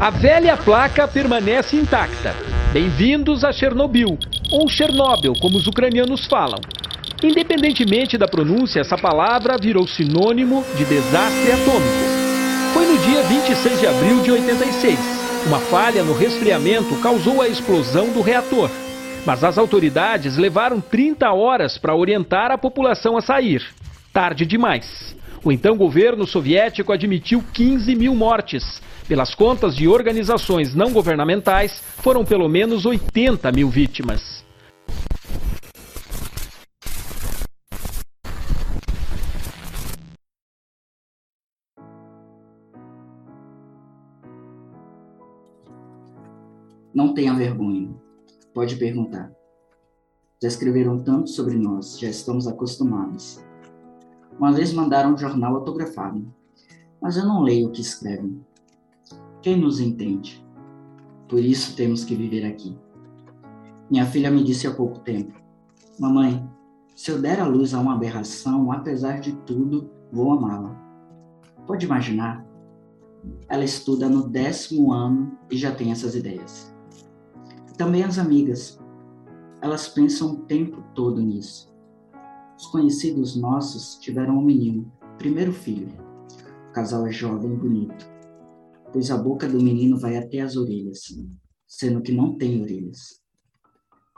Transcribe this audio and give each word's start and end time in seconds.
A 0.00 0.10
velha 0.10 0.56
placa 0.56 1.08
permanece 1.08 1.74
intacta. 1.74 2.32
Bem-vindos 2.72 3.42
a 3.42 3.50
Chernobyl, 3.50 4.16
ou 4.52 4.68
Chernobyl, 4.68 5.32
como 5.40 5.58
os 5.58 5.66
ucranianos 5.66 6.24
falam. 6.26 6.60
Independentemente 7.20 8.16
da 8.16 8.28
pronúncia, 8.28 8.78
essa 8.78 8.96
palavra 8.96 9.56
virou 9.60 9.88
sinônimo 9.88 10.64
de 10.76 10.84
desastre 10.84 11.50
atômico. 11.50 12.08
Foi 12.72 12.86
no 12.86 12.96
dia 12.98 13.22
26 13.24 13.80
de 13.80 13.86
abril 13.88 14.22
de 14.22 14.30
86. 14.30 15.00
Uma 15.48 15.58
falha 15.58 16.04
no 16.04 16.16
resfriamento 16.16 16.94
causou 17.02 17.42
a 17.42 17.48
explosão 17.48 18.12
do 18.12 18.20
reator. 18.20 18.70
Mas 19.26 19.42
as 19.42 19.58
autoridades 19.58 20.36
levaram 20.36 20.80
30 20.80 21.28
horas 21.32 21.76
para 21.76 21.96
orientar 21.96 22.52
a 22.52 22.56
população 22.56 23.16
a 23.16 23.20
sair. 23.20 23.66
Tarde 24.12 24.46
demais. 24.46 25.17
O 25.44 25.52
então 25.52 25.76
governo 25.76 26.26
soviético 26.26 26.92
admitiu 26.92 27.42
15 27.52 27.94
mil 27.94 28.14
mortes. 28.14 28.82
Pelas 29.06 29.34
contas 29.34 29.74
de 29.76 29.88
organizações 29.88 30.74
não 30.74 30.92
governamentais, 30.92 31.82
foram 31.98 32.24
pelo 32.24 32.48
menos 32.48 32.84
80 32.84 33.50
mil 33.52 33.70
vítimas. 33.70 34.44
Não 46.92 47.14
tenha 47.14 47.32
vergonha. 47.32 47.88
Pode 48.52 48.74
perguntar. 48.76 49.30
Já 50.42 50.48
escreveram 50.48 51.02
tanto 51.02 51.30
sobre 51.30 51.54
nós, 51.54 51.98
já 51.98 52.08
estamos 52.08 52.46
acostumados. 52.46 53.40
Uma 54.38 54.52
vez 54.52 54.72
mandaram 54.72 55.14
um 55.14 55.18
jornal 55.18 55.56
autografado, 55.56 56.24
mas 57.00 57.16
eu 57.16 57.26
não 57.26 57.42
leio 57.42 57.68
o 57.68 57.70
que 57.72 57.80
escrevem. 57.80 58.40
Quem 59.42 59.56
nos 59.56 59.80
entende? 59.80 60.44
Por 61.28 61.40
isso 61.40 61.74
temos 61.74 62.04
que 62.04 62.14
viver 62.14 62.44
aqui. 62.46 62.76
Minha 63.90 64.06
filha 64.06 64.30
me 64.30 64.44
disse 64.44 64.66
há 64.66 64.74
pouco 64.74 65.00
tempo: 65.00 65.32
Mamãe, 65.98 66.48
se 66.94 67.10
eu 67.10 67.20
der 67.20 67.40
à 67.40 67.46
luz 67.46 67.74
a 67.74 67.80
uma 67.80 67.94
aberração, 67.94 68.70
apesar 68.70 69.20
de 69.20 69.32
tudo, 69.38 69.90
vou 70.12 70.32
amá-la. 70.32 70.76
Pode 71.66 71.84
imaginar? 71.84 72.46
Ela 73.48 73.64
estuda 73.64 74.08
no 74.08 74.28
décimo 74.28 74.92
ano 74.92 75.36
e 75.50 75.56
já 75.56 75.74
tem 75.74 75.90
essas 75.90 76.14
ideias. 76.14 76.74
Também 77.76 78.02
as 78.02 78.18
amigas. 78.18 78.80
Elas 79.60 79.88
pensam 79.88 80.32
o 80.32 80.36
tempo 80.38 80.82
todo 80.94 81.20
nisso. 81.20 81.67
Os 82.58 82.66
conhecidos 82.66 83.36
nossos 83.36 83.94
tiveram 84.00 84.36
um 84.36 84.42
menino, 84.42 84.92
primeiro 85.16 85.52
filho. 85.52 85.92
O 86.68 86.72
casal 86.72 87.06
é 87.06 87.12
jovem 87.12 87.52
e 87.52 87.56
bonito, 87.56 88.04
pois 88.92 89.12
a 89.12 89.16
boca 89.16 89.48
do 89.48 89.62
menino 89.62 89.96
vai 89.96 90.16
até 90.16 90.40
as 90.40 90.56
orelhas, 90.56 91.02
sendo 91.68 92.02
que 92.02 92.10
não 92.10 92.36
tem 92.36 92.60
orelhas. 92.60 93.22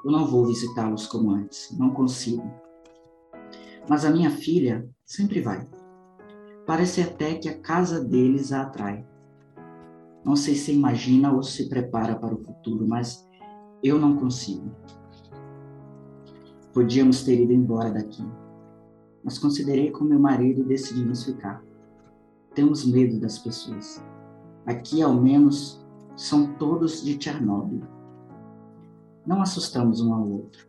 Eu 0.02 0.10
não 0.10 0.26
vou 0.26 0.46
visitá-los 0.46 1.06
como 1.06 1.32
antes, 1.32 1.76
não 1.78 1.90
consigo. 1.90 2.50
Mas 3.86 4.06
a 4.06 4.10
minha 4.10 4.30
filha 4.30 4.88
sempre 5.04 5.42
vai. 5.42 5.68
Parece 6.66 7.02
até 7.02 7.34
que 7.34 7.48
a 7.48 7.60
casa 7.60 8.02
deles 8.02 8.52
a 8.52 8.62
atrai. 8.62 9.06
Não 10.24 10.34
sei 10.34 10.54
se 10.54 10.72
imagina 10.72 11.30
ou 11.30 11.42
se 11.42 11.68
prepara 11.68 12.18
para 12.18 12.34
o 12.34 12.42
futuro, 12.42 12.88
mas 12.88 13.28
eu 13.82 13.98
não 13.98 14.16
consigo. 14.16 14.74
Podíamos 16.72 17.24
ter 17.24 17.40
ido 17.40 17.52
embora 17.52 17.90
daqui, 17.90 18.24
mas 19.24 19.38
considerei 19.38 19.90
com 19.90 20.04
meu 20.04 20.20
marido 20.20 20.60
e 20.60 20.64
decidimos 20.64 21.24
ficar. 21.24 21.62
Temos 22.54 22.84
medo 22.84 23.18
das 23.18 23.38
pessoas. 23.38 24.02
Aqui, 24.64 25.02
ao 25.02 25.14
menos, 25.14 25.84
são 26.16 26.54
todos 26.54 27.02
de 27.02 27.20
Chernobyl. 27.20 27.82
Não 29.26 29.42
assustamos 29.42 30.00
um 30.00 30.14
ao 30.14 30.28
outro. 30.28 30.66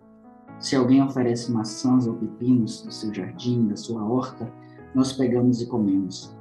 Se 0.59 0.75
alguém 0.75 1.03
oferece 1.03 1.51
maçãs 1.51 2.07
ou 2.07 2.15
pepinos 2.15 2.81
do 2.81 2.91
seu 2.91 3.13
jardim, 3.13 3.67
da 3.67 3.75
sua 3.75 4.03
horta, 4.03 4.51
nós 4.95 5.13
pegamos 5.13 5.61
e 5.61 5.67
comemos. 5.67 6.35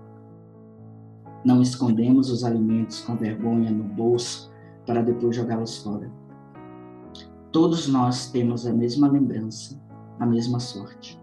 Não 1.44 1.60
escondemos 1.60 2.30
os 2.30 2.44
alimentos 2.44 3.00
com 3.00 3.16
vergonha 3.16 3.70
no 3.70 3.84
bolso 3.84 4.50
para 4.86 5.02
depois 5.02 5.36
jogá-los 5.36 5.78
fora. 5.78 6.10
Todos 7.52 7.88
nós 7.88 8.30
temos 8.30 8.64
a 8.64 8.72
mesma 8.72 9.08
lembrança, 9.08 9.76
a 10.20 10.24
mesma 10.24 10.60
sorte. 10.60 11.20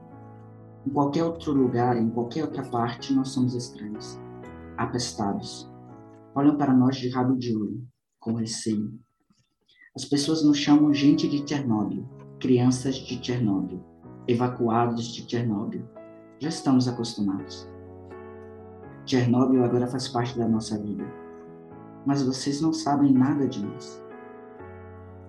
Em 0.85 0.89
qualquer 0.89 1.23
outro 1.23 1.53
lugar, 1.53 1.95
em 1.95 2.09
qualquer 2.09 2.43
outra 2.43 2.63
parte, 2.63 3.13
nós 3.13 3.29
somos 3.29 3.55
estranhos, 3.55 4.19
apestados. 4.77 5.71
Olham 6.35 6.57
para 6.57 6.73
nós 6.73 6.97
de 6.97 7.07
rabo 7.07 7.37
de 7.37 7.55
olho, 7.55 7.81
com 8.19 8.33
receio. 8.33 8.91
As 9.95 10.03
pessoas 10.03 10.43
nos 10.43 10.57
chamam 10.57 10.93
gente 10.93 11.29
de 11.29 11.47
Chernobyl, 11.47 12.05
crianças 12.41 12.95
de 12.95 13.23
Chernobyl, 13.25 13.81
evacuados 14.27 15.07
de 15.13 15.29
Chernobyl. 15.29 15.85
Já 16.39 16.49
estamos 16.49 16.89
acostumados. 16.89 17.69
Chernobyl 19.05 19.63
agora 19.63 19.87
faz 19.87 20.09
parte 20.09 20.37
da 20.37 20.45
nossa 20.45 20.77
vida. 20.77 21.05
Mas 22.05 22.21
vocês 22.21 22.59
não 22.59 22.73
sabem 22.73 23.13
nada 23.13 23.47
de 23.47 23.65
nós. 23.65 24.05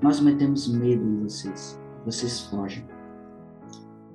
Nós 0.00 0.20
metemos 0.20 0.68
medo 0.68 1.04
em 1.04 1.22
vocês. 1.24 1.80
Vocês 2.04 2.42
fogem. 2.42 2.86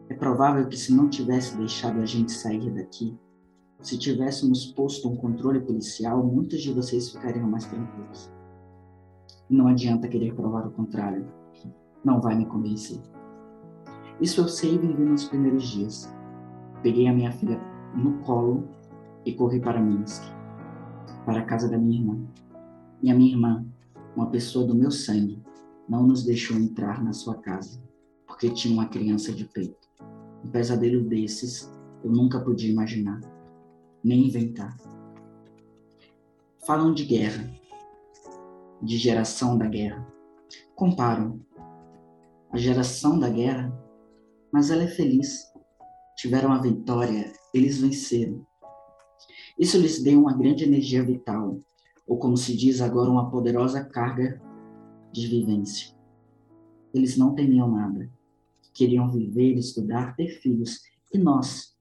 É 0.09 0.13
provável 0.13 0.65
que 0.67 0.77
se 0.77 0.93
não 0.93 1.09
tivesse 1.09 1.57
deixado 1.57 1.99
a 1.99 2.05
gente 2.05 2.31
sair 2.31 2.71
daqui, 2.71 3.17
se 3.81 3.97
tivéssemos 3.97 4.67
posto 4.67 5.09
um 5.09 5.15
controle 5.17 5.59
policial, 5.59 6.23
muitos 6.23 6.61
de 6.61 6.71
vocês 6.71 7.11
ficariam 7.11 7.49
mais 7.49 7.65
tranquilos. 7.65 8.31
Não 9.49 9.67
adianta 9.67 10.07
querer 10.07 10.33
provar 10.33 10.65
o 10.65 10.71
contrário. 10.71 11.27
Não 12.01 12.21
vai 12.21 12.35
me 12.35 12.45
convencer. 12.45 13.01
Isso 14.21 14.39
eu 14.39 14.47
sei 14.47 14.77
vivi 14.77 15.03
nos 15.03 15.25
primeiros 15.25 15.63
dias. 15.67 16.09
Peguei 16.81 17.09
a 17.09 17.13
minha 17.13 17.31
filha 17.33 17.59
no 17.93 18.19
colo 18.19 18.69
e 19.25 19.33
corri 19.33 19.59
para 19.59 19.81
Minsk, 19.81 20.23
para 21.25 21.41
a 21.41 21.45
casa 21.45 21.69
da 21.69 21.77
minha 21.77 21.99
irmã. 21.99 22.19
E 23.01 23.11
a 23.11 23.15
minha 23.15 23.33
irmã, 23.33 23.65
uma 24.15 24.27
pessoa 24.27 24.65
do 24.65 24.73
meu 24.73 24.91
sangue, 24.91 25.43
não 25.87 26.05
nos 26.05 26.23
deixou 26.23 26.57
entrar 26.57 27.03
na 27.03 27.13
sua 27.13 27.35
casa, 27.35 27.81
porque 28.27 28.49
tinha 28.49 28.73
uma 28.73 28.87
criança 28.87 29.31
de 29.31 29.45
peito. 29.45 29.87
Um 30.43 30.49
pesadelo 30.49 31.03
desses 31.03 31.71
eu 32.03 32.11
nunca 32.11 32.39
podia 32.39 32.71
imaginar, 32.71 33.19
nem 34.03 34.27
inventar. 34.27 34.75
Falam 36.65 36.93
de 36.93 37.05
guerra, 37.05 37.49
de 38.81 38.97
geração 38.97 39.57
da 39.57 39.67
guerra. 39.67 40.05
Comparam 40.75 41.39
a 42.51 42.57
geração 42.57 43.17
da 43.17 43.29
guerra, 43.29 43.73
mas 44.51 44.69
ela 44.69 44.83
é 44.83 44.87
feliz. 44.87 45.51
Tiveram 46.17 46.51
a 46.51 46.61
vitória, 46.61 47.31
eles 47.53 47.79
venceram. 47.79 48.45
Isso 49.57 49.77
lhes 49.77 50.01
deu 50.01 50.19
uma 50.19 50.33
grande 50.33 50.63
energia 50.63 51.03
vital, 51.03 51.59
ou 52.07 52.17
como 52.17 52.35
se 52.35 52.55
diz 52.55 52.81
agora, 52.81 53.09
uma 53.09 53.29
poderosa 53.29 53.83
carga 53.83 54.41
de 55.13 55.27
vivência. 55.27 55.95
Eles 56.93 57.15
não 57.15 57.33
temiam 57.33 57.71
nada. 57.71 58.11
Queriam 58.73 59.09
viver, 59.11 59.53
estudar, 59.53 60.15
ter 60.15 60.39
filhos. 60.41 60.81
E 61.13 61.17
nós? 61.17 61.75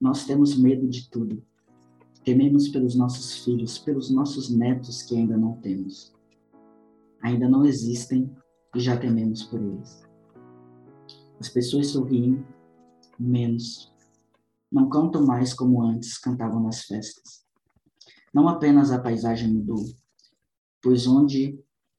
Nós 0.00 0.24
temos 0.24 0.56
medo 0.56 0.88
de 0.88 1.08
tudo. 1.10 1.44
Tememos 2.24 2.68
pelos 2.68 2.94
nossos 2.94 3.44
filhos, 3.44 3.78
pelos 3.78 4.10
nossos 4.10 4.50
netos 4.50 5.02
que 5.02 5.14
ainda 5.16 5.36
não 5.36 5.52
temos. 5.60 6.14
Ainda 7.22 7.48
não 7.48 7.64
existem 7.64 8.34
e 8.74 8.80
já 8.80 8.96
tememos 8.96 9.44
por 9.44 9.60
eles. 9.60 10.02
As 11.38 11.48
pessoas 11.48 11.88
sorriem 11.88 12.44
menos. 13.18 13.92
Não 14.72 14.88
cantam 14.88 15.24
mais 15.24 15.54
como 15.54 15.82
antes 15.82 16.18
cantavam 16.18 16.62
nas 16.62 16.84
festas. 16.84 17.44
Não 18.32 18.48
apenas 18.48 18.90
a 18.90 18.98
paisagem 18.98 19.52
mudou, 19.52 19.84
pois 20.82 21.06
onde 21.06 21.58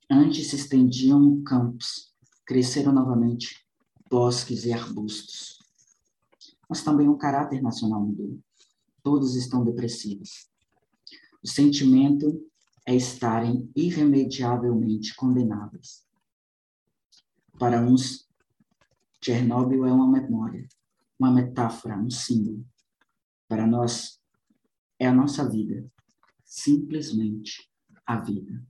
Antes 0.09 0.49
se 0.49 0.55
estendiam 0.55 1.43
campos, 1.43 2.13
cresceram 2.45 2.93
novamente 2.93 3.65
bosques 4.09 4.63
e 4.63 4.71
arbustos. 4.71 5.59
Mas 6.69 6.83
também 6.83 7.09
o 7.09 7.17
caráter 7.17 7.61
nacional 7.61 8.01
mudou. 8.01 8.39
Todos 9.03 9.35
estão 9.35 9.65
depressivos. 9.65 10.49
O 11.43 11.47
sentimento 11.47 12.41
é 12.85 12.95
estarem 12.95 13.69
irremediavelmente 13.75 15.13
condenáveis. 15.13 16.05
Para 17.59 17.81
uns, 17.81 18.29
Chernobyl 19.21 19.85
é 19.85 19.91
uma 19.91 20.09
memória, 20.09 20.67
uma 21.19 21.31
metáfora, 21.31 21.97
um 21.97 22.09
símbolo. 22.09 22.65
Para 23.47 23.67
nós, 23.67 24.21
é 24.97 25.05
a 25.05 25.13
nossa 25.13 25.47
vida, 25.49 25.85
simplesmente 26.45 27.69
a 28.05 28.21
vida. 28.21 28.65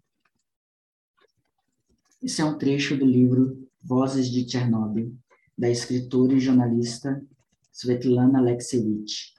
Esse 2.27 2.41
é 2.41 2.43
um 2.43 2.57
trecho 2.57 2.97
do 2.97 3.05
livro 3.05 3.69
Vozes 3.81 4.29
de 4.29 4.45
Chernobyl, 4.45 5.17
da 5.57 5.69
escritora 5.69 6.33
e 6.33 6.41
jornalista 6.41 7.25
Svetlana 7.71 8.39
Alexievich, 8.39 9.33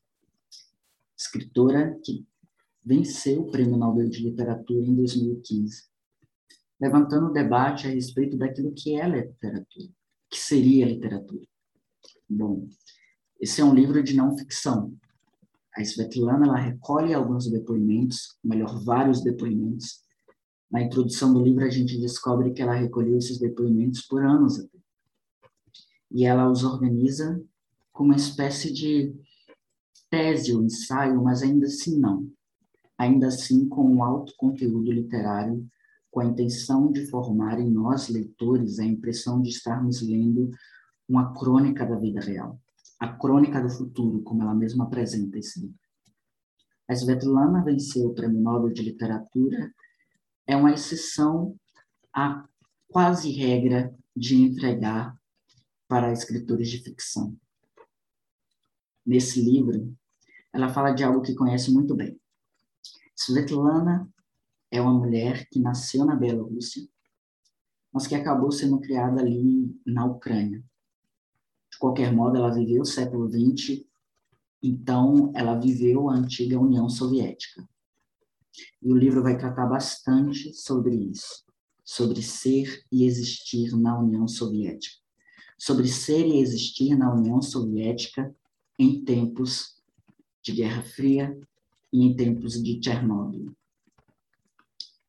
escritora 1.14 2.00
que 2.02 2.26
venceu 2.82 3.42
o 3.42 3.50
Prêmio 3.50 3.76
Nobel 3.76 4.08
de 4.08 4.22
Literatura 4.22 4.86
em 4.86 4.94
2015, 4.94 5.84
levantando 6.80 7.26
o 7.26 7.32
debate 7.32 7.86
a 7.86 7.90
respeito 7.90 8.38
daquilo 8.38 8.72
que 8.72 8.98
é 8.98 9.06
literatura, 9.06 9.90
que 10.30 10.38
seria 10.38 10.86
literatura. 10.86 11.46
Bom, 12.26 12.66
esse 13.38 13.60
é 13.60 13.64
um 13.66 13.74
livro 13.74 14.02
de 14.02 14.16
não 14.16 14.34
ficção. 14.34 14.96
A 15.76 15.82
Svetlana 15.82 16.46
ela 16.46 16.56
recolhe 16.56 17.12
alguns 17.12 17.50
depoimentos, 17.50 18.38
melhor, 18.42 18.82
vários 18.82 19.22
depoimentos. 19.22 20.07
Na 20.70 20.82
introdução 20.82 21.32
do 21.32 21.42
livro 21.42 21.64
a 21.64 21.70
gente 21.70 21.98
descobre 21.98 22.52
que 22.52 22.60
ela 22.60 22.74
recolheu 22.74 23.16
esses 23.16 23.38
depoimentos 23.38 24.02
por 24.02 24.24
anos 24.24 24.58
até. 24.58 24.78
E 26.10 26.24
ela 26.24 26.50
os 26.50 26.64
organiza 26.64 27.42
como 27.92 28.10
uma 28.10 28.16
espécie 28.16 28.72
de 28.72 29.14
tese 30.10 30.54
ou 30.54 30.62
ensaio, 30.62 31.22
mas 31.22 31.42
ainda 31.42 31.66
assim 31.66 31.98
não. 31.98 32.30
Ainda 32.96 33.28
assim 33.28 33.68
com 33.68 33.84
um 33.84 34.02
alto 34.02 34.34
conteúdo 34.36 34.90
literário, 34.90 35.66
com 36.10 36.20
a 36.20 36.24
intenção 36.24 36.90
de 36.90 37.06
formar 37.06 37.60
em 37.60 37.70
nós, 37.70 38.08
leitores, 38.08 38.78
a 38.78 38.84
impressão 38.84 39.40
de 39.40 39.50
estarmos 39.50 40.00
lendo 40.02 40.50
uma 41.08 41.32
crônica 41.34 41.86
da 41.86 41.96
vida 41.96 42.20
real, 42.20 42.60
a 42.98 43.08
crônica 43.08 43.62
do 43.62 43.70
futuro, 43.70 44.22
como 44.22 44.42
ela 44.42 44.54
mesma 44.54 44.84
apresenta 44.84 45.38
esse 45.38 45.60
livro. 45.60 45.78
A 46.88 46.94
Svetlana 46.94 47.62
venceu 47.62 48.08
o 48.08 48.14
Prêmio 48.14 48.40
Nobel 48.40 48.72
de 48.72 48.82
Literatura, 48.82 49.72
é 50.48 50.56
uma 50.56 50.72
exceção 50.72 51.56
à 52.12 52.44
quase 52.88 53.30
regra 53.30 53.94
de 54.16 54.34
entregar 54.34 55.16
para 55.86 56.12
escritores 56.12 56.68
de 56.68 56.78
ficção 56.78 57.38
nesse 59.08 59.40
livro, 59.40 59.96
ela 60.52 60.68
fala 60.68 60.92
de 60.92 61.02
algo 61.02 61.22
que 61.22 61.34
conhece 61.34 61.72
muito 61.72 61.94
bem. 61.96 62.20
Svetlana 63.16 64.06
é 64.70 64.82
uma 64.82 64.92
mulher 64.92 65.48
que 65.48 65.58
nasceu 65.58 66.04
na 66.04 66.14
Bielorrússia, 66.14 66.86
mas 67.90 68.06
que 68.06 68.14
acabou 68.14 68.52
sendo 68.52 68.78
criada 68.78 69.22
ali 69.22 69.74
na 69.86 70.04
Ucrânia. 70.04 70.62
De 71.72 71.78
qualquer 71.78 72.12
modo, 72.12 72.36
ela 72.36 72.52
viveu 72.52 72.82
o 72.82 72.86
século 72.86 73.30
XX, 73.30 73.82
então 74.62 75.32
ela 75.34 75.58
viveu 75.58 76.10
a 76.10 76.14
antiga 76.14 76.60
União 76.60 76.86
Soviética. 76.90 77.66
E 78.82 78.92
o 78.92 78.96
livro 78.96 79.22
vai 79.22 79.36
tratar 79.36 79.66
bastante 79.66 80.52
sobre 80.54 80.94
isso, 80.94 81.44
sobre 81.84 82.22
ser 82.22 82.82
e 82.90 83.04
existir 83.04 83.76
na 83.76 83.98
União 83.98 84.26
Soviética, 84.28 84.96
sobre 85.56 85.88
ser 85.88 86.26
e 86.26 86.40
existir 86.40 86.96
na 86.96 87.12
União 87.12 87.40
Soviética 87.42 88.34
em 88.78 89.04
tempos 89.04 89.82
de 90.42 90.52
Guerra 90.52 90.82
Fria 90.82 91.38
e 91.92 92.04
em 92.04 92.14
tempos 92.14 92.62
de 92.62 92.80
Chernobyl. 92.82 93.52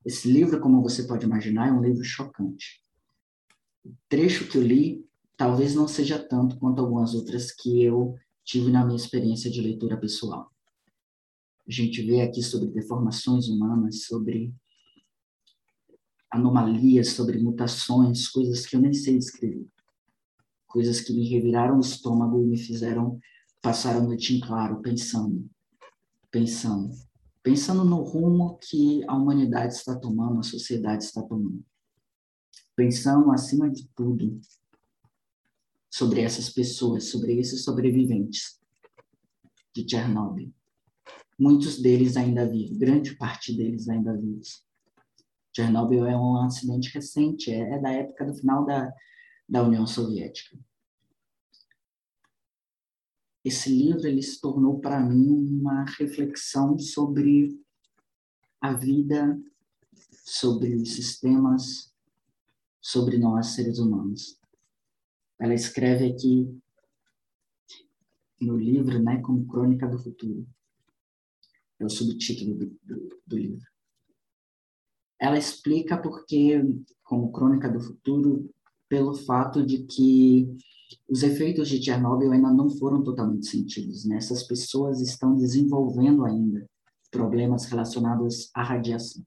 Esse 0.05 0.31
livro, 0.31 0.59
como 0.59 0.81
você 0.81 1.03
pode 1.03 1.25
imaginar, 1.25 1.67
é 1.67 1.71
um 1.71 1.83
livro 1.83 2.03
chocante. 2.03 2.83
O 3.85 3.93
trecho 4.07 4.47
que 4.47 4.57
eu 4.57 4.63
li 4.63 5.05
talvez 5.37 5.75
não 5.75 5.87
seja 5.87 6.19
tanto 6.19 6.57
quanto 6.57 6.81
algumas 6.81 7.13
outras 7.13 7.51
que 7.51 7.81
eu 7.81 8.15
tive 8.43 8.71
na 8.71 8.83
minha 8.83 8.97
experiência 8.97 9.49
de 9.49 9.61
leitura 9.61 9.95
pessoal. 9.95 10.51
A 11.69 11.71
gente 11.71 12.01
vê 12.01 12.21
aqui 12.21 12.41
sobre 12.41 12.71
deformações 12.71 13.47
humanas, 13.47 14.05
sobre 14.05 14.51
anomalias, 16.31 17.09
sobre 17.09 17.37
mutações, 17.37 18.27
coisas 18.27 18.65
que 18.65 18.75
eu 18.75 18.81
nem 18.81 18.91
sei 18.91 19.19
descrever. 19.19 19.67
Coisas 20.65 20.99
que 20.99 21.13
me 21.13 21.29
reviraram 21.29 21.77
o 21.77 21.81
estômago 21.81 22.41
e 22.41 22.47
me 22.47 22.57
fizeram 22.57 23.19
passar 23.61 23.97
a 23.97 24.01
noite 24.01 24.35
em 24.35 24.39
claro 24.39 24.81
pensando, 24.81 25.47
pensando, 26.31 26.89
pensando 27.43 27.83
no 27.83 28.01
rumo 28.01 28.57
que 28.57 29.03
a 29.07 29.15
humanidade 29.15 29.75
está 29.75 29.95
tomando, 29.95 30.39
a 30.39 30.43
sociedade 30.43 31.03
está 31.03 31.21
tomando. 31.21 31.63
Pensando, 32.75 33.31
acima 33.31 33.69
de 33.69 33.87
tudo, 33.95 34.41
sobre 35.91 36.21
essas 36.21 36.49
pessoas, 36.49 37.09
sobre 37.11 37.37
esses 37.37 37.63
sobreviventes 37.63 38.59
de 39.71 39.87
Chernobyl. 39.87 40.51
Muitos 41.39 41.81
deles 41.81 42.17
ainda 42.17 42.45
vivos, 42.45 42.77
grande 42.77 43.15
parte 43.15 43.55
deles 43.55 43.87
ainda 43.87 44.15
vivos. 44.15 44.63
Chernobyl 45.55 46.05
é 46.05 46.17
um 46.17 46.43
acidente 46.43 46.93
recente, 46.93 47.51
é, 47.51 47.75
é 47.75 47.79
da 47.79 47.91
época 47.91 48.25
do 48.25 48.35
final 48.35 48.65
da, 48.65 48.91
da 49.47 49.63
União 49.63 49.87
Soviética 49.87 50.57
esse 53.43 53.69
livro 53.69 54.07
ele 54.07 54.21
se 54.21 54.39
tornou 54.39 54.79
para 54.79 54.99
mim 54.99 55.29
uma 55.31 55.85
reflexão 55.97 56.77
sobre 56.77 57.59
a 58.61 58.73
vida, 58.73 59.39
sobre 60.25 60.75
os 60.75 60.93
sistemas, 60.93 61.93
sobre 62.81 63.17
nós 63.17 63.47
seres 63.47 63.79
humanos. 63.79 64.39
Ela 65.39 65.53
escreve 65.53 66.11
aqui 66.11 66.61
no 68.41 68.57
livro, 68.57 69.01
né, 69.01 69.21
como 69.21 69.47
Crônica 69.47 69.87
do 69.87 69.97
Futuro. 69.97 70.45
É 71.79 71.85
o 71.85 71.89
subtítulo 71.89 72.55
do, 72.55 72.65
do, 72.83 73.21
do 73.25 73.37
livro. 73.37 73.65
Ela 75.19 75.37
explica 75.37 75.97
porque, 75.97 76.61
como 77.03 77.31
Crônica 77.31 77.69
do 77.69 77.79
Futuro, 77.79 78.49
pelo 78.87 79.13
fato 79.13 79.65
de 79.65 79.83
que 79.83 80.47
os 81.07 81.23
efeitos 81.23 81.69
de 81.69 81.81
Chernobyl 81.81 82.31
ainda 82.31 82.51
não 82.51 82.69
foram 82.69 83.03
totalmente 83.03 83.47
sentidos. 83.47 84.05
Né? 84.05 84.17
Essas 84.17 84.43
pessoas 84.43 85.01
estão 85.01 85.35
desenvolvendo 85.35 86.25
ainda 86.25 86.67
problemas 87.11 87.65
relacionados 87.65 88.49
à 88.53 88.63
radiação. 88.63 89.23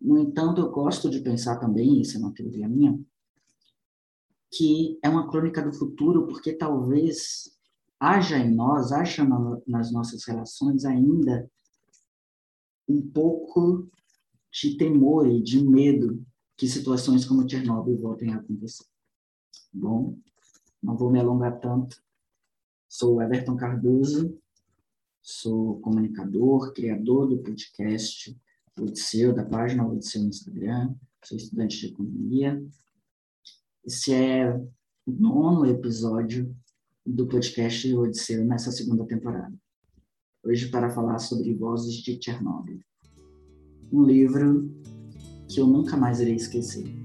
No 0.00 0.18
entanto, 0.18 0.60
eu 0.60 0.70
gosto 0.70 1.08
de 1.08 1.20
pensar 1.20 1.56
também, 1.58 2.00
isso 2.00 2.16
é 2.16 2.20
uma 2.20 2.32
teoria 2.32 2.68
minha, 2.68 2.98
que 4.50 4.98
é 5.02 5.08
uma 5.08 5.28
crônica 5.28 5.62
do 5.62 5.72
futuro, 5.72 6.26
porque 6.26 6.52
talvez 6.52 7.55
haja 7.98 8.38
em 8.38 8.54
nós, 8.54 8.92
haja 8.92 9.26
nas 9.66 9.92
nossas 9.92 10.24
relações 10.24 10.84
ainda 10.84 11.50
um 12.88 13.02
pouco 13.02 13.88
de 14.52 14.76
temor 14.76 15.26
e 15.26 15.42
de 15.42 15.62
medo 15.62 16.24
que 16.56 16.68
situações 16.68 17.24
como 17.24 17.48
Chernobyl 17.48 17.98
voltem 17.98 18.32
a 18.32 18.36
acontecer. 18.36 18.86
Bom, 19.72 20.18
não 20.82 20.96
vou 20.96 21.10
me 21.10 21.18
alongar 21.18 21.58
tanto. 21.60 22.02
Sou 22.88 23.20
Everton 23.20 23.56
Cardoso, 23.56 24.38
sou 25.20 25.80
comunicador, 25.80 26.72
criador 26.72 27.26
do 27.28 27.38
podcast 27.38 28.34
Odisseu, 28.78 29.34
da 29.34 29.44
página 29.44 29.86
Odisseu 29.86 30.22
no 30.22 30.28
Instagram, 30.28 30.94
sou 31.24 31.36
estudante 31.36 31.78
de 31.80 31.86
economia. 31.86 32.64
Esse 33.84 34.14
é 34.14 34.54
o 34.54 35.12
nono 35.12 35.66
episódio 35.66 36.54
do 37.06 37.26
podcast 37.28 37.94
Odisseu 37.94 38.44
nessa 38.44 38.72
segunda 38.72 39.06
temporada. 39.06 39.54
Hoje 40.44 40.68
para 40.68 40.90
falar 40.90 41.18
sobre 41.20 41.54
Vozes 41.54 41.94
de 41.94 42.20
Chernobyl. 42.20 42.80
Um 43.92 44.02
livro 44.02 44.68
que 45.48 45.60
eu 45.60 45.68
nunca 45.68 45.96
mais 45.96 46.20
irei 46.20 46.34
esquecer. 46.34 46.95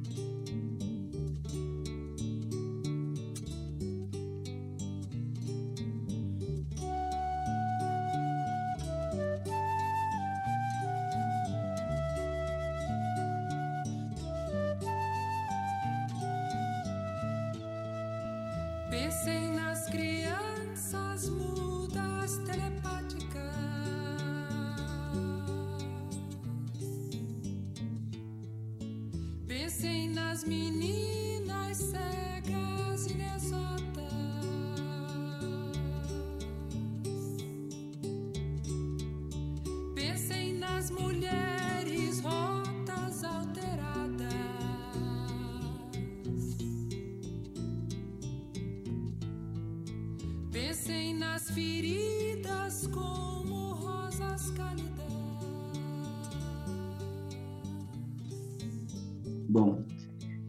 Bom, 59.50 59.84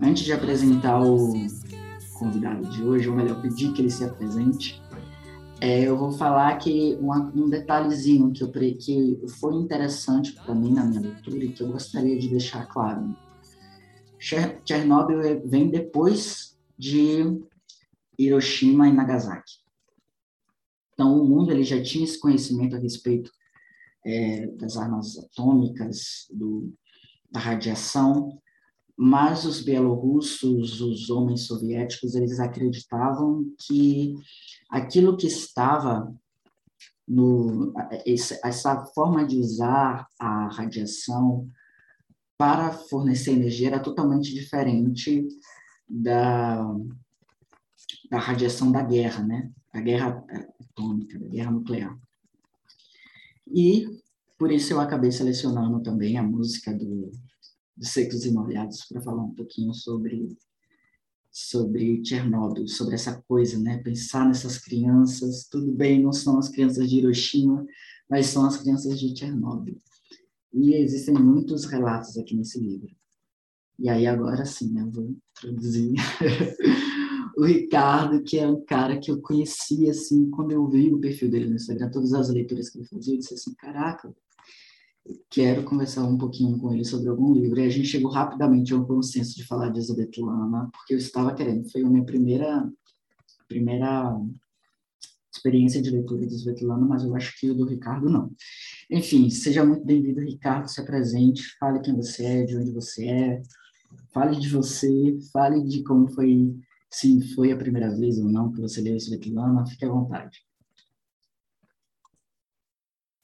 antes 0.00 0.22
de 0.24 0.32
apresentar 0.32 1.02
o 1.02 1.32
convidado 2.18 2.68
de 2.70 2.82
hoje, 2.84 3.08
ou 3.08 3.16
melhor, 3.16 3.42
pedir 3.42 3.72
que 3.72 3.82
ele 3.82 3.90
se 3.90 4.04
apresente, 4.04 4.80
É, 5.64 5.80
eu 5.84 5.96
vou 5.96 6.10
falar 6.10 6.58
que 6.58 6.98
uma, 7.00 7.30
um 7.36 7.48
detalhezinho 7.48 8.32
que, 8.32 8.42
eu, 8.42 8.50
que 8.50 9.22
foi 9.38 9.54
interessante 9.54 10.32
para 10.32 10.56
mim 10.56 10.72
na 10.72 10.82
minha 10.82 11.00
leitura 11.00 11.44
e 11.44 11.52
que 11.52 11.62
eu 11.62 11.68
gostaria 11.68 12.18
de 12.18 12.28
deixar 12.28 12.66
claro. 12.66 13.14
Chernobyl 14.18 15.40
vem 15.44 15.70
depois 15.70 16.58
de 16.76 17.40
Hiroshima 18.18 18.88
e 18.88 18.92
Nagasaki. 18.92 19.61
Então, 21.02 21.20
o 21.20 21.28
mundo 21.28 21.50
ele 21.50 21.64
já 21.64 21.82
tinha 21.82 22.04
esse 22.04 22.20
conhecimento 22.20 22.76
a 22.76 22.78
respeito 22.78 23.28
é, 24.06 24.46
das 24.52 24.76
armas 24.76 25.18
atômicas, 25.18 26.28
do, 26.30 26.72
da 27.28 27.40
radiação, 27.40 28.40
mas 28.96 29.44
os 29.44 29.60
bielorrussos, 29.60 30.80
os 30.80 31.10
homens 31.10 31.40
soviéticos, 31.40 32.14
eles 32.14 32.38
acreditavam 32.38 33.44
que 33.66 34.14
aquilo 34.70 35.16
que 35.16 35.26
estava 35.26 36.14
no 37.08 37.74
essa 38.44 38.86
forma 38.94 39.26
de 39.26 39.38
usar 39.38 40.06
a 40.20 40.46
radiação 40.54 41.50
para 42.38 42.70
fornecer 42.70 43.32
energia 43.32 43.66
era 43.66 43.80
totalmente 43.80 44.32
diferente 44.32 45.26
da, 45.88 46.64
da 48.08 48.20
radiação 48.20 48.70
da 48.70 48.82
guerra, 48.82 49.24
né? 49.24 49.50
Da 49.72 49.80
guerra 49.80 50.24
atômica, 50.60 51.18
da 51.18 51.28
guerra 51.28 51.50
nuclear. 51.50 51.98
E 53.46 53.86
por 54.38 54.50
isso 54.50 54.72
eu 54.72 54.80
acabei 54.80 55.10
selecionando 55.10 55.82
também 55.82 56.18
a 56.18 56.22
música 56.22 56.72
do 56.74 57.10
de 57.76 57.88
Secos 57.88 58.24
e 58.24 58.30
Molhados 58.30 58.84
para 58.84 59.00
falar 59.00 59.22
um 59.22 59.34
pouquinho 59.34 59.72
sobre 59.74 60.36
sobre 61.30 62.04
Chernobyl, 62.04 62.68
sobre 62.68 62.94
essa 62.94 63.22
coisa, 63.22 63.58
né? 63.58 63.78
Pensar 63.78 64.26
nessas 64.26 64.58
crianças, 64.58 65.48
tudo 65.50 65.72
bem, 65.72 66.02
não 66.02 66.12
são 66.12 66.38
as 66.38 66.50
crianças 66.50 66.90
de 66.90 66.98
Hiroshima, 66.98 67.66
mas 68.08 68.26
são 68.26 68.44
as 68.44 68.58
crianças 68.58 69.00
de 69.00 69.18
Chernobyl. 69.18 69.80
E 70.52 70.74
existem 70.74 71.14
muitos 71.14 71.64
relatos 71.64 72.18
aqui 72.18 72.36
nesse 72.36 72.60
livro. 72.60 72.94
E 73.78 73.88
aí 73.88 74.06
agora 74.06 74.44
sim, 74.44 74.70
né, 74.72 74.86
vou 74.92 75.16
introduzir 75.38 75.94
o 77.36 77.44
Ricardo, 77.44 78.22
que 78.22 78.38
é 78.38 78.46
um 78.46 78.64
cara 78.64 78.98
que 78.98 79.10
eu 79.10 79.20
conhecia 79.20 79.90
assim, 79.90 80.30
quando 80.30 80.52
eu 80.52 80.66
vi 80.68 80.92
o 80.92 81.00
perfil 81.00 81.30
dele 81.30 81.48
no 81.48 81.56
Instagram, 81.56 81.90
todas 81.90 82.12
as 82.12 82.28
leituras 82.28 82.70
que 82.70 82.78
ele 82.78 82.86
fazia, 82.86 83.14
eu 83.14 83.18
disse 83.18 83.34
assim, 83.34 83.54
caraca, 83.54 84.14
quero 85.30 85.64
conversar 85.64 86.04
um 86.04 86.18
pouquinho 86.18 86.58
com 86.58 86.72
ele 86.72 86.84
sobre 86.84 87.08
algum 87.08 87.32
livro. 87.32 87.60
E 87.60 87.66
a 87.66 87.70
gente 87.70 87.88
chegou 87.88 88.10
rapidamente 88.10 88.72
a 88.72 88.76
um 88.76 88.84
consenso 88.84 89.36
de 89.36 89.44
falar 89.44 89.70
de 89.70 89.80
Lana, 90.20 90.70
porque 90.72 90.94
eu 90.94 90.98
estava 90.98 91.34
querendo. 91.34 91.70
Foi 91.70 91.82
a 91.82 91.88
minha 91.88 92.04
primeira, 92.04 92.70
primeira 93.48 94.16
experiência 95.34 95.80
de 95.80 95.90
leitura 95.90 96.26
de 96.26 96.34
Svetlana, 96.34 96.86
mas 96.86 97.02
eu 97.02 97.16
acho 97.16 97.38
que 97.40 97.50
o 97.50 97.54
do 97.54 97.64
Ricardo 97.64 98.08
não. 98.08 98.30
Enfim, 98.90 99.30
seja 99.30 99.64
muito 99.64 99.84
bem-vindo, 99.84 100.20
Ricardo, 100.20 100.68
se 100.68 100.80
apresente, 100.80 101.56
fale 101.58 101.80
quem 101.80 101.96
você 101.96 102.24
é, 102.24 102.44
de 102.44 102.56
onde 102.56 102.70
você 102.70 103.06
é, 103.06 103.42
fale 104.12 104.38
de 104.38 104.48
você, 104.48 105.18
fale 105.32 105.64
de 105.64 105.82
como 105.82 106.08
foi, 106.08 106.54
se 106.92 107.34
foi 107.34 107.50
a 107.50 107.56
primeira 107.56 107.90
vez 107.96 108.18
ou 108.18 108.28
não 108.28 108.52
que 108.52 108.60
você 108.60 108.80
leu 108.82 108.96
Svetlana, 108.96 109.66
fique 109.66 109.84
à 109.84 109.88
vontade. 109.88 110.38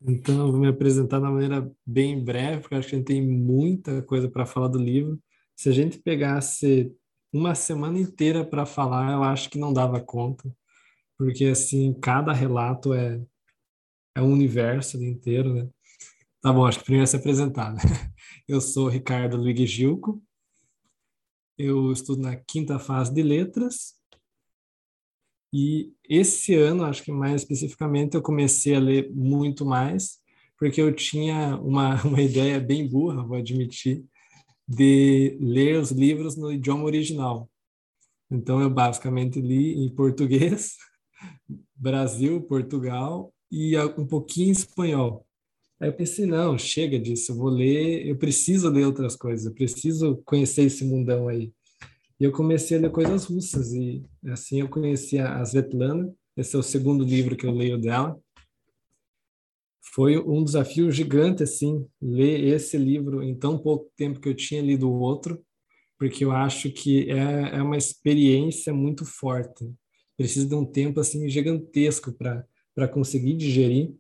Então, 0.01 0.47
eu 0.47 0.53
vou 0.53 0.61
me 0.61 0.69
apresentar 0.69 1.19
de 1.19 1.25
maneira 1.25 1.71
bem 1.85 2.25
breve, 2.25 2.63
porque 2.63 2.75
acho 2.77 2.89
que 2.89 2.95
a 2.95 2.99
gente 2.99 3.07
tem 3.07 3.21
muita 3.21 4.01
coisa 4.03 4.31
para 4.31 4.47
falar 4.47 4.69
do 4.69 4.79
livro. 4.79 5.21
Se 5.55 5.69
a 5.69 5.73
gente 5.73 5.99
pegasse 5.99 6.95
uma 7.33 7.55
semana 7.55 7.99
inteira 7.99 8.45
para 8.45 8.65
falar, 8.65 9.13
eu 9.13 9.23
acho 9.23 9.51
que 9.51 9.59
não 9.59 9.73
dava 9.73 10.01
conta, 10.01 10.51
porque 11.19 11.47
assim, 11.47 11.93
cada 12.01 12.33
relato 12.33 12.95
é, 12.95 13.21
é 14.15 14.23
um 14.23 14.33
universo 14.33 15.03
inteiro, 15.03 15.53
né? 15.53 15.69
Tá 16.41 16.53
bom, 16.53 16.65
acho 16.65 16.79
que 16.79 16.85
primeiro 16.85 17.05
é 17.05 17.07
se 17.07 17.17
apresentar. 17.17 17.75
Né? 17.75 17.81
Eu 18.49 18.61
sou 18.61 18.89
Ricardo 18.89 19.37
Luiz 19.37 19.69
Gilco, 19.69 20.23
eu 21.59 21.93
estudo 21.93 22.23
na 22.23 22.37
quinta 22.37 22.79
fase 22.79 23.13
de 23.13 23.23
letras 23.23 23.99
e 25.53 25.93
esse 26.09 26.55
ano, 26.55 26.85
acho 26.85 27.03
que 27.03 27.13
mais 27.13 27.43
especificamente, 27.43 28.15
eu 28.15 28.23
comecei 28.23 28.75
a 28.75 28.81
ler 28.81 29.11
muito 29.15 29.65
mais, 29.65 30.19
porque 30.59 30.81
eu 30.81 30.95
tinha 30.95 31.57
uma, 31.57 32.01
uma 32.05 32.21
ideia 32.21 32.61
bem 32.61 32.87
burra, 32.87 33.25
vou 33.27 33.37
admitir, 33.37 34.05
de 34.67 35.39
ler 35.41 35.81
os 35.81 35.91
livros 35.91 36.37
no 36.37 36.53
idioma 36.53 36.85
original. 36.85 37.51
Então, 38.31 38.61
eu 38.61 38.69
basicamente 38.69 39.41
li 39.41 39.75
em 39.85 39.95
português, 39.95 40.77
Brasil, 41.75 42.43
Portugal 42.43 43.33
e 43.51 43.79
um 43.97 44.07
pouquinho 44.07 44.49
em 44.49 44.53
espanhol. 44.53 45.27
Aí 45.81 45.89
eu 45.89 45.93
pensei, 45.93 46.27
não, 46.27 46.59
chega 46.59 46.99
disso, 46.99 47.33
eu 47.33 47.37
vou 47.37 47.49
ler, 47.49 48.07
eu 48.07 48.17
preciso 48.17 48.69
ler 48.69 48.85
outras 48.85 49.15
coisas, 49.15 49.47
eu 49.47 49.55
preciso 49.55 50.21
conhecer 50.25 50.63
esse 50.63 50.85
mundão 50.85 51.29
aí. 51.29 51.53
E 52.21 52.25
eu 52.25 52.33
comecei 52.33 52.77
a 52.77 52.81
ler 52.81 52.91
coisas 52.91 53.25
russas 53.25 53.73
e 53.73 54.03
assim 54.27 54.61
eu 54.61 54.69
conheci 54.69 55.19
a 55.21 55.41
Svetlana. 55.41 56.13
Esse 56.37 56.57
é 56.57 56.59
o 56.59 56.65
segundo 56.65 57.05
livro 57.05 57.37
que 57.37 57.47
eu 57.47 57.53
leio 57.53 57.79
dela. 57.79 58.19
Foi 59.95 60.19
um 60.19 60.43
desafio 60.43 60.91
gigante 60.91 61.45
assim 61.45 61.87
ler 62.03 62.55
esse 62.55 62.77
livro 62.77 63.23
em 63.23 63.37
tão 63.37 63.57
pouco 63.57 63.91
tempo 63.97 64.21
que 64.21 64.29
eu 64.29 64.35
tinha 64.35 64.61
lido 64.61 64.91
o 64.91 64.99
outro, 65.01 65.41
porque 65.97 66.25
eu 66.25 66.33
acho 66.33 66.71
que 66.73 67.09
é, 67.09 67.57
é 67.57 67.63
uma 67.63 67.77
experiência 67.77 68.75
muito 68.75 69.05
forte. 69.05 69.73
Precisa 70.17 70.47
de 70.47 70.55
um 70.57 70.65
tempo 70.65 70.99
assim 70.99 71.29
gigantesco 71.29 72.13
para 72.13 72.89
conseguir 72.89 73.35
digerir. 73.35 73.95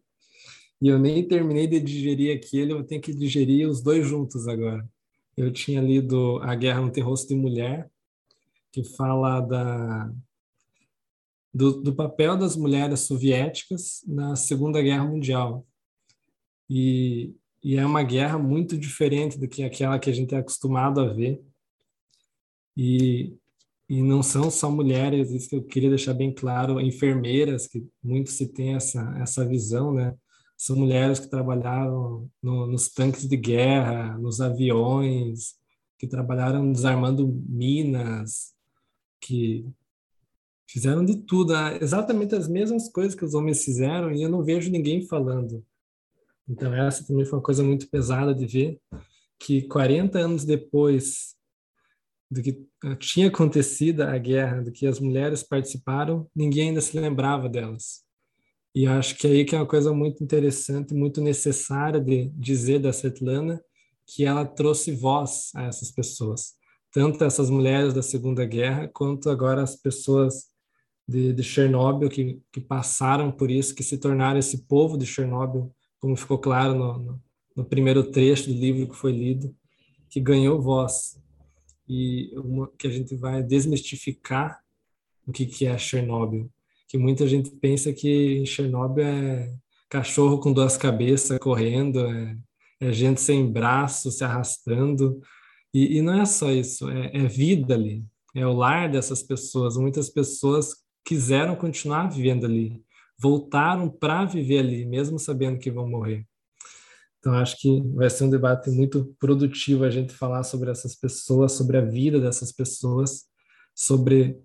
E 0.81 0.89
eu 0.89 0.99
nem 0.99 1.27
terminei 1.27 1.67
de 1.67 1.81
digerir 1.81 2.37
aquele, 2.37 2.73
eu 2.73 2.85
tenho 2.85 3.01
que 3.01 3.13
digerir 3.13 3.69
os 3.69 3.83
dois 3.83 4.07
juntos 4.07 4.47
agora. 4.47 4.89
Eu 5.37 5.53
tinha 5.53 5.81
lido 5.81 6.39
A 6.43 6.55
Guerra 6.55 6.81
no 6.81 6.91
Tem 6.91 7.03
Rosto 7.03 7.29
de 7.29 7.35
Mulher, 7.35 7.91
que 8.73 8.85
fala 8.85 9.41
da, 9.41 10.13
do, 11.53 11.83
do, 11.83 11.95
papel 11.95 12.37
das 12.37 12.57
mulheres 12.57 13.01
soviéticas 13.01 14.03
na 14.07 14.37
Segunda 14.37 14.81
Guerra 14.81 15.05
Mundial. 15.05 15.67
E, 16.71 17.35
e 17.63 17.77
é 17.77 17.85
uma 17.85 18.03
guerra 18.03 18.39
muito 18.39 18.79
diferente 18.79 19.39
do 19.39 19.49
que 19.49 19.65
aquela 19.65 19.99
que 19.99 20.11
a 20.11 20.13
gente 20.13 20.35
é 20.35 20.39
acostumado 20.39 21.01
a 21.01 21.13
ver. 21.13 21.43
E, 22.77 23.37
e 23.89 24.03
não 24.03 24.23
são 24.23 24.51
só 24.51 24.71
mulheres, 24.71 25.33
isso 25.33 25.49
que 25.49 25.57
eu 25.57 25.65
queria 25.65 25.89
deixar 25.89 26.15
bem 26.15 26.33
claro, 26.33 26.81
enfermeiras, 26.81 27.67
que 27.67 27.85
muito 28.03 28.31
se 28.31 28.47
tem 28.47 28.75
essa, 28.75 29.17
essa 29.21 29.45
visão, 29.45 29.93
né? 29.93 30.15
São 30.59 30.75
mulheres 30.75 31.21
que 31.21 31.31
trabalharam 31.31 32.29
no, 32.43 32.67
nos 32.67 32.89
tanques 32.89 33.29
de 33.29 33.37
guerra, 33.37 34.19
nos 34.19 34.41
aviões, 34.41 35.55
que 35.97 36.09
trabalharam 36.09 36.73
desarmando 36.73 37.29
minas, 37.49 38.55
que 39.21 39.65
fizeram 40.69 41.05
de 41.05 41.17
tudo, 41.17 41.55
ah, 41.55 41.79
exatamente 41.81 42.35
as 42.35 42.49
mesmas 42.49 42.89
coisas 42.91 43.15
que 43.15 43.25
os 43.25 43.35
homens 43.35 43.65
fizeram 43.65 44.13
e 44.13 44.21
eu 44.21 44.29
não 44.29 44.43
vejo 44.43 44.71
ninguém 44.71 45.07
falando. 45.07 45.65
Então 46.49 46.75
essa 46.75 47.07
também 47.07 47.25
foi 47.25 47.39
uma 47.39 47.45
coisa 47.45 47.63
muito 47.63 47.89
pesada 47.89 48.35
de 48.35 48.45
ver 48.45 48.81
que 49.39 49.63
40 49.63 50.19
anos 50.19 50.45
depois 50.45 51.37
do 52.29 52.43
que 52.43 52.67
tinha 52.99 53.29
acontecido 53.29 54.03
a 54.03 54.19
guerra, 54.19 54.63
do 54.63 54.73
que 54.73 54.87
as 54.87 54.99
mulheres 54.99 55.43
participaram, 55.43 56.29
ninguém 56.35 56.71
ainda 56.71 56.81
se 56.81 56.99
lembrava 56.99 57.49
delas. 57.49 58.08
E 58.75 58.87
acho 58.87 59.17
que 59.17 59.27
aí 59.27 59.45
que 59.45 59.55
é 59.55 59.59
uma 59.59 59.67
coisa 59.67 59.93
muito 59.93 60.23
interessante, 60.23 60.95
muito 60.95 61.21
necessária 61.21 62.01
de 62.01 62.29
dizer 62.31 62.79
da 62.79 62.93
Svetlana, 62.93 63.61
que 64.07 64.25
ela 64.25 64.45
trouxe 64.45 64.93
voz 64.93 65.51
a 65.55 65.65
essas 65.65 65.91
pessoas 65.91 66.59
tanto 66.93 67.23
essas 67.25 67.51
mulheres 67.51 67.93
da 67.93 68.03
Segunda 68.03 68.45
Guerra 68.45 68.89
quanto 68.89 69.31
agora 69.31 69.63
as 69.63 69.77
pessoas 69.77 70.47
de, 71.07 71.33
de 71.33 71.43
Chernobyl 71.43 72.09
que, 72.09 72.41
que 72.53 72.61
passaram 72.61 73.31
por 73.31 73.51
isso, 73.51 73.75
que 73.75 73.83
se 73.83 73.99
tornaram 73.99 74.39
esse 74.39 74.67
povo 74.67 74.97
de 74.97 75.07
Chernobyl, 75.07 75.73
como 76.01 76.17
ficou 76.17 76.39
claro 76.39 76.75
no, 76.75 76.99
no, 76.99 77.23
no 77.57 77.65
primeiro 77.65 78.11
trecho 78.11 78.49
do 78.49 78.59
livro 78.59 78.89
que 78.89 78.97
foi 78.97 79.13
lido, 79.13 79.55
que 80.09 80.21
ganhou 80.21 80.61
voz 80.61 81.21
e 81.89 82.31
uma, 82.37 82.71
que 82.79 82.87
a 82.87 82.91
gente 82.91 83.15
vai 83.15 83.43
desmistificar 83.43 84.61
o 85.27 85.33
que, 85.33 85.47
que 85.47 85.67
é 85.67 85.77
Chernobyl. 85.77 86.51
Que 86.89 86.97
muita 86.99 87.27
gente 87.27 87.51
pensa 87.51 87.93
que 87.93 88.45
Chernobyl 88.47 89.05
é 89.05 89.55
cachorro 89.89 90.39
com 90.39 90.53
duas 90.53 90.77
cabeças 90.77 91.39
correndo, 91.39 92.01
é, 92.07 92.37
é 92.81 92.93
gente 92.93 93.21
sem 93.21 93.51
braço 93.51 94.11
se 94.11 94.25
arrastando, 94.25 95.21
e, 95.73 95.99
e 95.99 96.03
não 96.03 96.21
é 96.21 96.25
só 96.25 96.51
isso, 96.51 96.89
é, 96.89 97.11
é 97.15 97.27
vida 97.27 97.75
ali, 97.75 98.05
é 98.35 98.47
o 98.47 98.53
lar 98.53 98.91
dessas 98.91 99.23
pessoas. 99.23 99.77
Muitas 99.77 100.09
pessoas 100.09 100.77
quiseram 101.05 101.57
continuar 101.57 102.09
vivendo 102.09 102.45
ali, 102.47 102.83
voltaram 103.19 103.89
para 103.89 104.25
viver 104.25 104.59
ali, 104.59 104.87
mesmo 104.87 105.19
sabendo 105.19 105.59
que 105.59 105.71
vão 105.71 105.89
morrer. 105.89 106.27
Então, 107.19 107.35
acho 107.35 107.57
que 107.59 107.83
vai 107.95 108.09
ser 108.09 108.25
um 108.25 108.31
debate 108.31 108.71
muito 108.71 109.15
produtivo 109.19 109.85
a 109.85 109.91
gente 109.91 110.13
falar 110.13 110.45
sobre 110.45 110.71
essas 110.71 110.95
pessoas, 110.95 111.53
sobre 111.53 111.77
a 111.77 111.81
vida 111.81 112.21
dessas 112.21 112.53
pessoas, 112.53 113.25
sobre 113.75 114.39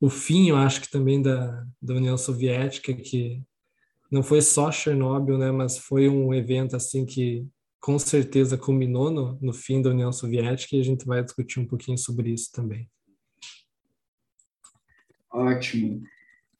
o 0.00 0.10
fim, 0.10 0.48
eu 0.48 0.56
acho 0.56 0.82
que 0.82 0.90
também 0.90 1.22
da, 1.22 1.66
da 1.80 1.94
União 1.94 2.16
Soviética, 2.16 2.92
que 2.94 3.42
não 4.10 4.22
foi 4.22 4.40
só 4.40 4.70
Chernobyl, 4.70 5.38
né, 5.38 5.50
mas 5.50 5.78
foi 5.78 6.08
um 6.08 6.32
evento 6.34 6.76
assim 6.76 7.04
que 7.04 7.46
com 7.80 7.98
certeza 7.98 8.58
culminou 8.58 9.10
no, 9.10 9.38
no 9.40 9.52
fim 9.52 9.80
da 9.80 9.90
União 9.90 10.12
Soviética 10.12 10.76
e 10.76 10.80
a 10.80 10.84
gente 10.84 11.06
vai 11.06 11.22
discutir 11.22 11.60
um 11.60 11.66
pouquinho 11.66 11.96
sobre 11.96 12.30
isso 12.30 12.50
também. 12.52 12.88
Ótimo. 15.30 16.02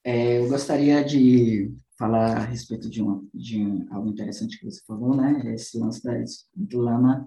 É, 0.05 0.39
eu 0.39 0.49
gostaria 0.49 1.03
de 1.05 1.75
falar 1.99 2.37
a 2.37 2.45
respeito 2.45 2.89
de, 2.89 3.03
uma, 3.03 3.25
de 3.35 3.87
algo 3.91 4.09
interessante 4.09 4.59
que 4.59 4.65
você 4.65 4.81
falou, 4.87 5.17
né? 5.17 5.55
Esse 5.55 5.79
lance 5.79 6.03
da 6.03 6.13
Svetlana 6.23 7.27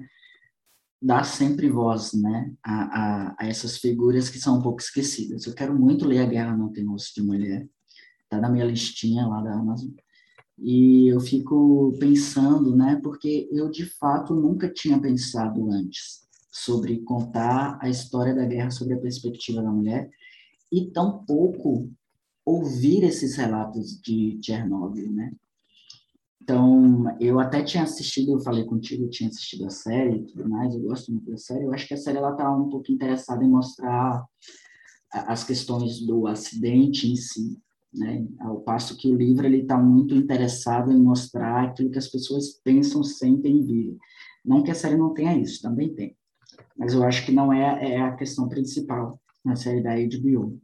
dá 1.02 1.24
sempre 1.24 1.70
voz, 1.70 2.14
né, 2.14 2.54
a, 2.64 2.84
a, 2.84 3.36
a, 3.40 3.48
essas 3.48 3.78
figuras 3.78 4.30
que 4.30 4.40
são 4.40 4.60
um 4.60 4.62
pouco 4.62 4.82
esquecidas. 4.82 5.46
Eu 5.46 5.54
quero 5.54 5.78
muito 5.78 6.06
ler 6.06 6.20
A 6.20 6.26
Guerra 6.26 6.58
Não 6.58 6.72
Tem 6.72 6.88
Osso 6.90 7.14
de 7.16 7.22
Mulher, 7.22 7.68
tá 8.28 8.40
na 8.40 8.50
minha 8.50 8.66
listinha 8.66 9.26
lá 9.26 9.42
da 9.42 9.54
Amazon. 9.54 9.92
E 10.58 11.08
eu 11.08 11.22
fico 11.22 11.96
pensando, 12.00 12.76
né, 12.76 13.00
porque 13.02 13.48
eu 13.52 13.70
de 13.70 13.86
fato 13.86 14.36
nunca 14.36 14.70
tinha 14.70 15.00
pensado 15.00 15.72
antes 15.72 16.28
sobre 16.52 17.00
contar 17.00 17.80
a 17.82 17.90
história 17.90 18.36
da 18.36 18.46
guerra 18.46 18.72
sobre 18.72 18.94
a 18.94 19.00
perspectiva 19.00 19.62
da 19.62 19.72
mulher 19.72 20.10
e 20.72 20.92
tampouco 20.92 21.90
ouvir 22.46 23.04
esses 23.04 23.36
relatos 23.36 24.00
de 24.02 24.40
Chernobyl, 24.44 25.12
né? 25.12 25.32
Então, 26.50 27.16
eu 27.20 27.40
até 27.40 27.62
tinha 27.62 27.84
assistido, 27.84 28.32
eu 28.32 28.40
falei 28.40 28.64
contigo, 28.64 29.04
eu 29.04 29.10
tinha 29.12 29.30
assistido 29.30 29.68
a 29.68 29.70
série 29.70 30.16
e 30.16 30.26
tudo 30.26 30.50
mais, 30.50 30.74
eu 30.74 30.82
gosto 30.82 31.12
muito 31.12 31.30
da 31.30 31.38
série. 31.38 31.66
Eu 31.66 31.72
acho 31.72 31.88
que 31.88 31.94
a 31.94 31.98
série 31.98 32.18
ela 32.18 32.32
tá 32.32 32.52
um 32.52 32.68
pouco 32.70 32.92
interessada 32.92 33.44
em 33.44 33.48
mostrar 33.48 34.26
as 35.12 35.44
questões 35.44 36.00
do 36.00 36.26
acidente 36.26 37.08
em 37.08 37.16
si, 37.16 37.56
né? 37.94 38.26
Ao 38.40 38.62
passo 38.62 38.98
que 38.98 39.12
o 39.12 39.16
livro 39.16 39.46
ele 39.46 39.62
está 39.62 39.78
muito 39.78 40.16
interessado 40.16 40.92
em 40.92 41.00
mostrar 41.00 41.66
aquilo 41.66 41.92
que 41.92 42.00
as 42.00 42.08
pessoas 42.08 42.60
pensam, 42.64 43.04
sentem 43.04 43.60
e 43.60 43.64
vivem. 43.64 43.98
Não 44.44 44.64
que 44.64 44.72
a 44.72 44.76
série 44.76 44.98
não 44.98 45.14
tenha 45.14 45.38
isso, 45.38 45.62
também 45.62 45.94
tem, 45.94 46.18
mas 46.76 46.96
eu 46.96 47.04
acho 47.04 47.28
que 47.28 47.32
não 47.32 47.54
é, 47.54 47.94
é 47.94 48.02
a 48.02 48.16
questão 48.16 48.50
principal 48.50 49.22
na 49.46 49.56
série 49.56 49.84
da 49.84 49.92
HBO. 49.94 50.60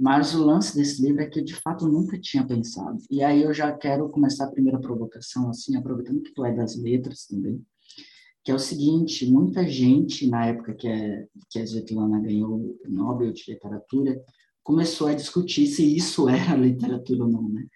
Mas 0.00 0.34
o 0.34 0.42
lance 0.42 0.74
desse 0.74 1.02
livro 1.02 1.20
é 1.20 1.26
que 1.26 1.40
eu, 1.40 1.44
de 1.44 1.54
fato, 1.54 1.86
nunca 1.86 2.18
tinha 2.18 2.42
pensado. 2.42 2.96
E 3.10 3.22
aí 3.22 3.42
eu 3.42 3.52
já 3.52 3.70
quero 3.70 4.08
começar 4.08 4.46
a 4.46 4.50
primeira 4.50 4.80
provocação, 4.80 5.50
assim, 5.50 5.76
aproveitando 5.76 6.22
que 6.22 6.32
tu 6.32 6.42
é 6.42 6.54
das 6.54 6.74
letras 6.74 7.26
também, 7.26 7.62
que 8.42 8.50
é 8.50 8.54
o 8.54 8.58
seguinte, 8.58 9.30
muita 9.30 9.68
gente, 9.68 10.26
na 10.26 10.46
época 10.46 10.72
que 10.72 10.88
a, 10.88 11.26
que 11.50 11.58
a 11.58 11.64
Svetlana 11.64 12.18
ganhou 12.18 12.50
o 12.50 12.78
Nobel 12.88 13.30
de 13.30 13.44
Literatura, 13.46 14.18
começou 14.62 15.06
a 15.06 15.12
discutir 15.12 15.66
se 15.66 15.94
isso 15.94 16.30
era 16.30 16.56
literatura 16.56 17.24
ou 17.24 17.30
não, 17.30 17.50
né? 17.50 17.66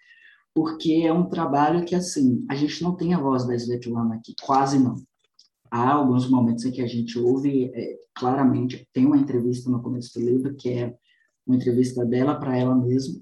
Porque 0.51 1.03
é 1.05 1.13
um 1.13 1.29
trabalho 1.29 1.85
que, 1.85 1.93
assim, 1.93 2.43
a 2.49 2.55
gente 2.55 2.81
não 2.81 2.95
tem 2.95 3.13
a 3.13 3.19
voz 3.19 3.45
da 3.45 3.53
Svetlana 3.53 4.15
aqui, 4.15 4.33
quase 4.41 4.79
não. 4.79 4.95
Há 5.69 5.91
alguns 5.91 6.27
momentos 6.27 6.65
em 6.65 6.71
que 6.71 6.81
a 6.81 6.87
gente 6.87 7.19
ouve 7.19 7.65
é, 7.65 7.99
claramente, 8.15 8.87
tem 8.91 9.05
uma 9.05 9.17
entrevista 9.17 9.69
no 9.69 9.83
começo 9.83 10.19
do 10.19 10.25
livro 10.25 10.55
que 10.55 10.69
é 10.69 10.95
uma 11.45 11.55
entrevista 11.55 12.05
dela 12.05 12.35
para 12.35 12.57
ela 12.57 12.75
mesma, 12.75 13.21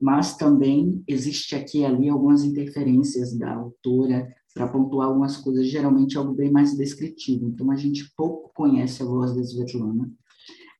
mas 0.00 0.36
também 0.36 1.02
existe 1.06 1.54
aqui 1.54 1.78
e 1.80 1.84
ali 1.84 2.08
algumas 2.08 2.44
interferências 2.44 3.36
da 3.36 3.54
autora 3.54 4.34
para 4.54 4.68
pontuar 4.68 5.08
algumas 5.08 5.36
coisas, 5.36 5.66
geralmente 5.66 6.16
algo 6.16 6.32
bem 6.32 6.50
mais 6.50 6.76
descritivo. 6.76 7.48
Então, 7.48 7.70
a 7.70 7.76
gente 7.76 8.10
pouco 8.16 8.50
conhece 8.54 9.02
a 9.02 9.06
voz 9.06 9.34
da 9.34 9.42
Svetlana, 9.42 10.10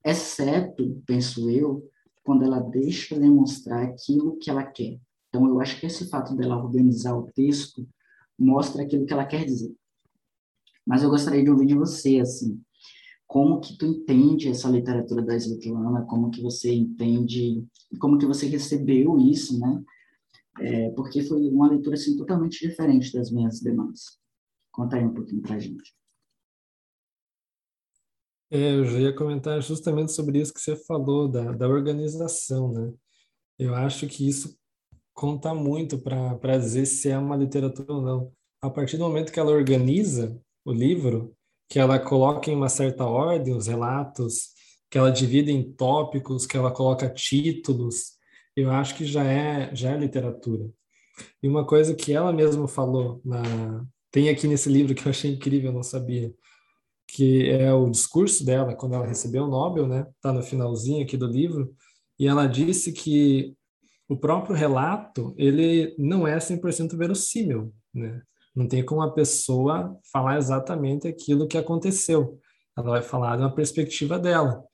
exceto, 0.04 1.02
penso 1.06 1.50
eu, 1.50 1.86
quando 2.24 2.44
ela 2.44 2.60
deixa 2.60 3.18
demonstrar 3.18 3.84
aquilo 3.84 4.36
que 4.38 4.50
ela 4.50 4.64
quer. 4.64 4.98
Então, 5.28 5.46
eu 5.46 5.60
acho 5.60 5.78
que 5.78 5.86
esse 5.86 6.08
fato 6.08 6.34
dela 6.34 6.62
organizar 6.62 7.14
o 7.14 7.30
texto 7.34 7.86
mostra 8.38 8.82
aquilo 8.82 9.04
que 9.04 9.12
ela 9.12 9.24
quer 9.24 9.44
dizer. 9.44 9.74
Mas 10.86 11.02
eu 11.02 11.10
gostaria 11.10 11.42
de 11.42 11.50
ouvir 11.50 11.66
de 11.66 11.74
você, 11.74 12.20
assim, 12.20 12.60
como 13.26 13.60
que 13.60 13.76
tu 13.76 13.86
entende 13.86 14.48
essa 14.48 14.68
literatura 14.68 15.22
da 15.22 15.36
Svetlana, 15.36 16.06
como 16.06 16.30
que 16.30 16.40
você 16.40 16.72
entende, 16.72 17.66
como 17.98 18.18
que 18.18 18.26
você 18.26 18.46
recebeu 18.46 19.18
isso, 19.18 19.58
né? 19.58 19.82
É, 20.60 20.90
porque 20.90 21.22
foi 21.22 21.48
uma 21.48 21.68
leitura 21.68 21.96
assim 21.96 22.16
totalmente 22.16 22.66
diferente 22.66 23.12
das 23.12 23.30
minhas 23.30 23.60
demais. 23.60 24.18
Conta 24.72 24.96
aí 24.96 25.04
um 25.04 25.12
pouquinho 25.12 25.42
pra 25.42 25.58
gente. 25.58 25.94
É, 28.50 28.76
eu 28.76 28.84
já 28.84 28.98
ia 29.00 29.14
comentar 29.14 29.60
justamente 29.60 30.12
sobre 30.12 30.40
isso 30.40 30.54
que 30.54 30.60
você 30.60 30.76
falou, 30.76 31.28
da, 31.28 31.50
da 31.52 31.68
organização, 31.68 32.72
né? 32.72 32.92
Eu 33.58 33.74
acho 33.74 34.06
que 34.06 34.26
isso 34.28 34.56
conta 35.12 35.52
muito 35.52 35.98
para 35.98 36.58
dizer 36.58 36.86
se 36.86 37.10
é 37.10 37.18
uma 37.18 37.36
literatura 37.36 37.92
ou 37.92 38.02
não. 38.02 38.32
A 38.62 38.70
partir 38.70 38.98
do 38.98 39.04
momento 39.04 39.32
que 39.32 39.40
ela 39.40 39.50
organiza 39.50 40.38
o 40.64 40.72
livro, 40.72 41.34
que 41.68 41.78
ela 41.78 41.98
coloca 41.98 42.50
em 42.50 42.54
uma 42.54 42.68
certa 42.68 43.04
ordem 43.04 43.54
os 43.54 43.66
relatos, 43.66 44.50
que 44.90 44.98
ela 44.98 45.10
divide 45.10 45.50
em 45.50 45.72
tópicos, 45.72 46.46
que 46.46 46.56
ela 46.56 46.70
coloca 46.70 47.08
títulos, 47.08 48.16
eu 48.54 48.70
acho 48.70 48.94
que 48.96 49.04
já 49.04 49.24
é 49.24 49.74
já 49.74 49.90
é 49.90 49.98
literatura. 49.98 50.70
E 51.42 51.48
uma 51.48 51.66
coisa 51.66 51.94
que 51.94 52.12
ela 52.12 52.32
mesma 52.32 52.68
falou 52.68 53.20
na 53.24 53.42
tem 54.10 54.28
aqui 54.30 54.48
nesse 54.48 54.70
livro 54.70 54.94
que 54.94 55.06
eu 55.06 55.10
achei 55.10 55.32
incrível, 55.32 55.70
eu 55.70 55.74
não 55.74 55.82
sabia, 55.82 56.32
que 57.08 57.50
é 57.50 57.72
o 57.72 57.90
discurso 57.90 58.44
dela 58.46 58.74
quando 58.74 58.94
ela 58.94 59.06
recebeu 59.06 59.44
o 59.44 59.48
Nobel, 59.48 59.86
né? 59.86 60.06
Tá 60.22 60.32
no 60.32 60.42
finalzinho 60.42 61.04
aqui 61.04 61.16
do 61.16 61.26
livro, 61.26 61.74
e 62.18 62.26
ela 62.26 62.46
disse 62.46 62.92
que 62.92 63.54
o 64.08 64.16
próprio 64.16 64.56
relato, 64.56 65.34
ele 65.36 65.94
não 65.98 66.26
é 66.26 66.38
100% 66.38 66.96
verossímil, 66.96 67.74
né? 67.92 68.22
Não 68.56 68.66
tem 68.66 68.82
como 68.82 69.02
a 69.02 69.12
pessoa 69.12 69.98
falar 70.10 70.38
exatamente 70.38 71.06
aquilo 71.06 71.46
que 71.46 71.58
aconteceu. 71.58 72.40
Ela 72.74 72.90
vai 72.90 73.02
falar 73.02 73.36
de 73.36 73.42
uma 73.42 73.54
perspectiva 73.54 74.18
dela. 74.18 74.64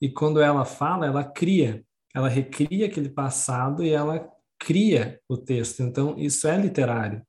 E 0.00 0.08
quando 0.08 0.40
ela 0.40 0.64
fala, 0.64 1.06
ela 1.06 1.24
cria, 1.24 1.84
ela 2.14 2.28
recria 2.28 2.86
aquele 2.86 3.08
passado 3.08 3.82
e 3.82 3.90
ela 3.90 4.24
cria 4.58 5.20
o 5.28 5.36
texto. 5.36 5.82
Então, 5.82 6.14
isso 6.16 6.46
é 6.46 6.56
literário. 6.56 7.26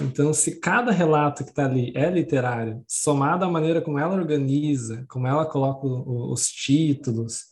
Então, 0.00 0.32
se 0.32 0.60
cada 0.60 0.92
relato 0.92 1.42
que 1.42 1.50
está 1.50 1.64
ali 1.64 1.92
é 1.96 2.08
literário, 2.08 2.84
somado 2.86 3.44
à 3.44 3.50
maneira 3.50 3.82
como 3.82 3.98
ela 3.98 4.14
organiza, 4.14 5.04
como 5.08 5.26
ela 5.26 5.44
coloca 5.44 5.86
o, 5.86 6.32
os 6.32 6.48
títulos, 6.48 7.46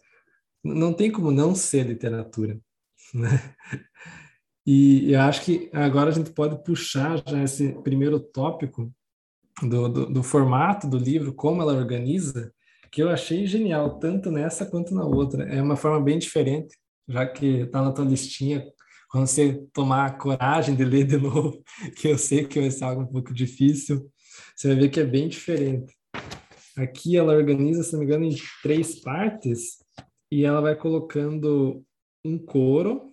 não 0.62 0.92
tem 0.92 1.10
como 1.10 1.30
não 1.30 1.54
ser 1.54 1.86
literatura. 1.86 2.58
Né? 3.12 3.28
E 4.70 5.14
eu 5.14 5.20
acho 5.22 5.46
que 5.46 5.70
agora 5.72 6.10
a 6.10 6.12
gente 6.12 6.30
pode 6.30 6.62
puxar 6.62 7.22
já 7.26 7.42
esse 7.42 7.72
primeiro 7.82 8.20
tópico 8.20 8.92
do, 9.62 9.88
do, 9.88 10.12
do, 10.12 10.22
formato 10.22 10.86
do 10.86 10.98
livro, 10.98 11.32
como 11.32 11.62
ela 11.62 11.72
organiza, 11.72 12.52
que 12.92 13.02
eu 13.02 13.08
achei 13.08 13.46
genial, 13.46 13.98
tanto 13.98 14.30
nessa 14.30 14.66
quanto 14.66 14.94
na 14.94 15.06
outra. 15.06 15.44
É 15.44 15.62
uma 15.62 15.74
forma 15.74 15.98
bem 16.04 16.18
diferente, 16.18 16.76
já 17.08 17.26
que 17.26 17.60
está 17.60 17.80
na 17.80 17.92
tua 17.92 18.04
listinha, 18.04 18.62
quando 19.10 19.26
você 19.26 19.58
tomar 19.72 20.04
a 20.04 20.12
coragem 20.12 20.74
de 20.74 20.84
ler 20.84 21.04
de 21.04 21.16
novo, 21.16 21.62
que 21.96 22.08
eu 22.08 22.18
sei 22.18 22.44
que 22.44 22.60
vai 22.60 22.70
ser 22.70 22.84
algo 22.84 23.00
um 23.00 23.06
pouco 23.06 23.32
difícil, 23.32 24.06
você 24.54 24.68
vai 24.68 24.76
ver 24.76 24.90
que 24.90 25.00
é 25.00 25.04
bem 25.04 25.28
diferente. 25.28 25.94
Aqui 26.76 27.16
ela 27.16 27.32
organiza, 27.32 27.82
se 27.82 27.94
não 27.94 28.00
me 28.00 28.04
engano, 28.04 28.26
em 28.26 28.36
três 28.62 29.00
partes, 29.00 29.78
e 30.30 30.44
ela 30.44 30.60
vai 30.60 30.76
colocando 30.76 31.82
um 32.22 32.36
coro, 32.36 33.07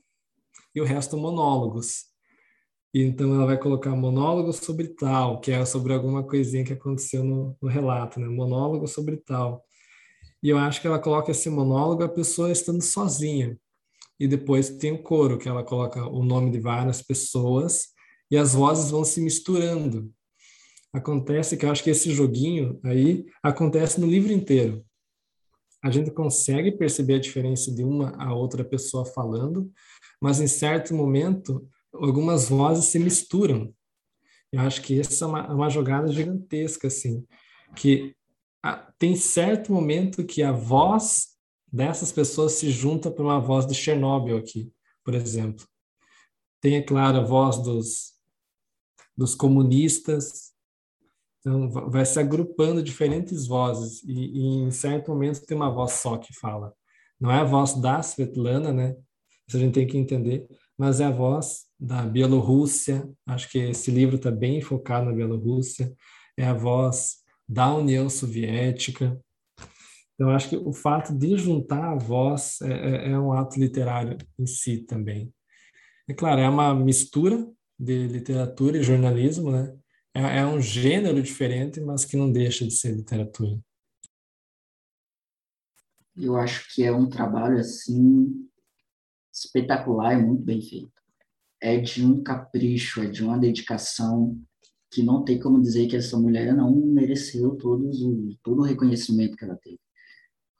e 0.75 0.81
o 0.81 0.85
resto 0.85 1.17
monólogos. 1.17 2.03
Então 2.93 3.33
ela 3.33 3.45
vai 3.45 3.57
colocar 3.57 3.95
monólogo 3.95 4.53
sobre 4.53 4.89
tal, 4.89 5.41
que 5.41 5.51
é 5.51 5.65
sobre 5.65 5.93
alguma 5.93 6.23
coisinha 6.23 6.63
que 6.63 6.73
aconteceu 6.73 7.23
no, 7.23 7.57
no 7.61 7.67
relato, 7.67 8.19
né? 8.19 8.27
Monólogo 8.27 8.87
sobre 8.87 9.17
tal. 9.17 9.63
E 10.41 10.49
eu 10.49 10.57
acho 10.57 10.79
que 10.79 10.87
ela 10.87 10.99
coloca 10.99 11.31
esse 11.31 11.49
monólogo 11.49 12.03
a 12.03 12.09
pessoa 12.09 12.51
estando 12.51 12.81
sozinha. 12.81 13.57
E 14.19 14.27
depois 14.27 14.69
tem 14.69 14.93
o 14.93 15.03
coro, 15.03 15.37
que 15.37 15.49
ela 15.49 15.63
coloca 15.63 16.07
o 16.07 16.23
nome 16.23 16.51
de 16.51 16.59
várias 16.59 17.01
pessoas 17.01 17.87
e 18.31 18.37
as 18.37 18.53
vozes 18.53 18.91
vão 18.91 19.03
se 19.03 19.19
misturando. 19.21 20.11
Acontece 20.93 21.57
que 21.57 21.65
eu 21.65 21.71
acho 21.71 21.83
que 21.83 21.89
esse 21.89 22.11
joguinho 22.11 22.79
aí 22.83 23.25
acontece 23.43 23.99
no 23.99 24.07
livro 24.07 24.31
inteiro. 24.31 24.85
A 25.83 25.91
gente 25.91 26.09
consegue 26.11 26.71
perceber 26.71 27.15
a 27.15 27.19
diferença 27.19 27.73
de 27.73 27.83
uma 27.83 28.15
a 28.17 28.33
outra 28.33 28.63
pessoa 28.63 29.05
falando, 29.05 29.69
mas 30.21 30.39
em 30.39 30.47
certo 30.47 30.93
momento 30.93 31.67
algumas 31.93 32.49
vozes 32.49 32.85
se 32.85 32.99
misturam. 32.99 33.73
Eu 34.51 34.61
acho 34.61 34.81
que 34.81 34.99
essa 34.99 35.25
é 35.25 35.27
uma, 35.27 35.53
uma 35.53 35.69
jogada 35.69 36.11
gigantesca, 36.11 36.87
assim, 36.87 37.25
que 37.75 38.15
a, 38.63 38.91
tem 38.97 39.15
certo 39.15 39.71
momento 39.71 40.25
que 40.25 40.41
a 40.41 40.51
voz 40.51 41.35
dessas 41.71 42.11
pessoas 42.11 42.53
se 42.53 42.71
junta 42.71 43.11
para 43.11 43.23
uma 43.23 43.39
voz 43.39 43.67
de 43.67 43.73
Chernobyl 43.73 44.37
aqui, 44.37 44.71
por 45.03 45.13
exemplo. 45.13 45.67
Tem, 46.61 46.75
é 46.75 46.81
claro, 46.81 47.17
a 47.17 47.23
voz 47.23 47.57
dos, 47.57 48.13
dos 49.15 49.35
comunistas, 49.35 50.53
então 51.39 51.69
vai 51.69 52.05
se 52.05 52.19
agrupando 52.19 52.81
diferentes 52.81 53.45
vozes 53.45 54.01
e, 54.03 54.13
e 54.13 54.45
em 54.63 54.71
certo 54.71 55.11
momento 55.11 55.45
tem 55.45 55.55
uma 55.55 55.69
voz 55.69 55.91
só 55.91 56.17
que 56.17 56.33
fala. 56.33 56.73
Não 57.19 57.29
é 57.29 57.39
a 57.39 57.43
voz 57.43 57.73
da 57.75 58.01
Svetlana, 58.01 58.73
né? 58.73 58.95
Isso 59.47 59.57
a 59.57 59.59
gente 59.59 59.73
tem 59.73 59.87
que 59.87 59.97
entender, 59.97 60.47
mas 60.77 60.99
é 60.99 61.05
a 61.05 61.11
voz 61.11 61.65
da 61.79 62.03
Bielorrússia. 62.03 63.07
Acho 63.27 63.49
que 63.49 63.59
esse 63.59 63.91
livro 63.91 64.15
está 64.15 64.31
bem 64.31 64.61
focado 64.61 65.05
na 65.05 65.13
Bielorrússia. 65.13 65.93
É 66.37 66.45
a 66.45 66.53
voz 66.53 67.17
da 67.47 67.73
União 67.73 68.09
Soviética. 68.09 69.19
Então, 70.15 70.31
acho 70.31 70.49
que 70.49 70.57
o 70.57 70.73
fato 70.73 71.13
de 71.13 71.37
juntar 71.37 71.91
a 71.91 71.95
voz 71.95 72.61
é, 72.61 72.71
é, 72.71 73.11
é 73.11 73.19
um 73.19 73.33
ato 73.33 73.59
literário 73.59 74.17
em 74.39 74.47
si 74.47 74.79
também. 74.79 75.31
É 76.07 76.13
claro, 76.13 76.39
é 76.39 76.47
uma 76.47 76.73
mistura 76.73 77.47
de 77.77 78.07
literatura 78.07 78.77
e 78.77 78.83
jornalismo, 78.83 79.51
né? 79.51 79.75
É, 80.13 80.39
é 80.39 80.45
um 80.45 80.61
gênero 80.61 81.21
diferente, 81.21 81.81
mas 81.81 82.05
que 82.05 82.15
não 82.15 82.31
deixa 82.31 82.65
de 82.65 82.73
ser 82.73 82.95
literatura. 82.95 83.59
Eu 86.15 86.37
acho 86.37 86.73
que 86.73 86.83
é 86.83 86.91
um 86.93 87.09
trabalho 87.09 87.57
assim 87.57 88.47
espetacular 89.35 90.13
e 90.13 90.23
muito 90.23 90.43
bem 90.43 90.61
feito. 90.61 90.91
É 91.61 91.77
de 91.77 92.05
um 92.05 92.23
capricho, 92.23 93.01
é 93.01 93.07
de 93.07 93.23
uma 93.23 93.37
dedicação 93.37 94.39
que 94.91 95.03
não 95.03 95.25
tem 95.25 95.39
como 95.39 95.61
dizer 95.61 95.87
que 95.87 95.95
essa 95.95 96.17
mulher 96.17 96.55
não 96.55 96.73
mereceu 96.73 97.55
todos 97.55 98.01
o, 98.01 98.29
todo 98.41 98.59
o 98.59 98.65
reconhecimento 98.65 99.35
que 99.35 99.43
ela 99.43 99.57
teve. 99.57 99.79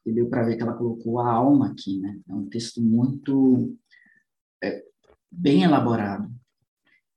E 0.05 0.11
deu 0.11 0.27
para 0.27 0.43
ver 0.43 0.57
que 0.57 0.63
ela 0.63 0.73
colocou 0.73 1.19
a 1.19 1.31
alma 1.31 1.71
aqui, 1.71 1.99
né? 1.99 2.19
É 2.27 2.33
um 2.33 2.45
texto 2.47 2.81
muito 2.81 3.75
é, 4.63 4.83
bem 5.31 5.63
elaborado. 5.63 6.29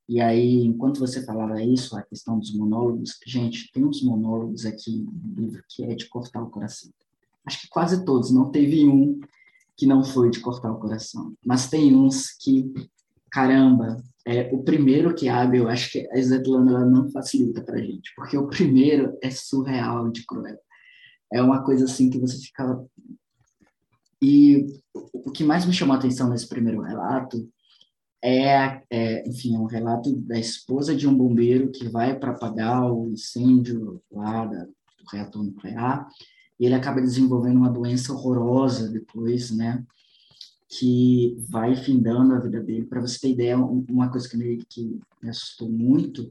E 0.08 0.20
aí, 0.20 0.64
enquanto 0.64 1.00
você 1.00 1.22
falava 1.22 1.62
isso, 1.62 1.96
a 1.96 2.02
questão 2.02 2.38
dos 2.38 2.54
monólogos, 2.54 3.18
gente, 3.26 3.70
tem 3.72 3.84
uns 3.84 4.02
monólogos 4.02 4.64
aqui 4.64 5.04
no 5.04 5.34
livro 5.34 5.62
que 5.68 5.84
é 5.84 5.94
de 5.94 6.08
cortar 6.08 6.42
o 6.42 6.50
coração. 6.50 6.90
Acho 7.44 7.60
que 7.60 7.68
quase 7.68 8.04
todos, 8.04 8.30
não 8.30 8.50
teve 8.50 8.86
um 8.88 9.20
que 9.78 9.86
não 9.86 10.02
foi 10.02 10.28
de 10.28 10.40
cortar 10.40 10.72
o 10.72 10.80
coração. 10.80 11.32
Mas 11.46 11.70
tem 11.70 11.94
uns 11.94 12.32
que, 12.32 12.70
caramba, 13.30 14.02
é, 14.26 14.52
o 14.52 14.62
primeiro 14.64 15.14
que 15.14 15.28
abre, 15.28 15.58
eu 15.58 15.68
acho 15.68 15.92
que 15.92 16.08
a 16.10 16.18
Svetlana 16.18 16.84
não 16.84 17.08
facilita 17.10 17.62
para 17.62 17.80
gente, 17.80 18.12
porque 18.16 18.36
o 18.36 18.48
primeiro 18.48 19.16
é 19.22 19.30
surreal 19.30 20.10
de 20.10 20.26
cruel. 20.26 20.58
É 21.32 21.40
uma 21.40 21.62
coisa 21.62 21.84
assim 21.84 22.10
que 22.10 22.18
você 22.18 22.38
fica. 22.38 22.84
E 24.20 24.66
o 25.12 25.30
que 25.30 25.44
mais 25.44 25.64
me 25.64 25.72
chamou 25.72 25.94
a 25.94 25.98
atenção 25.98 26.28
nesse 26.28 26.48
primeiro 26.48 26.82
relato 26.82 27.48
é, 28.22 28.82
é, 28.90 29.28
enfim, 29.28 29.54
é 29.54 29.58
um 29.60 29.66
relato 29.66 30.12
da 30.22 30.36
esposa 30.36 30.92
de 30.96 31.06
um 31.06 31.16
bombeiro 31.16 31.70
que 31.70 31.88
vai 31.88 32.18
para 32.18 32.32
apagar 32.32 32.90
o 32.92 33.08
incêndio 33.08 34.02
lá 34.10 34.44
do 34.44 34.74
reator 35.12 35.44
nuclear 35.44 36.08
e 36.58 36.66
ele 36.66 36.74
acaba 36.74 37.00
desenvolvendo 37.00 37.56
uma 37.56 37.70
doença 37.70 38.12
horrorosa 38.12 38.88
depois, 38.88 39.50
né? 39.50 39.84
Que 40.68 41.36
vai 41.48 41.76
findando 41.76 42.34
a 42.34 42.40
vida 42.40 42.60
dele. 42.62 42.86
Para 42.86 43.00
você 43.00 43.18
ter 43.20 43.30
ideia, 43.30 43.56
uma 43.56 44.10
coisa 44.10 44.28
que 44.28 44.36
me, 44.36 44.58
que 44.68 44.98
me 45.22 45.28
assustou 45.28 45.70
muito 45.70 46.30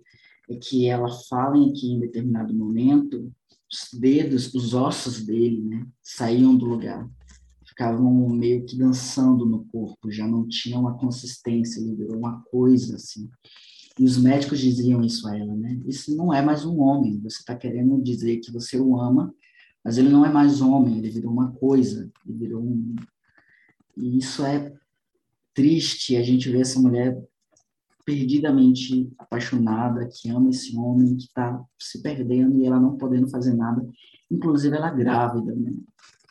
é 0.49 0.55
que 0.55 0.87
ela 0.87 1.09
fala 1.29 1.57
em 1.57 1.73
que 1.73 1.91
em 1.91 1.99
determinado 1.99 2.53
momento 2.53 3.31
os 3.71 3.99
dedos, 3.99 4.53
os 4.53 4.73
ossos 4.73 5.25
dele, 5.25 5.61
né, 5.61 5.85
saíam 6.01 6.55
do 6.55 6.65
lugar 6.65 7.09
ficavam 7.77 8.27
meio 8.29 8.65
que 8.65 8.75
dançando 8.75 9.45
no 9.45 9.63
corpo, 9.65 10.09
já 10.09 10.27
não 10.27 10.47
tinha 10.47 10.79
uma 10.79 10.97
consistência, 10.97 11.83
virou 11.95 12.17
uma 12.17 12.41
coisa 12.49 12.95
assim. 12.95 13.29
E 13.99 14.03
os 14.03 14.17
médicos 14.17 14.59
diziam 14.59 15.03
isso 15.03 15.27
a 15.27 15.37
ela, 15.37 15.55
né? 15.55 15.79
Isso 15.85 16.15
não 16.15 16.33
é 16.33 16.41
mais 16.41 16.65
um 16.65 16.79
homem, 16.79 17.19
você 17.21 17.37
está 17.37 17.55
querendo 17.55 18.01
dizer 18.01 18.37
que 18.37 18.51
você 18.51 18.79
o 18.79 18.99
ama, 18.99 19.31
mas 19.87 19.97
ele 19.97 20.09
não 20.09 20.25
é 20.25 20.29
mais 20.29 20.59
homem, 20.59 20.97
ele 20.97 21.09
virou 21.09 21.31
uma 21.31 21.49
coisa, 21.53 22.11
ele 22.25 22.37
virou 22.37 22.61
um. 22.61 22.93
E 23.95 24.17
isso 24.17 24.45
é 24.45 24.73
triste, 25.53 26.17
a 26.17 26.21
gente 26.21 26.49
vê 26.49 26.59
essa 26.59 26.77
mulher 26.77 27.17
perdidamente 28.03 29.09
apaixonada, 29.17 30.05
que 30.11 30.29
ama 30.29 30.49
esse 30.49 30.75
homem, 30.75 31.15
que 31.15 31.23
está 31.23 31.63
se 31.79 32.01
perdendo 32.01 32.59
e 32.59 32.65
ela 32.65 32.81
não 32.81 32.97
podendo 32.97 33.29
fazer 33.29 33.53
nada, 33.53 33.81
inclusive 34.29 34.75
ela 34.75 34.91
grávida, 34.91 35.55
né? 35.55 35.71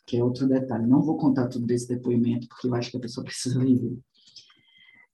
que 0.07 0.19
é 0.19 0.23
outro 0.23 0.47
detalhe. 0.47 0.87
Não 0.87 1.01
vou 1.01 1.17
contar 1.17 1.49
tudo 1.49 1.65
desse 1.65 1.89
depoimento, 1.89 2.47
porque 2.49 2.67
eu 2.67 2.75
acho 2.75 2.91
que 2.91 2.99
a 2.99 3.01
pessoa 3.01 3.25
precisa 3.25 3.59
viver. 3.59 3.99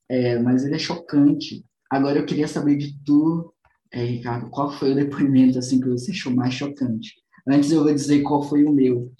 É, 0.08 0.36
mas 0.40 0.64
ele 0.64 0.74
é 0.74 0.80
chocante. 0.80 1.64
Agora 1.88 2.18
eu 2.18 2.26
queria 2.26 2.48
saber 2.48 2.76
de 2.76 2.98
tu, 3.04 3.54
é, 3.92 4.04
Ricardo, 4.04 4.50
qual 4.50 4.72
foi 4.72 4.90
o 4.90 4.96
depoimento 4.96 5.60
assim 5.60 5.80
que 5.80 5.88
você 5.88 6.10
achou 6.10 6.34
mais 6.34 6.54
chocante? 6.54 7.21
Antes 7.46 7.70
eu 7.70 7.82
vou 7.82 7.92
dizer 7.92 8.22
qual 8.22 8.42
foi 8.42 8.64
o 8.64 8.72
meu, 8.72 9.12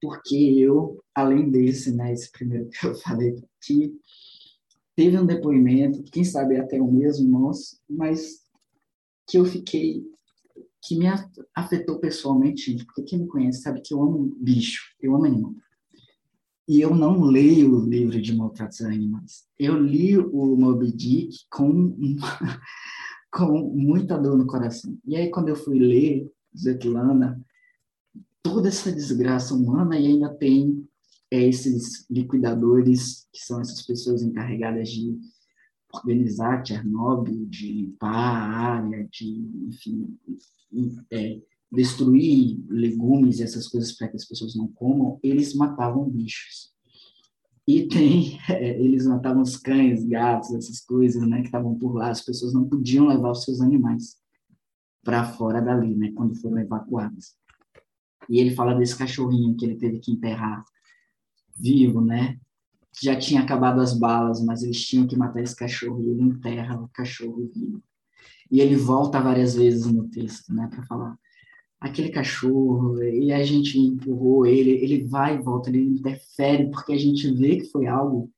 porque 0.00 0.36
eu, 0.36 1.02
além 1.14 1.50
desse, 1.50 1.92
né, 1.92 2.12
esse 2.12 2.30
primeiro 2.30 2.68
que 2.68 2.86
eu 2.86 2.94
falei 2.94 3.42
aqui, 3.60 3.94
teve 4.96 5.18
um 5.18 5.26
depoimento, 5.26 6.02
quem 6.04 6.24
sabe 6.24 6.56
até 6.56 6.80
o 6.80 6.90
mesmo 6.90 7.28
nosso, 7.28 7.78
mas 7.88 8.42
que 9.26 9.38
eu 9.38 9.44
fiquei 9.44 10.02
que 10.82 10.96
me 10.96 11.06
afetou 11.54 11.98
pessoalmente, 11.98 12.76
porque 12.86 13.02
quem 13.02 13.20
me 13.20 13.26
conhece 13.26 13.60
sabe 13.60 13.80
que 13.82 13.92
eu 13.92 14.02
amo 14.02 14.34
bicho, 14.40 14.94
eu 15.00 15.14
amo 15.14 15.26
animal. 15.26 15.54
E 16.66 16.80
eu 16.80 16.94
não 16.94 17.22
leio 17.22 17.74
o 17.74 17.84
livro 17.84 18.20
de 18.20 18.34
maltratos 18.34 18.82
a 18.82 18.88
animais. 18.88 19.46
Eu 19.58 19.78
li 19.78 20.16
o 20.18 20.56
Moby 20.56 20.92
Dick 20.92 21.46
com, 21.50 21.96
com 23.32 23.70
muita 23.74 24.18
dor 24.18 24.36
no 24.36 24.46
coração. 24.46 24.96
E 25.04 25.16
aí, 25.16 25.30
quando 25.30 25.48
eu 25.48 25.56
fui 25.56 25.78
ler 25.78 26.30
Zetlana, 26.56 27.40
toda 28.42 28.68
essa 28.68 28.92
desgraça 28.92 29.54
humana 29.54 29.98
e 29.98 30.06
ainda 30.06 30.28
tem 30.34 30.86
é, 31.30 31.42
esses 31.42 32.06
liquidadores, 32.10 33.26
que 33.32 33.40
são 33.40 33.60
essas 33.60 33.82
pessoas 33.82 34.22
encarregadas 34.22 34.88
de 34.88 35.18
organizar 35.92 36.64
Chernobyl, 36.64 37.46
de 37.46 37.72
limpar 37.72 38.14
a 38.14 38.48
área, 38.48 39.08
de, 39.10 39.48
enfim, 39.68 40.18
é, 41.10 41.40
destruir 41.70 42.58
legumes 42.68 43.38
e 43.38 43.42
essas 43.42 43.68
coisas 43.68 43.92
para 43.92 44.08
que 44.08 44.16
as 44.16 44.24
pessoas 44.24 44.54
não 44.54 44.68
comam, 44.68 45.18
eles 45.22 45.54
matavam 45.54 46.08
bichos. 46.08 46.72
E 47.66 47.86
tem, 47.86 48.38
é, 48.48 48.80
eles 48.80 49.06
matavam 49.06 49.42
os 49.42 49.56
cães, 49.56 50.04
gatos, 50.04 50.54
essas 50.54 50.80
coisas, 50.80 51.26
né, 51.26 51.40
que 51.40 51.48
estavam 51.48 51.78
por 51.78 51.94
lá. 51.94 52.10
As 52.10 52.22
pessoas 52.22 52.54
não 52.54 52.66
podiam 52.66 53.06
levar 53.06 53.30
os 53.30 53.44
seus 53.44 53.60
animais 53.60 54.16
para 55.04 55.24
fora 55.24 55.60
dali, 55.60 55.94
né, 55.94 56.12
quando 56.14 56.34
foram 56.36 56.58
evacuados. 56.58 57.36
E 58.28 58.40
ele 58.40 58.54
fala 58.54 58.74
desse 58.74 58.96
cachorrinho 58.96 59.56
que 59.56 59.64
ele 59.64 59.76
teve 59.76 59.98
que 59.98 60.12
enterrar 60.12 60.64
vivo, 61.56 62.00
né, 62.00 62.38
já 63.02 63.16
tinha 63.16 63.42
acabado 63.42 63.80
as 63.80 63.96
balas, 63.96 64.44
mas 64.44 64.62
eles 64.62 64.84
tinham 64.84 65.06
que 65.06 65.16
matar 65.16 65.42
esse 65.42 65.54
cachorro 65.54 66.02
e 66.02 66.10
ele 66.10 66.22
enterra 66.22 66.80
o 66.80 66.88
cachorro 66.88 67.50
vivo. 67.54 67.82
E 68.50 68.60
ele 68.60 68.76
volta 68.76 69.20
várias 69.20 69.54
vezes 69.54 69.86
no 69.86 70.08
texto, 70.08 70.52
né, 70.52 70.68
para 70.68 70.84
falar 70.84 71.16
aquele 71.80 72.08
cachorro, 72.08 73.00
e 73.02 73.32
a 73.32 73.44
gente 73.44 73.78
empurrou 73.78 74.44
ele, 74.44 74.70
ele 74.70 75.04
vai 75.04 75.36
e 75.36 75.42
volta, 75.42 75.68
ele 75.68 75.80
interfere, 75.80 76.70
porque 76.70 76.92
a 76.92 76.98
gente 76.98 77.30
vê 77.32 77.56
que 77.56 77.66
foi 77.66 77.86
algo 77.86 78.30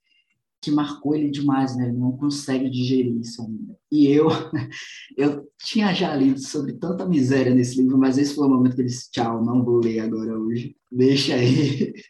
que 0.61 0.71
marcou 0.71 1.15
ele 1.15 1.31
demais, 1.31 1.77
né? 1.77 1.89
Ele 1.89 1.97
não 1.97 2.13
consegue 2.17 2.69
digerir 2.69 3.17
isso 3.19 3.43
ainda. 3.43 3.77
E 3.91 4.07
eu, 4.07 4.29
eu 5.17 5.49
tinha 5.59 5.93
já 5.95 6.15
lido 6.15 6.39
sobre 6.39 6.75
tanta 6.75 7.07
miséria 7.07 7.55
nesse 7.55 7.81
livro, 7.81 7.97
mas 7.97 8.19
esse 8.19 8.35
foi 8.35 8.47
o 8.47 8.51
momento 8.51 8.75
que 8.75 8.83
eu 8.83 8.87
disse, 8.87 9.11
tchau, 9.11 9.45
não 9.45 9.65
vou 9.65 9.81
ler 9.83 10.01
agora 10.01 10.39
hoje, 10.39 10.77
deixa 10.91 11.35
aí. 11.35 11.93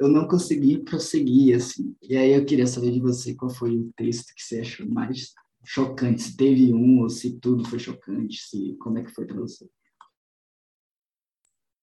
Eu 0.00 0.08
não 0.08 0.26
consegui 0.26 0.78
prosseguir, 0.78 1.54
assim. 1.56 1.94
E 2.02 2.16
aí 2.16 2.32
eu 2.32 2.42
queria 2.46 2.66
saber 2.66 2.90
de 2.90 3.00
você 3.00 3.34
qual 3.34 3.50
foi 3.50 3.76
o 3.76 3.92
texto 3.94 4.32
que 4.34 4.42
você 4.42 4.60
achou 4.60 4.88
mais 4.88 5.34
chocante, 5.62 6.22
se 6.22 6.36
teve 6.38 6.72
um, 6.72 7.00
ou 7.00 7.10
se 7.10 7.38
tudo 7.38 7.68
foi 7.68 7.78
chocante, 7.78 8.40
se 8.40 8.76
como 8.80 8.96
é 8.96 9.02
que 9.02 9.10
foi 9.10 9.26
para 9.26 9.36
você? 9.36 9.68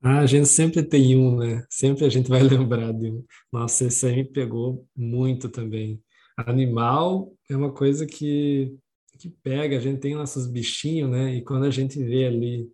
Ah, 0.02 0.20
a 0.20 0.26
gente 0.26 0.48
sempre 0.48 0.84
tem 0.84 1.18
um, 1.18 1.38
né? 1.38 1.66
Sempre 1.70 2.06
a 2.06 2.10
gente 2.10 2.30
vai 2.30 2.42
lembrar 2.44 2.92
de 2.92 3.12
um. 3.12 3.24
Nossa, 3.52 3.86
esse 3.86 4.06
aí 4.06 4.16
me 4.18 4.26
pegou 4.26 4.88
muito 4.96 5.50
também. 5.50 6.02
Animal 6.38 7.34
é 7.50 7.56
uma 7.56 7.72
coisa 7.72 8.06
que, 8.06 8.78
que 9.18 9.30
pega, 9.30 9.78
a 9.78 9.80
gente 9.80 10.00
tem 10.00 10.14
nossos 10.14 10.46
bichinhos, 10.46 11.10
né? 11.10 11.36
E 11.36 11.42
quando 11.44 11.66
a 11.66 11.72
gente 11.72 12.02
vê 12.02 12.26
ali 12.26 12.70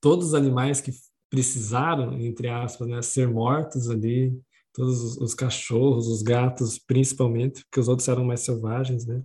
todos 0.00 0.28
os 0.28 0.34
animais 0.34 0.80
que 0.80 0.92
precisaram, 1.28 2.18
entre 2.20 2.48
aspas, 2.48 2.88
né, 2.88 3.02
ser 3.02 3.28
mortos 3.28 3.90
ali, 3.90 4.40
todos 4.72 5.02
os, 5.02 5.16
os 5.18 5.34
cachorros, 5.34 6.06
os 6.06 6.22
gatos, 6.22 6.78
principalmente, 6.78 7.64
porque 7.64 7.80
os 7.80 7.88
outros 7.88 8.08
eram 8.08 8.24
mais 8.24 8.40
selvagens, 8.40 9.04
né? 9.04 9.22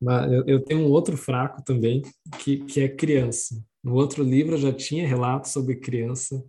Mas 0.00 0.30
eu, 0.30 0.44
eu, 0.46 0.64
tenho 0.64 0.80
um 0.80 0.90
outro 0.90 1.16
fraco 1.16 1.62
também, 1.62 2.02
que, 2.38 2.58
que 2.64 2.80
é 2.80 2.88
criança. 2.88 3.62
No 3.82 3.94
outro 3.94 4.22
livro 4.22 4.54
eu 4.54 4.58
já 4.58 4.72
tinha 4.72 5.06
relatos 5.06 5.52
sobre 5.52 5.76
criança. 5.76 6.44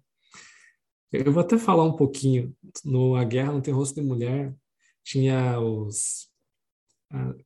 Eu 1.11 1.31
vou 1.31 1.41
até 1.41 1.57
falar 1.57 1.83
um 1.83 1.95
pouquinho. 1.95 2.53
No 2.83 3.15
A 3.15 3.23
Guerra 3.23 3.53
Não 3.53 3.61
Tem 3.61 3.73
Rosto 3.73 4.01
de 4.01 4.05
Mulher, 4.05 4.53
tinha 5.07 5.59
os 5.59 6.27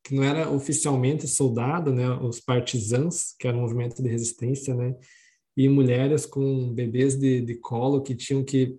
que 0.04 0.16
não 0.16 0.24
era 0.24 0.50
oficialmente 0.50 1.28
soldado, 1.28 1.94
né, 1.94 2.10
os 2.10 2.40
partisans, 2.40 3.36
que 3.40 3.48
era 3.48 3.56
um 3.56 3.62
movimento 3.62 4.02
de 4.02 4.10
resistência, 4.10 4.74
né, 4.74 4.96
e 5.56 5.70
mulheres 5.70 6.26
com 6.26 6.74
bebês 6.74 7.16
de, 7.16 7.42
de 7.42 7.56
colo 7.56 8.02
que 8.02 8.16
tinham 8.16 8.44
que 8.44 8.76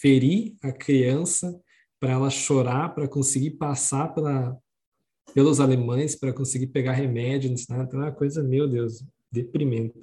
ferir 0.00 0.56
a 0.60 0.72
criança 0.72 1.56
para 2.00 2.12
ela 2.12 2.30
chorar, 2.30 2.94
para 2.94 3.06
conseguir 3.06 3.52
passar 3.52 4.08
pela, 4.12 4.58
pelos 5.32 5.60
alemães, 5.60 6.16
para 6.16 6.32
conseguir 6.32 6.68
pegar 6.68 6.92
remédio. 6.92 7.50
Então, 7.50 8.00
é 8.00 8.04
uma 8.04 8.12
coisa, 8.12 8.42
meu 8.42 8.68
Deus, 8.68 9.04
deprimente. 9.30 10.00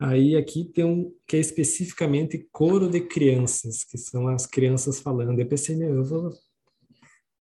Aí 0.00 0.36
aqui 0.36 0.64
tem 0.64 0.84
um 0.84 1.12
que 1.26 1.36
é 1.36 1.40
especificamente 1.40 2.48
coro 2.50 2.88
de 2.88 3.00
crianças, 3.00 3.84
que 3.84 3.98
são 3.98 4.28
as 4.28 4.46
crianças 4.46 4.98
falando. 5.00 5.38
Eu 5.38 5.46
pensei, 5.46 5.76
meu, 5.76 5.96
eu 5.96 6.04
vou, 6.04 6.30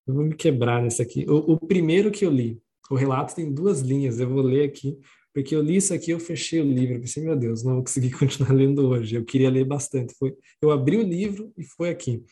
eu 0.08 0.14
vou 0.14 0.24
me 0.24 0.36
quebrar 0.36 0.82
nesse 0.82 1.02
aqui. 1.02 1.26
O, 1.30 1.54
o 1.54 1.60
primeiro 1.60 2.12
que 2.12 2.26
eu 2.26 2.32
li, 2.32 2.62
o 2.90 2.96
relato 2.96 3.36
tem 3.36 3.52
duas 3.52 3.82
linhas, 3.82 4.20
eu 4.20 4.30
vou 4.30 4.42
ler 4.42 4.70
aqui, 4.70 4.98
porque 5.34 5.56
eu 5.56 5.62
li 5.62 5.78
isso 5.78 5.94
aqui, 5.94 6.12
eu 6.12 6.20
fechei 6.20 6.62
o 6.62 6.64
livro, 6.64 6.96
eu 6.96 7.02
pensei, 7.02 7.24
meu 7.24 7.36
Deus, 7.36 7.64
não 7.64 7.74
vou 7.74 7.84
conseguir 7.84 8.12
continuar 8.18 8.54
lendo 8.54 8.88
hoje. 8.88 9.16
Eu 9.16 9.26
queria 9.26 9.50
ler 9.50 9.66
bastante. 9.66 10.14
Foi, 10.18 10.36
eu 10.62 10.72
abri 10.72 10.98
o 10.98 11.04
livro 11.04 11.52
e 11.58 11.64
foi 11.64 11.90
aqui. 11.90 12.24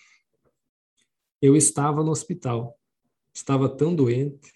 Eu 1.41 1.55
estava 1.57 2.03
no 2.03 2.11
hospital, 2.11 2.79
estava 3.33 3.67
tão 3.67 3.93
doente, 3.93 4.53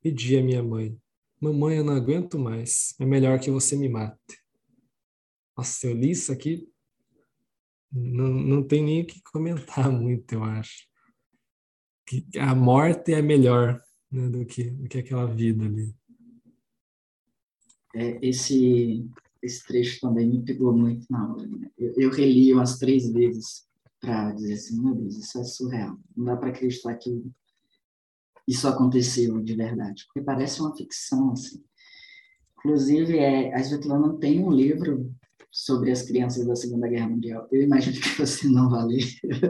pedi 0.00 0.36
à 0.36 0.42
minha 0.42 0.62
mãe, 0.62 0.96
mamãe, 1.40 1.78
eu 1.78 1.84
não 1.84 1.94
aguento 1.94 2.38
mais, 2.38 2.94
é 3.00 3.04
melhor 3.04 3.40
que 3.40 3.50
você 3.50 3.74
me 3.74 3.88
mate. 3.88 4.20
Nossa, 5.56 5.86
eu 5.86 5.94
li 5.94 6.12
isso 6.12 6.30
aqui, 6.30 6.68
não, 7.90 8.28
não 8.28 8.62
tem 8.62 8.84
nem 8.84 9.02
o 9.02 9.06
que 9.06 9.20
comentar 9.22 9.90
muito, 9.92 10.32
eu 10.32 10.44
acho. 10.44 10.86
Que 12.06 12.24
a 12.38 12.54
morte 12.54 13.12
é 13.12 13.20
melhor 13.20 13.82
né, 14.10 14.28
do, 14.28 14.44
que, 14.46 14.70
do 14.70 14.88
que 14.88 14.98
aquela 14.98 15.26
vida 15.26 15.64
ali. 15.64 15.94
É, 17.94 18.18
esse, 18.22 19.08
esse 19.42 19.66
trecho 19.66 20.00
também 20.00 20.28
me 20.28 20.44
pegou 20.44 20.72
muito 20.72 21.06
na 21.10 21.32
hora. 21.32 21.46
Né? 21.46 21.70
Eu, 21.76 21.94
eu 21.96 22.10
reli 22.10 22.52
umas 22.52 22.78
três 22.78 23.10
vezes 23.10 23.66
para 24.00 24.32
dizer 24.32 24.54
assim, 24.54 24.80
meu 24.80 24.94
Deus, 24.94 25.16
isso 25.16 25.38
é 25.38 25.44
surreal. 25.44 25.98
Não 26.16 26.26
dá 26.26 26.36
para 26.36 26.50
acreditar 26.50 26.94
que 26.94 27.24
isso 28.46 28.68
aconteceu 28.68 29.42
de 29.42 29.54
verdade, 29.54 30.04
porque 30.06 30.20
parece 30.20 30.60
uma 30.60 30.76
ficção, 30.76 31.32
assim. 31.32 31.64
Inclusive, 32.58 33.18
é, 33.18 33.54
a 33.54 33.60
Svetlana 33.60 34.16
tem 34.18 34.42
um 34.42 34.50
livro 34.50 35.12
sobre 35.50 35.90
as 35.90 36.02
crianças 36.02 36.46
da 36.46 36.54
Segunda 36.54 36.88
Guerra 36.88 37.08
Mundial. 37.08 37.48
Eu 37.50 37.62
imagino 37.62 37.98
que 38.00 38.18
você 38.18 38.48
não 38.48 38.68
vai 38.68 38.84
ler. 38.84 39.04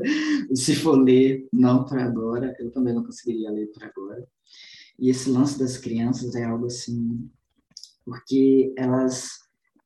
Se 0.54 0.74
for 0.76 0.96
ler, 0.96 1.46
não 1.52 1.84
por 1.84 1.98
agora. 1.98 2.54
Eu 2.58 2.70
também 2.70 2.94
não 2.94 3.04
conseguiria 3.04 3.50
ler 3.50 3.66
por 3.66 3.82
agora. 3.84 4.26
E 4.98 5.10
esse 5.10 5.28
lance 5.30 5.58
das 5.58 5.76
crianças 5.76 6.34
é 6.34 6.44
algo 6.44 6.66
assim, 6.66 7.28
porque 8.04 8.72
elas 8.76 9.30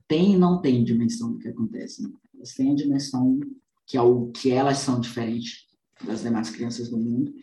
têm 0.07 0.35
e 0.35 0.38
não 0.38 0.61
têm 0.61 0.85
dimensão 0.85 1.33
do 1.33 1.38
que 1.38 1.49
acontece. 1.49 2.03
Né? 2.03 2.11
Elas 2.35 2.55
têm 2.55 2.70
a 2.73 2.75
dimensão 2.75 3.40
que, 3.87 3.96
é 3.96 4.03
o, 4.03 4.29
que 4.29 4.51
elas 4.51 4.79
são 4.79 5.01
diferentes 5.01 5.66
das 6.05 6.23
demais 6.23 6.51
crianças 6.51 6.88
do 6.88 6.96
mundo, 6.96 7.35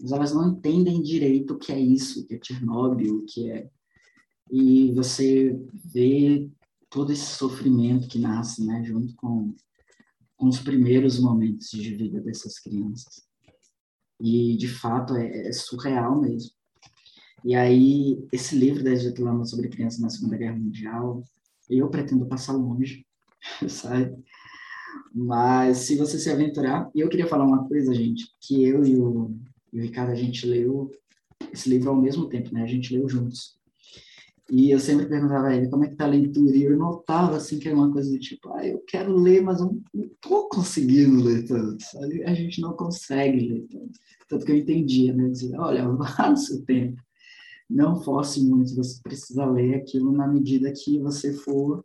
mas 0.00 0.12
elas 0.12 0.32
não 0.32 0.50
entendem 0.50 1.02
direito 1.02 1.54
o 1.54 1.58
que 1.58 1.72
é 1.72 1.80
isso, 1.80 2.20
o 2.20 2.26
que 2.26 2.34
é 2.34 2.40
Chernobyl, 2.42 3.16
o 3.16 3.24
que 3.24 3.50
é. 3.50 3.68
E 4.50 4.92
você 4.92 5.58
vê 5.92 6.48
todo 6.90 7.12
esse 7.12 7.26
sofrimento 7.26 8.08
que 8.08 8.18
nasce, 8.18 8.64
né, 8.64 8.82
junto 8.84 9.14
com, 9.16 9.54
com 10.36 10.46
os 10.46 10.58
primeiros 10.58 11.18
momentos 11.18 11.70
de 11.70 11.94
vida 11.94 12.20
dessas 12.20 12.58
crianças. 12.58 13.22
E, 14.20 14.56
de 14.56 14.68
fato, 14.68 15.14
é, 15.14 15.48
é 15.48 15.52
surreal 15.52 16.20
mesmo. 16.20 16.50
E 17.44 17.54
aí, 17.54 18.26
esse 18.32 18.56
livro 18.56 18.82
da 18.82 18.92
Svetlana 18.92 19.44
sobre 19.44 19.68
crianças 19.68 20.00
na 20.00 20.10
Segunda 20.10 20.36
Guerra 20.36 20.56
Mundial, 20.56 21.22
eu 21.70 21.88
pretendo 21.88 22.26
passar 22.26 22.52
longe, 22.54 23.06
sabe? 23.68 24.16
Mas 25.14 25.78
se 25.78 25.96
você 25.96 26.18
se 26.18 26.30
aventurar, 26.30 26.90
e 26.94 27.00
eu 27.00 27.08
queria 27.08 27.26
falar 27.26 27.44
uma 27.44 27.66
coisa, 27.68 27.94
gente, 27.94 28.26
que 28.40 28.64
eu 28.64 28.84
e 28.84 28.96
o, 28.96 29.34
e 29.72 29.78
o 29.78 29.82
Ricardo, 29.82 30.10
a 30.10 30.16
gente 30.16 30.46
leu 30.46 30.90
esse 31.52 31.68
livro 31.68 31.90
ao 31.90 31.96
mesmo 31.96 32.28
tempo, 32.28 32.52
né? 32.52 32.62
A 32.62 32.66
gente 32.66 32.92
leu 32.92 33.08
juntos. 33.08 33.57
E 34.50 34.70
eu 34.70 34.80
sempre 34.80 35.06
perguntava 35.06 35.48
a 35.48 35.56
ele 35.56 35.68
como 35.68 35.84
é 35.84 35.88
que 35.88 35.96
tá 35.96 36.04
a 36.04 36.08
leitura, 36.08 36.56
e 36.56 36.62
eu 36.62 36.76
notava, 36.76 37.36
assim, 37.36 37.58
que 37.58 37.68
era 37.68 37.76
uma 37.76 37.92
coisa 37.92 38.10
do 38.10 38.18
tipo, 38.18 38.50
ah, 38.54 38.66
eu 38.66 38.82
quero 38.86 39.14
ler, 39.14 39.42
mas 39.42 39.60
eu 39.60 39.66
não 39.66 40.08
tô 40.22 40.48
conseguindo 40.48 41.22
ler 41.22 41.46
tanto, 41.46 41.82
sabe? 41.82 42.24
A 42.24 42.32
gente 42.32 42.60
não 42.60 42.72
consegue 42.72 43.46
ler 43.46 43.66
tanto. 43.68 44.00
Tanto 44.26 44.46
que 44.46 44.52
eu 44.52 44.56
entendia, 44.56 45.14
né? 45.14 45.28
Dizia, 45.28 45.60
olha, 45.60 45.86
vá 45.92 46.30
no 46.30 46.36
seu 46.36 46.64
tempo. 46.64 47.02
Não 47.68 48.02
force 48.02 48.42
muito, 48.42 48.74
você 48.74 48.98
precisa 49.02 49.44
ler 49.44 49.74
aquilo 49.74 50.10
na 50.12 50.26
medida 50.26 50.72
que 50.72 50.98
você 50.98 51.34
for 51.34 51.84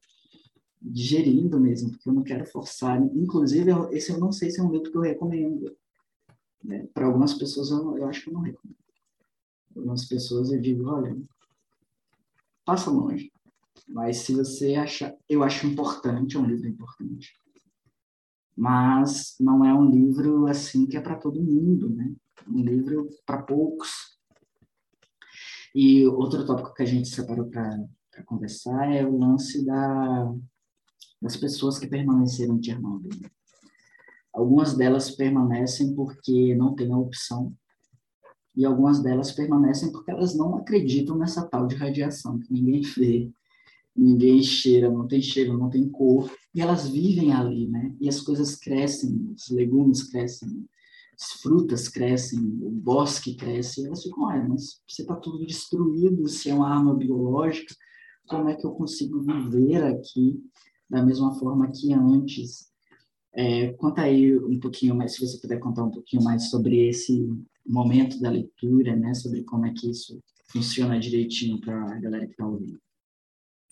digerindo 0.81 1.59
mesmo, 1.59 1.91
porque 1.91 2.07
eu 2.07 2.13
não 2.13 2.23
quero 2.23 2.45
forçar. 2.45 3.01
Inclusive, 3.13 3.71
esse 3.91 4.11
eu 4.11 4.19
não 4.19 4.31
sei 4.31 4.49
se 4.49 4.61
é 4.61 4.63
um 4.63 4.71
livro 4.71 4.89
que 4.89 4.97
eu 4.97 5.01
recomendo. 5.01 5.75
Né? 6.63 6.87
Para 6.93 7.07
algumas 7.07 7.33
pessoas, 7.33 7.71
eu, 7.71 7.97
eu 7.97 8.07
acho 8.07 8.23
que 8.23 8.29
eu 8.29 8.33
não 8.33 8.41
recomendo. 8.41 8.77
Algumas 9.75 10.05
pessoas, 10.05 10.51
eu 10.51 10.61
digo, 10.61 10.87
olha, 10.87 11.17
passa 12.65 12.89
longe. 12.89 13.31
Mas 13.87 14.17
se 14.17 14.33
você 14.33 14.75
acha, 14.75 15.15
eu 15.27 15.43
acho 15.43 15.67
importante, 15.67 16.35
é 16.35 16.39
um 16.39 16.45
livro 16.45 16.67
importante. 16.67 17.33
Mas 18.55 19.35
não 19.39 19.65
é 19.65 19.73
um 19.73 19.89
livro 19.89 20.47
assim 20.47 20.85
que 20.85 20.95
é 20.95 21.01
para 21.01 21.17
todo 21.17 21.43
mundo, 21.43 21.89
né? 21.89 22.13
Um 22.47 22.61
livro 22.61 23.09
para 23.25 23.41
poucos. 23.41 24.13
E 25.73 26.05
outro 26.07 26.45
tópico 26.45 26.73
que 26.73 26.83
a 26.83 26.85
gente 26.85 27.09
separou 27.09 27.47
para 27.49 28.23
conversar 28.25 28.91
é 28.91 29.05
o 29.05 29.17
lance 29.17 29.65
da, 29.65 30.31
das 31.19 31.35
pessoas 31.35 31.79
que 31.79 31.87
permaneceram 31.87 32.57
em 32.57 32.63
Chernobyl. 32.63 33.11
Algumas 34.31 34.75
delas 34.75 35.11
permanecem 35.11 35.95
porque 35.95 36.55
não 36.55 36.75
têm 36.75 36.91
a 36.91 36.97
opção 36.97 37.55
e 38.55 38.65
algumas 38.65 39.01
delas 39.01 39.31
permanecem 39.31 39.91
porque 39.91 40.11
elas 40.11 40.35
não 40.35 40.55
acreditam 40.55 41.17
nessa 41.17 41.43
tal 41.45 41.67
de 41.67 41.75
radiação, 41.75 42.39
que 42.39 42.53
ninguém 42.53 42.81
vê, 42.81 43.31
ninguém 43.95 44.41
cheira, 44.41 44.89
não 44.89 45.07
tem 45.07 45.21
cheiro, 45.21 45.57
não 45.57 45.69
tem 45.69 45.87
cor, 45.89 46.31
e 46.53 46.61
elas 46.61 46.87
vivem 46.87 47.33
ali, 47.33 47.67
né? 47.67 47.95
E 47.99 48.07
as 48.07 48.21
coisas 48.21 48.55
crescem, 48.55 49.33
os 49.35 49.49
legumes 49.49 50.03
crescem, 50.03 50.65
as 51.19 51.41
frutas 51.41 51.87
crescem, 51.87 52.39
o 52.39 52.69
bosque 52.69 53.35
cresce, 53.35 53.81
e 53.81 53.85
elas 53.85 54.03
ficam, 54.03 54.23
olha, 54.23 54.47
mas 54.47 54.81
você 54.87 55.03
está 55.03 55.15
tudo 55.15 55.45
destruído, 55.45 56.27
se 56.27 56.49
é 56.49 56.53
uma 56.53 56.69
arma 56.69 56.95
biológica, 56.95 57.75
como 58.27 58.49
é 58.49 58.55
que 58.55 58.65
eu 58.65 58.71
consigo 58.71 59.21
viver 59.21 59.83
aqui 59.83 60.41
da 60.89 61.03
mesma 61.03 61.33
forma 61.35 61.71
que 61.71 61.93
antes? 61.93 62.71
É, 63.35 63.73
conta 63.73 64.03
aí 64.03 64.37
um 64.37 64.59
pouquinho 64.59 64.95
mais, 64.95 65.15
se 65.15 65.25
você 65.25 65.39
puder 65.39 65.59
contar 65.59 65.83
um 65.83 65.91
pouquinho 65.91 66.23
mais 66.23 66.49
sobre 66.49 66.87
esse 66.87 67.27
momento 67.65 68.19
da 68.19 68.29
leitura, 68.29 68.95
né, 68.95 69.13
sobre 69.13 69.43
como 69.43 69.65
é 69.65 69.73
que 69.73 69.89
isso 69.89 70.19
funciona 70.47 70.99
direitinho 70.99 71.59
para 71.59 71.95
a 71.95 71.99
galera 71.99 72.25
que 72.25 72.31
está 72.31 72.45
ouvindo. 72.45 72.79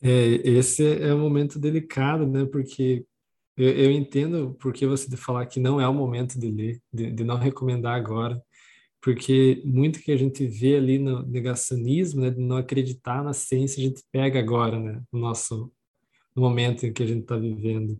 É, 0.01 0.27
esse 0.47 0.83
é 0.99 1.13
um 1.13 1.19
momento 1.19 1.59
delicado, 1.59 2.25
né, 2.25 2.45
porque 2.45 3.05
eu, 3.55 3.69
eu 3.69 3.91
entendo 3.91 4.55
porque 4.59 4.85
você 4.87 5.09
de 5.09 5.17
falar 5.17 5.45
que 5.45 5.59
não 5.59 5.79
é 5.79 5.87
o 5.87 5.93
momento 5.93 6.39
de 6.39 6.49
ler, 6.49 6.81
de, 6.91 7.11
de 7.11 7.23
não 7.23 7.37
recomendar 7.37 7.95
agora, 7.95 8.41
porque 9.01 9.61
muito 9.65 9.99
que 9.99 10.11
a 10.11 10.17
gente 10.17 10.45
vê 10.47 10.75
ali 10.77 10.97
no 10.97 11.23
negacionismo, 11.23 12.21
né, 12.21 12.29
de 12.29 12.39
não 12.39 12.57
acreditar 12.57 13.23
na 13.23 13.33
ciência, 13.33 13.79
a 13.79 13.87
gente 13.87 14.03
pega 14.11 14.39
agora, 14.39 14.79
né, 14.79 15.01
no 15.11 15.19
nosso 15.19 15.71
no 16.35 16.41
momento 16.41 16.85
em 16.85 16.93
que 16.93 17.03
a 17.03 17.05
gente 17.05 17.21
está 17.21 17.35
vivendo. 17.35 17.99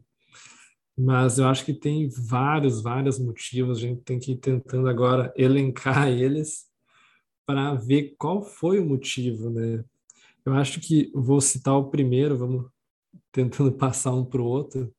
Mas 0.98 1.40
eu 1.40 1.48
acho 1.48 1.66
que 1.66 1.74
tem 1.74 2.10
vários, 2.10 2.82
vários 2.82 3.18
motivos. 3.18 3.78
A 3.78 3.82
gente 3.82 4.02
tem 4.02 4.20
que 4.20 4.34
ir 4.34 4.38
tentando 4.38 4.88
agora 4.88 5.34
elencar 5.36 6.08
eles 6.12 6.66
para 7.46 7.74
ver 7.74 8.16
qual 8.18 8.44
foi 8.44 8.80
o 8.80 8.86
motivo, 8.86 9.50
né? 9.50 9.84
Eu 10.46 10.54
acho 10.54 10.80
que 10.80 11.12
vou 11.14 11.40
citar 11.40 11.76
o 11.76 11.90
primeiro, 11.90 12.38
vamos 12.38 12.66
tentando 13.32 13.72
passar 13.72 14.14
um 14.14 14.26
para 14.26 14.42
o 14.42 14.46
outro. 14.46 14.94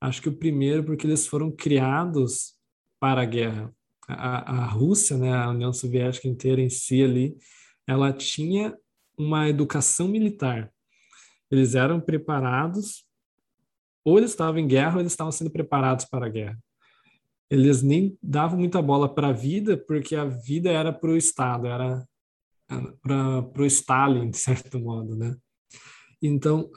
Acho 0.00 0.20
que 0.20 0.28
o 0.28 0.36
primeiro 0.36 0.84
porque 0.84 1.06
eles 1.06 1.26
foram 1.26 1.50
criados 1.50 2.54
para 3.00 3.22
a 3.22 3.26
guerra. 3.26 3.74
A, 4.06 4.64
a 4.64 4.66
Rússia, 4.66 5.16
né, 5.16 5.34
a 5.34 5.48
União 5.48 5.72
Soviética 5.72 6.28
inteira 6.28 6.60
em 6.60 6.68
si 6.68 7.02
ali, 7.02 7.36
ela 7.86 8.12
tinha 8.12 8.76
uma 9.16 9.48
educação 9.48 10.08
militar. 10.08 10.70
Eles 11.50 11.74
eram 11.74 12.00
preparados 12.00 13.04
ou 14.04 14.18
eles 14.18 14.30
estavam 14.30 14.60
em 14.60 14.66
guerra 14.66 14.94
ou 14.94 15.00
eles 15.00 15.12
estavam 15.12 15.32
sendo 15.32 15.50
preparados 15.50 16.04
para 16.04 16.26
a 16.26 16.28
guerra. 16.28 16.58
Eles 17.50 17.82
nem 17.82 18.18
davam 18.22 18.58
muita 18.58 18.82
bola 18.82 19.12
para 19.12 19.28
a 19.28 19.32
vida, 19.32 19.76
porque 19.76 20.14
a 20.14 20.24
vida 20.24 20.70
era 20.70 20.92
para 20.92 21.10
o 21.10 21.16
Estado, 21.16 21.66
era 21.66 22.06
para 23.02 23.62
o 23.62 23.66
Stalin, 23.66 24.30
de 24.30 24.38
certo 24.38 24.78
modo, 24.78 25.14
né? 25.14 25.36
Então, 26.20 26.70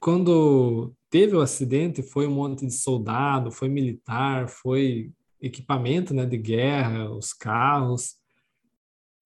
quando 0.00 0.94
teve 1.10 1.36
o 1.36 1.40
acidente, 1.40 2.02
foi 2.02 2.26
um 2.26 2.34
monte 2.34 2.66
de 2.66 2.72
soldado, 2.72 3.50
foi 3.50 3.68
militar, 3.68 4.48
foi 4.48 5.12
equipamento 5.40 6.14
né, 6.14 6.24
de 6.24 6.38
guerra, 6.38 7.10
os 7.10 7.32
carros, 7.32 8.16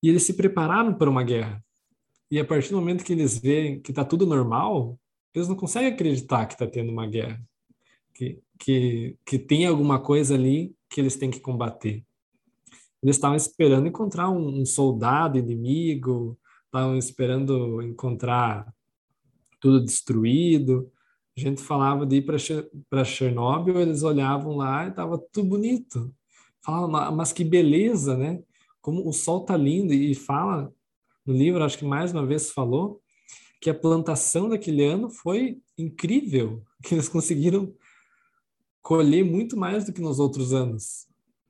e 0.03 0.09
eles 0.09 0.25
se 0.25 0.35
prepararam 0.35 0.94
para 0.94 1.09
uma 1.09 1.23
guerra. 1.23 1.64
E 2.31 2.38
a 2.38 2.44
partir 2.44 2.71
do 2.71 2.77
momento 2.77 3.05
que 3.05 3.12
eles 3.12 3.38
veem 3.38 3.81
que 3.81 3.90
está 3.90 4.05
tudo 4.05 4.27
normal, 4.27 4.99
eles 5.34 5.48
não 5.48 5.56
conseguem 5.56 5.92
acreditar 5.92 6.46
que 6.46 6.54
está 6.54 6.66
tendo 6.66 6.90
uma 6.90 7.06
guerra, 7.06 7.40
que, 8.14 8.40
que, 8.58 9.16
que 9.24 9.38
tem 9.38 9.66
alguma 9.66 10.00
coisa 10.00 10.34
ali 10.34 10.74
que 10.90 11.00
eles 11.00 11.16
têm 11.16 11.30
que 11.30 11.40
combater. 11.40 12.04
Eles 13.02 13.16
estavam 13.16 13.36
esperando 13.36 13.86
encontrar 13.86 14.28
um, 14.28 14.60
um 14.60 14.66
soldado 14.66 15.38
inimigo, 15.38 16.38
estavam 16.66 16.96
esperando 16.96 17.80
encontrar 17.82 18.72
tudo 19.60 19.84
destruído. 19.84 20.90
A 21.36 21.40
gente 21.40 21.62
falava 21.62 22.04
de 22.04 22.16
ir 22.16 22.26
para 22.90 23.04
Chernobyl, 23.04 23.80
eles 23.80 24.02
olhavam 24.02 24.56
lá 24.56 24.86
e 24.86 24.88
estava 24.88 25.18
tudo 25.32 25.50
bonito. 25.50 26.12
Falavam, 26.64 27.14
mas 27.14 27.32
que 27.32 27.44
beleza, 27.44 28.16
né? 28.16 28.42
Como 28.80 29.08
o 29.08 29.12
sol 29.12 29.44
tá 29.44 29.56
lindo 29.56 29.92
e 29.92 30.14
fala 30.14 30.72
no 31.24 31.32
livro, 31.32 31.62
acho 31.62 31.78
que 31.78 31.84
mais 31.84 32.12
uma 32.12 32.26
vez 32.26 32.50
falou 32.50 33.00
que 33.61 33.71
a 33.71 33.75
plantação 33.75 34.49
daquele 34.49 34.85
ano 34.85 35.11
foi 35.11 35.61
incrível, 35.77 36.62
que 36.83 36.94
eles 36.94 37.09
conseguiram 37.09 37.75
colher 38.83 39.25
muito 39.25 39.57
mais 39.57 39.85
do 39.85 39.92
que 39.92 40.01
nos 40.01 40.18
outros 40.18 40.53
anos. 40.53 41.07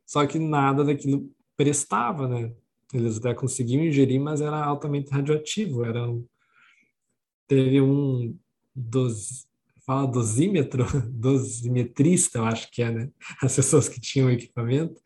Só 0.06 0.26
que 0.26 0.38
nada 0.38 0.84
daquilo 0.84 1.30
prestava, 1.56 2.26
né? 2.26 2.52
Eles 2.92 3.18
até 3.18 3.34
conseguiam 3.34 3.84
ingerir, 3.84 4.20
mas 4.20 4.40
era 4.40 4.64
altamente 4.64 5.10
radioativo. 5.10 5.84
Era 5.84 6.08
um, 6.08 6.26
teve 7.46 7.80
um 7.80 8.34
dos 8.74 9.46
fala 9.88 10.06
dosímetro, 10.06 10.84
dosimetrista, 11.08 12.38
eu 12.38 12.44
acho 12.44 12.70
que 12.70 12.82
é, 12.82 12.90
né? 12.90 13.10
As 13.42 13.56
pessoas 13.56 13.88
que 13.88 13.98
tinham 13.98 14.30
equipamento, 14.30 15.00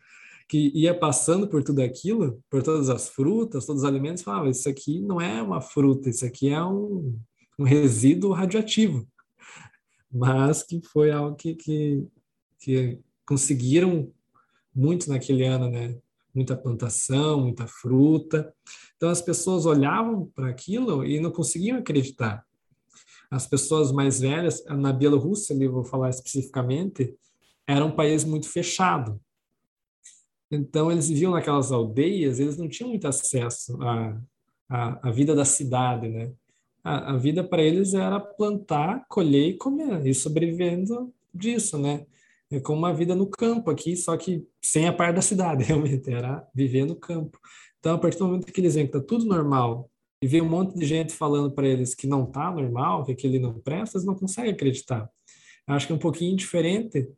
que 0.49 0.71
ia 0.75 0.99
passando 0.99 1.49
por 1.49 1.63
tudo 1.63 1.81
aquilo, 1.81 2.43
por 2.51 2.63
todas 2.63 2.89
as 2.89 3.09
frutas, 3.09 3.67
todos 3.67 3.83
os 3.83 3.89
alimentos, 3.89 4.23
falava: 4.23 4.49
Isso 4.49 4.69
aqui 4.69 5.01
não 5.01 5.21
é 5.21 5.43
uma 5.43 5.61
fruta, 5.61 6.09
isso 6.09 6.25
aqui 6.25 6.51
é 6.51 6.63
um, 6.65 7.19
um 7.59 7.65
resíduo 7.65 8.33
radioativo. 8.33 9.07
Mas 10.11 10.63
que 10.63 10.81
foi 10.83 11.11
algo 11.11 11.37
que, 11.37 11.55
que, 11.55 12.07
que 12.61 12.99
conseguiram 13.27 14.13
muito 14.75 15.09
naquele 15.09 15.45
ano, 15.45 15.71
né? 15.71 15.97
Muita 16.35 16.57
plantação, 16.57 17.43
muita 17.43 17.67
fruta. 17.67 18.53
Então 18.97 19.11
as 19.11 19.21
pessoas 19.21 19.67
olhavam 19.67 20.31
para 20.35 20.49
aquilo 20.49 21.05
e 21.05 21.21
não 21.21 21.31
conseguiam 21.31 21.79
acreditar. 21.79 22.45
As 23.31 23.47
pessoas 23.47 23.91
mais 23.91 24.21
velhas, 24.21 24.65
na 24.67 24.93
Bielorrússia, 24.93 25.55
ali 25.55 25.67
vou 25.67 25.85
falar 25.85 26.11
especificamente, 26.11 27.15
era 27.67 27.85
um 27.85 27.91
país 27.91 28.25
muito 28.25 28.49
fechado. 28.49 29.21
Então, 30.53 30.93
eles 30.93 31.09
viviam 31.09 31.33
naquelas 31.33 31.73
aldeias, 31.73 32.39
eles 32.39 32.59
não 32.59 32.69
tinham 32.69 32.91
muito 32.91 33.09
acesso 33.09 33.83
à, 33.83 34.21
à, 34.69 35.09
à 35.09 35.11
vida 35.11 35.35
da 35.35 35.47
cidade, 35.47 36.11
né? 36.11 36.31
A, 36.85 37.15
a 37.15 37.17
vida 37.17 37.43
para 37.43 37.63
eles 37.63 37.95
era 37.95 38.21
plantar, 38.21 39.07
colher 39.09 39.49
e 39.49 39.57
comer, 39.57 40.07
e 40.07 40.13
sobrevivendo 40.13 41.11
disso, 41.33 41.79
né? 41.79 42.05
É 42.51 42.61
como 42.61 42.81
uma 42.81 42.93
vida 42.93 43.15
no 43.15 43.27
campo 43.27 43.71
aqui, 43.71 43.97
só 43.97 44.15
que 44.15 44.47
sem 44.61 44.87
a 44.87 44.93
parte 44.93 45.17
da 45.17 45.23
cidade, 45.23 45.65
realmente, 45.65 46.13
era 46.13 46.47
viver 46.55 46.85
no 46.85 46.97
campo. 46.97 47.39
Então, 47.79 47.95
a 47.95 47.99
partir 47.99 48.19
do 48.19 48.27
momento 48.27 48.53
que 48.53 48.61
eles 48.61 48.75
veem 48.75 48.87
que 48.87 48.95
está 48.95 49.07
tudo 49.07 49.25
normal, 49.25 49.91
e 50.21 50.27
vê 50.27 50.41
um 50.43 50.49
monte 50.49 50.79
de 50.79 50.85
gente 50.85 51.15
falando 51.15 51.51
para 51.51 51.67
eles 51.67 51.95
que 51.95 52.07
não 52.07 52.25
está 52.25 52.51
normal, 52.53 53.05
que 53.05 53.13
aquele 53.13 53.39
não 53.39 53.59
presta, 53.59 53.97
eles 53.97 54.07
não 54.07 54.15
conseguem 54.15 54.53
acreditar. 54.53 55.11
Acho 55.67 55.87
que 55.87 55.93
é 55.93 55.97
um 55.97 55.99
pouquinho 55.99 56.37
diferente, 56.37 57.09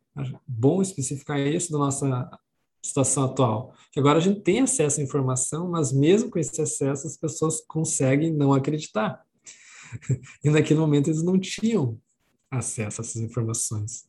bom 0.47 0.81
especificar 0.81 1.39
isso 1.41 1.73
da 1.73 1.79
nossa 1.79 2.31
situação 2.85 3.25
atual. 3.25 3.75
Que 3.91 3.99
agora 3.99 4.19
a 4.19 4.23
gente 4.23 4.41
tem 4.41 4.61
acesso 4.61 5.01
à 5.01 5.03
informação, 5.03 5.71
mas 5.71 5.93
mesmo 5.93 6.31
com 6.31 6.39
esse 6.39 6.61
acesso, 6.61 7.07
as 7.07 7.17
pessoas 7.17 7.61
conseguem 7.67 8.33
não 8.33 8.53
acreditar. 8.53 9.23
E 10.43 10.51
naquele 10.51 10.81
momento 10.81 11.09
eles 11.09 11.23
não 11.23 11.39
tinham 11.39 11.97
acesso 12.51 13.01
a 13.01 13.05
essas 13.05 13.23
informações. 13.23 14.05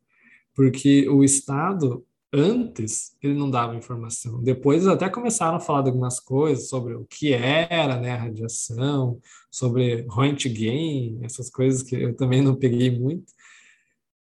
Porque 0.56 1.08
o 1.08 1.24
Estado, 1.24 2.04
antes, 2.34 3.16
ele 3.22 3.36
não 3.36 3.52
dava 3.52 3.76
informação. 3.76 4.42
Depois 4.42 4.82
eles 4.82 4.96
até 4.96 5.08
começaram 5.10 5.58
a 5.58 5.60
falar 5.60 5.84
de 5.84 5.90
algumas 5.90 6.20
coisas 6.20 6.70
sobre 6.70 6.96
o 6.96 7.06
que 7.06 7.34
era 7.34 8.00
né, 8.00 8.14
a 8.14 8.18
radiação, 8.24 9.20
sobre 9.52 10.08
Röntgen, 10.10 11.20
essas 11.22 11.52
coisas 11.52 11.84
que 11.84 11.96
eu 11.96 12.16
também 12.16 12.42
não 12.42 12.56
peguei 12.56 12.90
muito. 12.90 13.32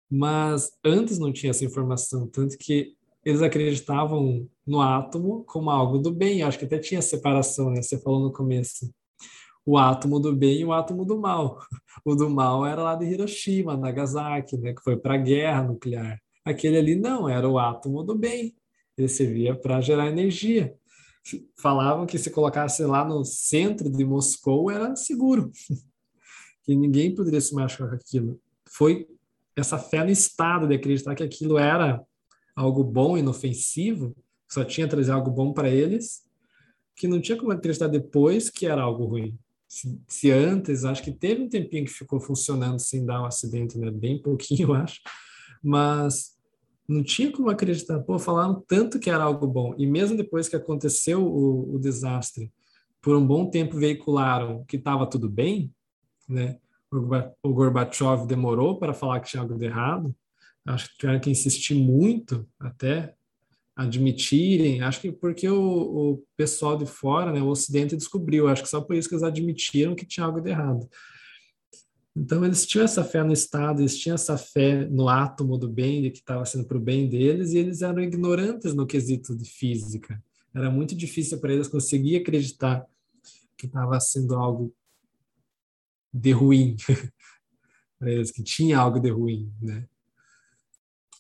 Mas 0.09 0.71
antes 0.83 1.17
não 1.17 1.33
tinha 1.33 1.49
essa 1.49 1.65
informação, 1.65 2.27
tanto 2.27 2.57
que 2.57 2.94
eles 3.25 3.41
acreditavam 3.41 4.47
no 4.65 4.79
átomo 4.79 5.43
como 5.45 5.71
algo 5.71 5.97
do 5.97 6.11
bem. 6.11 6.41
Eu 6.41 6.47
acho 6.47 6.59
que 6.59 6.65
até 6.65 6.77
tinha 6.77 7.01
separação, 7.01 7.71
né? 7.71 7.81
Você 7.81 7.99
falou 7.99 8.21
no 8.21 8.31
começo. 8.31 8.93
O 9.65 9.79
átomo 9.79 10.19
do 10.19 10.33
bem 10.35 10.59
e 10.59 10.65
o 10.65 10.71
átomo 10.71 11.03
do 11.03 11.19
mal. 11.19 11.59
O 12.05 12.13
do 12.13 12.29
mal 12.29 12.63
era 12.63 12.83
lá 12.83 12.95
de 12.95 13.05
Hiroshima, 13.05 13.75
Nagasaki, 13.75 14.57
né? 14.57 14.73
Que 14.73 14.83
foi 14.83 14.95
para 14.95 15.15
a 15.15 15.17
guerra 15.17 15.63
nuclear. 15.63 16.21
Aquele 16.45 16.77
ali 16.77 16.95
não, 16.95 17.27
era 17.27 17.49
o 17.49 17.57
átomo 17.57 18.03
do 18.03 18.15
bem. 18.15 18.55
Ele 18.95 19.07
servia 19.07 19.55
para 19.55 19.81
gerar 19.81 20.07
energia. 20.07 20.75
Falavam 21.59 22.05
que 22.05 22.19
se 22.19 22.29
colocasse 22.29 22.83
lá 22.85 23.03
no 23.03 23.25
centro 23.25 23.89
de 23.89 24.05
Moscou 24.05 24.69
era 24.69 24.95
seguro. 24.95 25.51
que 26.63 26.75
ninguém 26.75 27.15
poderia 27.15 27.41
se 27.41 27.55
machucar 27.55 27.89
com 27.89 27.95
aquilo. 27.95 28.39
Foi 28.69 29.07
essa 29.55 29.79
fé 29.79 30.03
no 30.03 30.11
Estado 30.11 30.67
de 30.67 30.75
acreditar 30.75 31.15
que 31.15 31.23
aquilo 31.23 31.57
era 31.57 32.05
algo 32.55 32.83
bom, 32.83 33.17
inofensivo, 33.17 34.15
só 34.47 34.63
tinha 34.63 34.87
trazer 34.87 35.11
algo 35.11 35.31
bom 35.31 35.51
para 35.51 35.69
eles, 35.69 36.21
que 36.95 37.07
não 37.07 37.19
tinha 37.19 37.37
como 37.37 37.51
acreditar 37.51 37.87
depois 37.87 38.49
que 38.49 38.65
era 38.65 38.81
algo 38.81 39.05
ruim. 39.05 39.37
Se, 39.67 39.99
se, 40.07 40.31
antes, 40.31 40.85
acho 40.85 41.03
que 41.03 41.11
teve 41.11 41.41
um 41.43 41.49
tempinho 41.49 41.85
que 41.85 41.91
ficou 41.91 42.19
funcionando 42.19 42.79
sem 42.79 43.05
dar 43.05 43.21
um 43.21 43.25
acidente, 43.25 43.77
né? 43.77 43.91
Bem 43.91 44.21
pouquinho, 44.21 44.71
acho. 44.75 45.01
Mas 45.61 46.35
não 46.87 47.03
tinha 47.03 47.31
como 47.31 47.49
acreditar. 47.49 47.99
Pô, 47.99 48.17
falaram 48.17 48.63
tanto 48.67 48.99
que 48.99 49.09
era 49.09 49.23
algo 49.23 49.47
bom. 49.47 49.75
E 49.77 49.85
mesmo 49.85 50.15
depois 50.15 50.47
que 50.47 50.55
aconteceu 50.55 51.25
o, 51.25 51.75
o 51.75 51.79
desastre, 51.79 52.51
por 53.01 53.15
um 53.15 53.25
bom 53.25 53.49
tempo 53.49 53.77
veicularam 53.77 54.63
que 54.65 54.77
estava 54.77 55.05
tudo 55.05 55.29
bem, 55.29 55.73
né? 56.29 56.57
O 57.43 57.49
Gorbachev 57.53 58.25
demorou 58.25 58.79
para 58.79 58.93
falar 58.93 59.19
que 59.19 59.29
tinha 59.29 59.41
algo 59.41 59.57
de 59.57 59.65
errado. 59.65 60.15
Acho 60.65 60.89
que 60.89 60.97
tiveram 60.97 61.19
que 61.19 61.29
insistir 61.29 61.75
muito 61.75 62.47
até 62.59 63.13
admitirem. 63.75 64.81
Acho 64.81 65.01
que 65.01 65.11
porque 65.11 65.47
o, 65.47 65.61
o 65.61 66.23
pessoal 66.37 66.77
de 66.77 66.85
fora, 66.85 67.31
né, 67.31 67.41
o 67.41 67.47
Ocidente 67.47 67.95
descobriu. 67.95 68.47
Acho 68.47 68.63
que 68.63 68.69
só 68.69 68.81
por 68.81 68.95
isso 68.95 69.09
que 69.09 69.15
eles 69.15 69.23
admitiram 69.23 69.95
que 69.95 70.05
tinha 70.05 70.25
algo 70.25 70.41
de 70.41 70.49
errado. 70.49 70.89
Então 72.15 72.45
eles 72.45 72.65
tinham 72.65 72.85
essa 72.85 73.03
fé 73.03 73.21
no 73.23 73.33
Estado, 73.33 73.81
eles 73.81 73.97
tinham 73.97 74.15
essa 74.15 74.37
fé 74.37 74.85
no 74.85 75.09
átomo 75.09 75.57
do 75.57 75.67
bem, 75.67 76.01
de 76.01 76.11
que 76.11 76.19
estava 76.19 76.45
sendo 76.45 76.65
para 76.65 76.77
o 76.77 76.81
bem 76.81 77.09
deles, 77.09 77.51
e 77.51 77.57
eles 77.57 77.81
eram 77.81 78.01
ignorantes 78.01 78.73
no 78.73 78.87
quesito 78.87 79.35
de 79.35 79.49
física. 79.49 80.23
Era 80.53 80.71
muito 80.71 80.95
difícil 80.95 81.39
para 81.41 81.53
eles 81.53 81.67
conseguir 81.67 82.15
acreditar 82.15 82.85
que 83.57 83.65
estava 83.65 83.99
sendo 83.99 84.35
algo 84.35 84.73
de 86.13 86.31
ruim 86.31 86.77
para 87.99 88.09
eles, 88.09 88.31
que 88.31 88.41
tinha 88.41 88.79
algo 88.79 88.97
de 88.97 89.09
ruim, 89.09 89.51
né? 89.61 89.85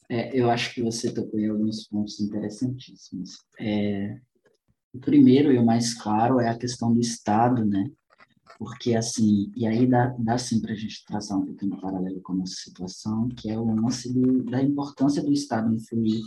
É, 0.09 0.37
eu 0.39 0.49
acho 0.49 0.73
que 0.73 0.81
você 0.81 1.11
tocou 1.11 1.39
em 1.39 1.49
alguns 1.49 1.87
pontos 1.87 2.19
interessantíssimos. 2.19 3.43
É, 3.59 4.19
o 4.93 4.99
primeiro 4.99 5.51
e 5.51 5.57
o 5.57 5.65
mais 5.65 5.93
claro 5.93 6.39
é 6.39 6.47
a 6.47 6.57
questão 6.57 6.93
do 6.93 6.99
Estado, 6.99 7.65
né? 7.65 7.91
Porque, 8.57 8.95
assim, 8.95 9.51
e 9.55 9.67
aí 9.67 9.85
dá, 9.85 10.15
dá 10.17 10.37
sim 10.37 10.61
para 10.61 10.71
a 10.71 10.75
gente 10.75 11.03
traçar 11.05 11.37
um 11.37 11.45
pouquinho 11.45 11.79
paralelo 11.81 12.21
com 12.21 12.33
a 12.33 12.37
nossa 12.37 12.53
situação, 12.55 13.27
que 13.29 13.49
é 13.49 13.59
o 13.59 13.65
lance 13.65 14.13
do, 14.13 14.43
da 14.43 14.61
importância 14.61 15.21
do 15.21 15.33
Estado 15.33 15.73
influir, 15.73 16.21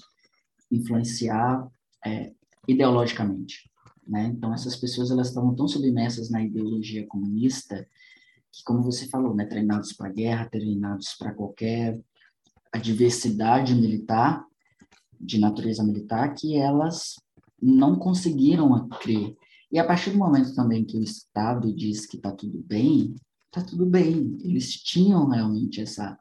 influenciar 0.70 1.66
é, 2.04 2.32
ideologicamente. 2.66 3.70
Né? 4.06 4.26
Então, 4.26 4.52
essas 4.52 4.76
pessoas 4.76 5.10
elas 5.10 5.28
estavam 5.28 5.54
tão 5.54 5.66
submersas 5.66 6.28
na 6.28 6.42
ideologia 6.42 7.06
comunista 7.06 7.86
que, 8.52 8.62
como 8.64 8.82
você 8.82 9.06
falou, 9.08 9.34
né, 9.34 9.46
treinados 9.46 9.92
para 9.92 10.10
guerra, 10.10 10.48
treinados 10.50 11.14
para 11.18 11.32
qualquer 11.32 11.98
a 12.72 12.78
diversidade 12.78 13.74
militar, 13.74 14.44
de 15.20 15.38
natureza 15.38 15.83
militar, 15.83 16.35
que 16.35 16.57
elas 16.57 17.16
não 17.61 17.96
conseguiram 17.96 18.88
crer. 18.88 19.37
E 19.71 19.79
a 19.79 19.85
partir 19.85 20.10
do 20.10 20.19
momento 20.19 20.54
também 20.54 20.85
que 20.85 20.96
o 20.96 21.02
Estado 21.02 21.75
diz 21.75 22.06
que 22.06 22.16
está 22.16 22.33
tudo 22.33 22.58
bem, 22.66 23.14
está 23.46 23.62
tudo 23.62 23.85
bem. 23.85 24.38
Eles 24.42 24.75
tinham 24.75 25.29
realmente 25.29 25.81
essa, 25.81 26.19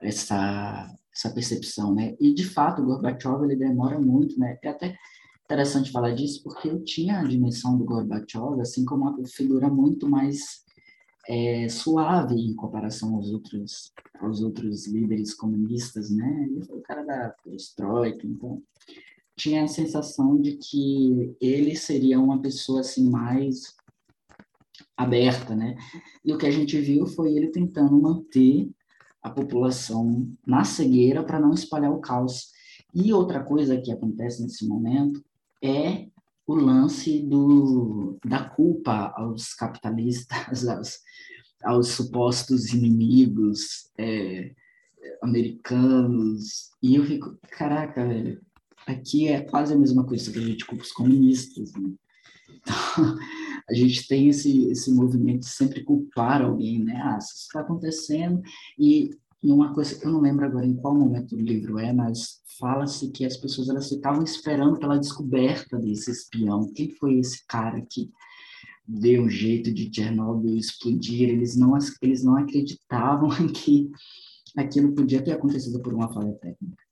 essa, 0.00 0.92
essa 1.14 1.30
percepção, 1.30 1.94
né? 1.94 2.16
E, 2.20 2.34
de 2.34 2.44
fato, 2.44 2.82
o 2.82 2.84
Gorbachev, 2.84 3.44
ele 3.44 3.56
demora 3.56 3.98
muito, 3.98 4.38
né? 4.38 4.58
É 4.62 4.68
até 4.68 4.96
interessante 5.44 5.90
falar 5.90 6.12
disso, 6.12 6.42
porque 6.42 6.68
eu 6.68 6.84
tinha 6.84 7.20
a 7.20 7.24
dimensão 7.24 7.78
do 7.78 7.84
Gorbachev, 7.84 8.60
assim 8.60 8.84
como 8.84 9.08
uma 9.08 9.26
figura 9.26 9.68
muito 9.68 10.08
mais 10.08 10.64
é, 11.30 11.68
suave 11.68 12.34
em 12.34 12.56
comparação 12.56 13.14
aos 13.14 13.30
outros 13.30 13.92
aos 14.20 14.42
outros 14.42 14.86
líderes 14.88 15.32
comunistas, 15.32 16.10
né? 16.10 16.48
Ele 16.50 16.60
foi 16.62 16.76
o 16.76 16.82
cara 16.82 17.04
da 17.04 17.30
perestroika, 17.42 18.26
então 18.26 18.60
tinha 19.36 19.62
a 19.62 19.68
sensação 19.68 20.38
de 20.38 20.56
que 20.56 21.34
ele 21.40 21.76
seria 21.76 22.20
uma 22.20 22.42
pessoa 22.42 22.80
assim 22.80 23.08
mais 23.08 23.74
aberta, 24.96 25.54
né? 25.54 25.76
E 26.24 26.34
o 26.34 26.36
que 26.36 26.46
a 26.46 26.50
gente 26.50 26.78
viu 26.80 27.06
foi 27.06 27.32
ele 27.34 27.48
tentando 27.48 27.98
manter 27.98 28.68
a 29.22 29.30
população 29.30 30.28
na 30.44 30.64
cegueira 30.64 31.22
para 31.22 31.38
não 31.38 31.54
espalhar 31.54 31.92
o 31.92 32.00
caos. 32.00 32.50
E 32.92 33.12
outra 33.12 33.42
coisa 33.42 33.80
que 33.80 33.92
acontece 33.92 34.42
nesse 34.42 34.66
momento 34.66 35.24
é 35.62 36.08
o 36.50 36.54
lance 36.54 37.20
do, 37.20 38.18
da 38.24 38.42
culpa 38.42 39.12
aos 39.16 39.54
capitalistas, 39.54 40.66
aos, 40.68 40.98
aos 41.62 41.88
supostos 41.88 42.72
inimigos 42.72 43.90
é, 43.98 44.52
americanos. 45.22 46.70
E 46.82 46.96
eu 46.96 47.04
fico, 47.04 47.38
caraca, 47.50 48.06
velho, 48.06 48.40
aqui 48.86 49.28
é 49.28 49.40
quase 49.40 49.72
a 49.72 49.78
mesma 49.78 50.04
coisa 50.04 50.30
que 50.32 50.38
a 50.38 50.42
gente 50.42 50.66
culpa 50.66 50.82
os 50.82 50.92
comunistas. 50.92 51.72
Né? 51.72 51.92
Então, 52.56 53.16
a 53.68 53.74
gente 53.74 54.06
tem 54.08 54.28
esse, 54.28 54.66
esse 54.70 54.92
movimento 54.92 55.40
de 55.40 55.50
sempre 55.50 55.84
culpar 55.84 56.42
alguém, 56.42 56.82
né? 56.82 57.00
Ah, 57.04 57.18
isso 57.18 57.34
está 57.34 57.60
acontecendo. 57.60 58.42
E 58.78 59.10
uma 59.42 59.72
coisa 59.72 59.94
que 59.94 60.06
eu 60.06 60.12
não 60.12 60.20
lembro 60.20 60.44
agora 60.44 60.66
em 60.66 60.76
qual 60.76 60.94
momento 60.94 61.36
do 61.36 61.42
livro 61.42 61.78
é, 61.78 61.92
mas 61.92 62.40
fala-se 62.58 63.10
que 63.10 63.24
as 63.24 63.36
pessoas 63.36 63.68
elas 63.68 63.88
ficavam 63.88 64.22
esperando 64.22 64.78
pela 64.78 64.98
descoberta 64.98 65.78
desse 65.78 66.10
espião. 66.10 66.70
Quem 66.74 66.90
foi 66.90 67.18
esse 67.18 67.46
cara 67.46 67.80
que 67.88 68.10
deu 68.86 69.22
um 69.22 69.30
jeito 69.30 69.72
de 69.72 69.90
Chernobyl 69.92 70.56
explodir? 70.56 71.28
Eles 71.28 71.56
não, 71.56 71.72
eles 72.02 72.22
não 72.22 72.36
acreditavam 72.36 73.30
que 73.54 73.90
aquilo 74.56 74.92
podia 74.92 75.22
ter 75.22 75.32
acontecido 75.32 75.80
por 75.80 75.94
uma 75.94 76.12
falha 76.12 76.32
técnica. 76.32 76.84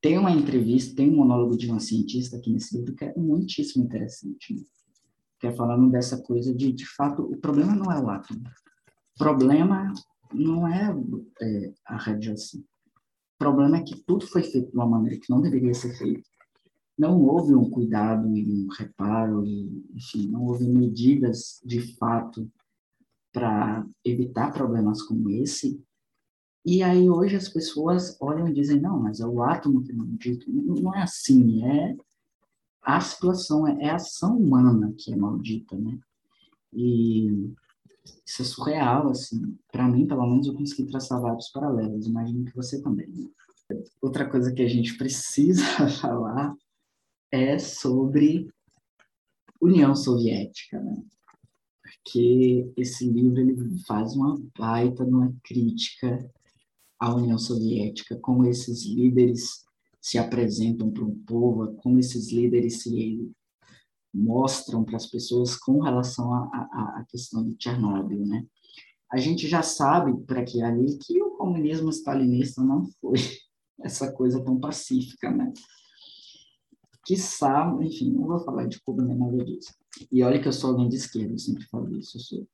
Tem 0.00 0.16
uma 0.16 0.30
entrevista, 0.30 0.96
tem 0.96 1.10
um 1.10 1.16
monólogo 1.16 1.56
de 1.56 1.68
uma 1.68 1.80
cientista 1.80 2.36
aqui 2.36 2.50
nesse 2.50 2.76
livro 2.76 2.94
que 2.94 3.04
é 3.04 3.14
muitíssimo 3.16 3.84
interessante. 3.84 4.54
Né? 4.54 4.62
que 5.42 5.48
é 5.48 5.52
falando 5.52 5.90
dessa 5.90 6.22
coisa 6.22 6.54
de, 6.54 6.72
de 6.72 6.86
fato, 6.86 7.24
o 7.24 7.36
problema 7.36 7.74
não 7.74 7.90
é 7.90 8.00
o 8.00 8.08
átomo. 8.08 8.44
O 9.16 9.18
problema 9.18 9.92
não 10.34 10.66
é, 10.66 10.94
é 11.40 11.72
a 11.86 11.96
radiação. 11.96 12.60
O 12.60 13.38
problema 13.38 13.78
é 13.78 13.82
que 13.82 13.96
tudo 14.04 14.26
foi 14.26 14.42
feito 14.42 14.70
de 14.70 14.76
uma 14.76 14.86
maneira 14.86 15.18
que 15.18 15.30
não 15.30 15.40
deveria 15.40 15.74
ser 15.74 15.94
feito. 15.96 16.28
Não 16.96 17.20
houve 17.22 17.54
um 17.54 17.68
cuidado 17.68 18.28
e 18.36 18.44
um 18.44 18.68
reparo, 18.68 19.44
e, 19.44 19.84
enfim, 19.94 20.28
não 20.28 20.44
houve 20.44 20.68
medidas 20.68 21.60
de 21.64 21.80
fato 21.96 22.50
para 23.32 23.86
evitar 24.04 24.52
problemas 24.52 25.02
como 25.02 25.30
esse. 25.30 25.82
E 26.64 26.82
aí 26.82 27.10
hoje 27.10 27.34
as 27.34 27.48
pessoas 27.48 28.16
olham 28.20 28.46
e 28.48 28.52
dizem, 28.52 28.80
não, 28.80 29.00
mas 29.00 29.20
é 29.20 29.26
o 29.26 29.42
átomo 29.42 29.82
que 29.82 29.92
maldito. 29.92 30.50
Não 30.52 30.94
é 30.94 31.02
assim, 31.02 31.64
é 31.64 31.96
a 32.82 33.00
situação, 33.00 33.66
é, 33.66 33.86
é 33.86 33.90
a 33.90 33.96
ação 33.96 34.38
humana 34.38 34.94
que 34.96 35.12
é 35.12 35.16
maldita, 35.16 35.76
né? 35.76 35.98
E 36.72 37.52
isso 38.26 38.42
é 38.42 38.44
surreal, 38.44 39.08
assim. 39.08 39.56
Para 39.70 39.88
mim, 39.88 40.06
pelo 40.06 40.26
menos, 40.26 40.46
eu 40.46 40.54
consegui 40.54 40.90
traçar 40.90 41.20
vários 41.20 41.48
paralelos. 41.50 42.06
Imagino 42.06 42.44
que 42.44 42.56
você 42.56 42.80
também. 42.80 43.08
Né? 43.08 43.28
Outra 44.00 44.28
coisa 44.28 44.52
que 44.52 44.62
a 44.62 44.68
gente 44.68 44.96
precisa 44.96 45.62
falar 46.00 46.54
é 47.30 47.58
sobre 47.58 48.48
União 49.60 49.94
Soviética, 49.94 50.80
né? 50.80 51.02
Porque 51.82 52.72
esse 52.76 53.08
livro 53.08 53.40
ele 53.40 53.78
faz 53.86 54.14
uma 54.16 54.40
baita 54.58 55.04
uma 55.04 55.32
crítica 55.44 56.30
à 56.98 57.14
União 57.14 57.38
Soviética, 57.38 58.18
como 58.20 58.44
esses 58.44 58.84
líderes 58.86 59.64
se 60.00 60.18
apresentam 60.18 60.90
para 60.90 61.04
o 61.04 61.16
povo, 61.26 61.74
como 61.76 61.98
esses 61.98 62.32
líderes 62.32 62.82
se 62.82 63.30
mostram 64.12 64.84
para 64.84 64.96
as 64.96 65.06
pessoas 65.06 65.56
com 65.56 65.80
relação 65.80 66.32
à 66.34 67.04
questão 67.08 67.48
de 67.48 67.56
Chernobyl, 67.58 68.26
né? 68.26 68.46
A 69.10 69.18
gente 69.18 69.46
já 69.46 69.62
sabe 69.62 70.14
por 70.24 70.38
aqui 70.38 70.62
ali 70.62 70.98
que 70.98 71.20
o 71.22 71.32
comunismo 71.32 71.90
stalinista 71.90 72.62
não 72.62 72.86
foi 73.00 73.18
essa 73.82 74.10
coisa 74.12 74.42
tão 74.42 74.58
pacífica, 74.58 75.30
né? 75.30 75.52
Quiçá, 77.04 77.76
enfim, 77.80 78.12
não 78.12 78.26
vou 78.26 78.38
falar 78.40 78.66
de 78.66 78.80
Cuba 78.80 79.02
nem 79.02 79.16
nada 79.16 79.44
disso. 79.44 79.74
E 80.10 80.22
olha 80.22 80.40
que 80.40 80.48
eu 80.48 80.52
sou 80.52 80.70
alguém 80.70 80.88
de 80.88 80.96
esquerda, 80.96 81.34
eu 81.34 81.38
sempre 81.38 81.64
falo 81.66 81.96
isso, 81.98 82.16
eu 82.16 82.20
sou 82.20 82.46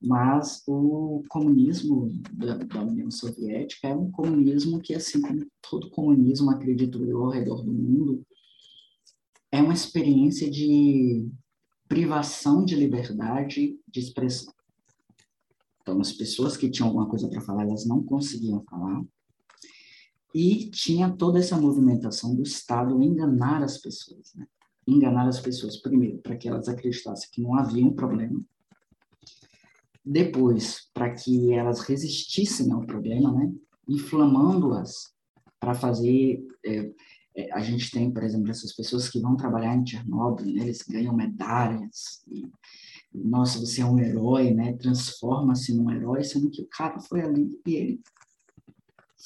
mas 0.00 0.62
o 0.66 1.24
comunismo 1.28 2.12
da, 2.32 2.56
da, 2.58 2.82
União 2.82 3.10
Soviética 3.10 3.88
é 3.88 3.94
um 3.94 4.10
comunismo 4.10 4.80
que, 4.80 4.94
assim 4.94 5.20
como 5.20 5.46
todo 5.68 5.90
comunismo, 5.90 6.50
acredito 6.50 7.02
eu, 7.04 7.24
ao 7.24 7.30
redor 7.30 7.62
do 7.62 7.72
mundo, 7.72 8.24
é 9.50 9.60
uma 9.60 9.74
experiência 9.74 10.50
de 10.50 11.28
privação 11.88 12.64
de 12.64 12.74
liberdade 12.74 13.78
de 13.86 14.00
expressão. 14.00 14.52
Então, 15.80 16.00
as 16.00 16.12
pessoas 16.12 16.56
que 16.56 16.68
tinham 16.68 16.88
alguma 16.88 17.08
coisa 17.08 17.28
para 17.28 17.40
falar, 17.40 17.62
elas 17.62 17.86
não 17.86 18.02
conseguiam 18.02 18.64
falar. 18.68 19.04
E 20.34 20.68
tinha 20.70 21.10
toda 21.10 21.38
essa 21.38 21.56
movimentação 21.56 22.34
do 22.34 22.42
Estado 22.42 23.00
enganar 23.02 23.62
as 23.62 23.78
pessoas. 23.78 24.34
Né? 24.34 24.46
Enganar 24.86 25.28
as 25.28 25.40
pessoas, 25.40 25.76
primeiro, 25.76 26.18
para 26.18 26.36
que 26.36 26.48
elas 26.48 26.68
acreditassem 26.68 27.28
que 27.32 27.40
não 27.40 27.54
havia 27.54 27.86
um 27.86 27.94
problema, 27.94 28.44
depois, 30.04 30.88
para 30.94 31.12
que 31.12 31.52
elas 31.52 31.80
resistissem 31.80 32.70
ao 32.72 32.86
problema, 32.86 33.32
né? 33.32 33.52
inflamando-as 33.88 35.12
para 35.58 35.74
fazer. 35.74 36.46
É, 36.64 36.92
é, 37.36 37.52
a 37.52 37.60
gente 37.60 37.90
tem, 37.90 38.10
por 38.10 38.22
exemplo, 38.22 38.50
essas 38.50 38.72
pessoas 38.72 39.10
que 39.10 39.20
vão 39.20 39.36
trabalhar 39.36 39.76
em 39.76 39.86
Chernobyl, 39.86 40.46
né? 40.46 40.62
eles 40.62 40.82
ganham 40.82 41.14
medalhas. 41.14 42.22
E, 42.30 42.48
nossa, 43.14 43.60
você 43.60 43.82
é 43.82 43.84
um 43.84 43.98
herói, 43.98 44.54
né? 44.54 44.72
Transforma-se 44.74 45.74
num 45.74 45.90
herói, 45.90 46.24
sendo 46.24 46.50
que 46.50 46.62
o 46.62 46.68
cara 46.68 46.98
foi 46.98 47.20
ali 47.20 47.60
e 47.66 47.74
ele 47.74 48.00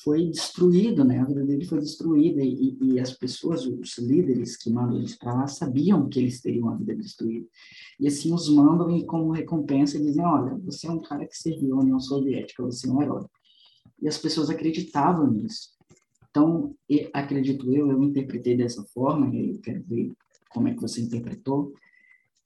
foi 0.03 0.29
destruído, 0.29 1.05
né? 1.05 1.21
A 1.21 1.25
vida 1.25 1.45
dele 1.45 1.65
foi 1.65 1.79
destruída 1.79 2.43
e, 2.43 2.77
e 2.81 2.99
as 2.99 3.13
pessoas, 3.13 3.65
os 3.65 3.99
líderes 3.99 4.57
que 4.57 4.71
mandam 4.71 4.99
eles 4.99 5.17
para 5.17 5.33
lá, 5.33 5.47
sabiam 5.47 6.09
que 6.09 6.19
eles 6.19 6.41
teriam 6.41 6.69
a 6.69 6.75
vida 6.75 6.95
destruída. 6.97 7.47
E 7.99 8.09
assim 8.09 8.33
os 8.33 8.49
mandam 8.49 8.91
e 8.97 9.05
como 9.05 9.31
recompensa 9.31 9.99
dizem, 9.99 10.25
olha, 10.25 10.57
você 10.65 10.89
é 10.89 10.91
um 10.91 11.01
cara 11.01 11.27
que 11.27 11.37
serviu 11.37 11.77
a 11.77 11.81
União 11.81 12.01
Soviética, 12.01 12.63
você 12.63 12.89
é 12.89 12.91
um 12.91 13.03
herói. 13.03 13.25
E 14.03 14.09
as 14.09 14.19
pessoas 14.19 14.51
acreditavam 14.51 15.31
nisso. 15.31 15.80
Então, 16.31 16.75
acredito 17.13 17.73
eu, 17.73 17.91
eu 17.91 18.03
interpretei 18.03 18.57
dessa 18.57 18.85
forma, 18.95 19.35
e 19.35 19.51
eu 19.51 19.61
quero 19.61 19.83
ver 19.85 20.13
como 20.51 20.69
é 20.69 20.75
que 20.75 20.81
você 20.81 21.01
interpretou, 21.01 21.73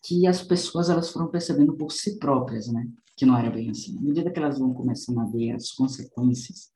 que 0.03 0.27
as 0.27 0.43
pessoas 0.43 0.91
elas 0.91 1.11
foram 1.11 1.29
percebendo 1.29 1.75
por 1.75 1.91
si 1.91 2.19
próprias, 2.19 2.69
né? 2.69 2.87
Que 3.17 3.25
não 3.25 3.37
era 3.37 3.51
bem 3.51 3.71
assim. 3.71 3.97
À 3.99 4.01
medida 4.01 4.31
que 4.31 4.39
elas 4.39 4.59
vão 4.59 4.75
começando 4.75 5.21
a 5.21 5.25
ver 5.25 5.53
as 5.53 5.71
consequências 5.73 6.71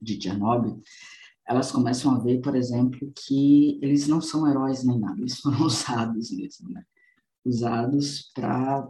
de 0.00 0.20
Chernobyl, 0.20 0.80
elas 1.46 1.70
começam 1.70 2.14
a 2.14 2.18
ver, 2.18 2.40
por 2.40 2.56
exemplo, 2.56 3.12
que 3.14 3.78
eles 3.80 4.08
não 4.08 4.20
são 4.20 4.48
heróis 4.48 4.84
nem 4.84 4.98
nada, 4.98 5.20
eles 5.20 5.38
foram 5.38 5.60
usados 5.64 6.30
mesmo, 6.30 6.70
né? 6.70 6.82
Usados 7.44 8.30
para 8.34 8.86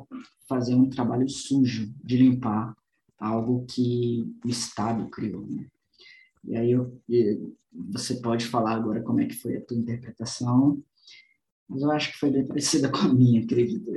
fazer 0.49 0.75
um 0.75 0.89
trabalho 0.89 1.29
sujo 1.29 1.93
de 2.03 2.17
limpar 2.17 2.75
algo 3.19 3.65
que 3.67 4.25
o 4.45 4.49
Estado 4.49 5.09
criou, 5.11 5.47
né? 5.47 5.67
E 6.47 6.57
aí 6.57 6.71
eu, 6.71 7.03
você 7.91 8.17
pode 8.21 8.47
falar 8.47 8.73
agora 8.73 9.03
como 9.03 9.21
é 9.21 9.27
que 9.27 9.35
foi 9.35 9.57
a 9.57 9.65
tua 9.65 9.77
interpretação, 9.77 10.83
mas 11.69 11.83
eu 11.83 11.91
acho 11.91 12.13
que 12.13 12.19
foi 12.19 12.31
bem 12.31 12.47
parecida 12.47 12.89
com 12.93 12.99
a 12.99 13.13
minha, 13.13 13.43
acredito. 13.43 13.91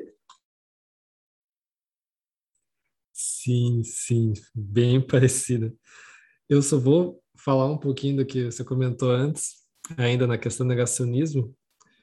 Sim, 3.14 3.84
sim, 3.84 4.34
bem 4.54 5.00
parecida. 5.06 5.74
Eu 6.47 6.62
só 6.62 6.80
vou 6.80 7.22
falar 7.38 7.68
um 7.72 7.78
pouquinho 7.78 8.18
do 8.18 8.26
que 8.26 8.45
você 8.45 8.64
comentou 8.64 9.12
antes, 9.12 9.60
ainda 9.97 10.28
na 10.28 10.38
questão 10.38 10.66
do 10.66 10.70
negacionismo, 10.70 11.56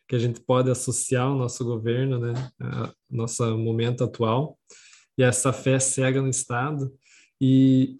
que 0.08 0.14
a 0.14 0.18
gente 0.18 0.40
pode 0.40 0.70
associar 0.70 1.30
o 1.30 1.36
nosso 1.36 1.64
governo, 1.64 2.18
né, 2.18 2.32
nosso 3.10 3.44
momento 3.58 4.04
atual, 4.04 4.58
e 5.18 5.22
essa 5.22 5.52
fé 5.52 5.78
cega 5.80 6.22
no 6.22 6.28
Estado. 6.28 6.92
E 7.40 7.96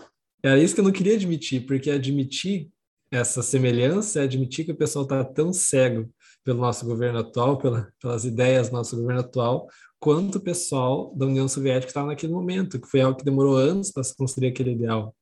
era 0.51 0.63
isso 0.63 0.75
que 0.75 0.81
eu 0.81 0.85
não 0.85 0.93
queria 0.93 1.15
admitir, 1.15 1.67
porque 1.67 1.91
admitir 1.91 2.71
essa 3.11 3.43
semelhança 3.43 4.21
é 4.21 4.25
admitir 4.25 4.65
que 4.65 4.73
o 4.73 4.77
pessoal 4.77 5.05
está 5.05 5.25
tão 5.25 5.53
cego 5.53 6.11
pelo 6.45 6.61
nosso 6.61 6.85
governo 6.85 7.19
atual, 7.19 7.59
pela, 7.59 7.93
pelas 8.01 8.25
ideias 8.25 8.69
do 8.69 8.77
nosso 8.77 8.97
governo 8.97 9.21
atual, 9.21 9.69
quanto 9.99 10.37
o 10.37 10.41
pessoal 10.41 11.15
da 11.17 11.27
União 11.27 11.49
Soviética 11.49 11.91
estava 11.91 12.09
naquele 12.09 12.33
momento, 12.33 12.81
que 12.81 12.87
foi 12.87 13.01
algo 13.01 13.19
que 13.19 13.25
demorou 13.25 13.57
anos 13.57 13.91
para 13.91 14.05
se 14.05 14.17
construir 14.17 14.49
aquele 14.49 14.73
ideal 14.73 15.15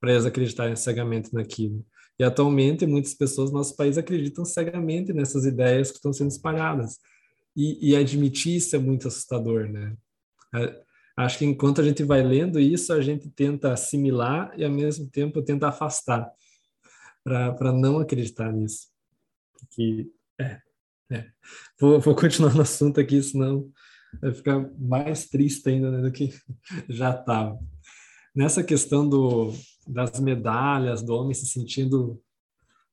para 0.00 0.10
eles 0.10 0.26
acreditarem 0.26 0.74
cegamente 0.74 1.32
naquilo. 1.32 1.86
E 2.18 2.24
atualmente 2.24 2.84
muitas 2.84 3.14
pessoas 3.14 3.52
no 3.52 3.58
nosso 3.58 3.76
país 3.76 3.96
acreditam 3.96 4.44
cegamente 4.44 5.12
nessas 5.12 5.44
ideias 5.44 5.90
que 5.90 5.98
estão 5.98 6.12
sendo 6.12 6.30
espalhadas. 6.30 6.98
E, 7.56 7.90
e 7.90 7.96
admitir 7.96 8.56
isso 8.56 8.74
é 8.74 8.80
muito 8.80 9.06
assustador, 9.06 9.68
né? 9.68 9.94
Acho 11.16 11.38
que 11.38 11.44
enquanto 11.44 11.80
a 11.80 11.84
gente 11.84 12.02
vai 12.02 12.22
lendo 12.22 12.58
isso, 12.58 12.92
a 12.92 13.00
gente 13.00 13.28
tenta 13.28 13.72
assimilar 13.72 14.52
e 14.56 14.64
ao 14.64 14.70
mesmo 14.70 15.08
tempo 15.08 15.42
tenta 15.42 15.68
afastar 15.68 16.30
para 17.22 17.72
não 17.72 17.98
acreditar 17.98 18.52
nisso. 18.52 18.88
É, 20.40 20.60
é. 21.10 21.26
Vou, 21.78 22.00
vou 22.00 22.14
continuar 22.14 22.54
no 22.54 22.62
assunto 22.62 23.00
aqui, 23.00 23.22
senão 23.22 23.70
vai 24.20 24.32
ficar 24.32 24.70
mais 24.78 25.28
triste 25.28 25.68
ainda 25.68 25.90
né, 25.90 26.02
do 26.02 26.12
que 26.12 26.30
já 26.88 27.10
estava. 27.10 27.58
Nessa 28.34 28.62
questão 28.62 29.08
do, 29.08 29.52
das 29.86 30.18
medalhas, 30.20 31.02
do 31.02 31.14
homem 31.14 31.34
se 31.34 31.46
sentindo 31.46 32.20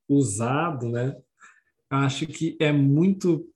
usado, 0.07 0.89
né? 0.89 1.15
Acho 1.89 2.27
que 2.27 2.57
é 2.59 2.71
muito 2.71 3.47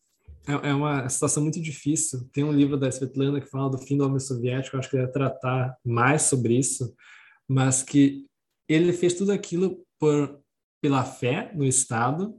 é, 0.48 0.70
é 0.70 0.74
uma 0.74 1.08
situação 1.10 1.42
muito 1.44 1.62
difícil. 1.62 2.28
Tem 2.34 2.44
um 2.44 2.52
livro 2.52 2.78
da 2.78 2.90
Svetlana 2.90 3.40
que 3.40 3.50
fala 3.50 3.70
do 3.70 3.78
fim 3.78 3.98
do 3.98 4.06
homem 4.06 4.20
soviético, 4.20 4.78
acho 4.78 4.90
que 4.90 4.96
ele 4.96 5.04
vai 5.04 5.12
tratar 5.12 5.78
mais 5.86 6.24
sobre 6.24 6.58
isso, 6.58 6.94
mas 7.48 7.82
que 7.84 8.26
ele 8.68 8.94
fez 8.94 9.14
tudo 9.14 9.32
aquilo 9.32 9.86
por 10.00 10.42
pela 10.82 11.06
fé 11.06 11.50
no 11.56 11.64
Estado 11.64 12.36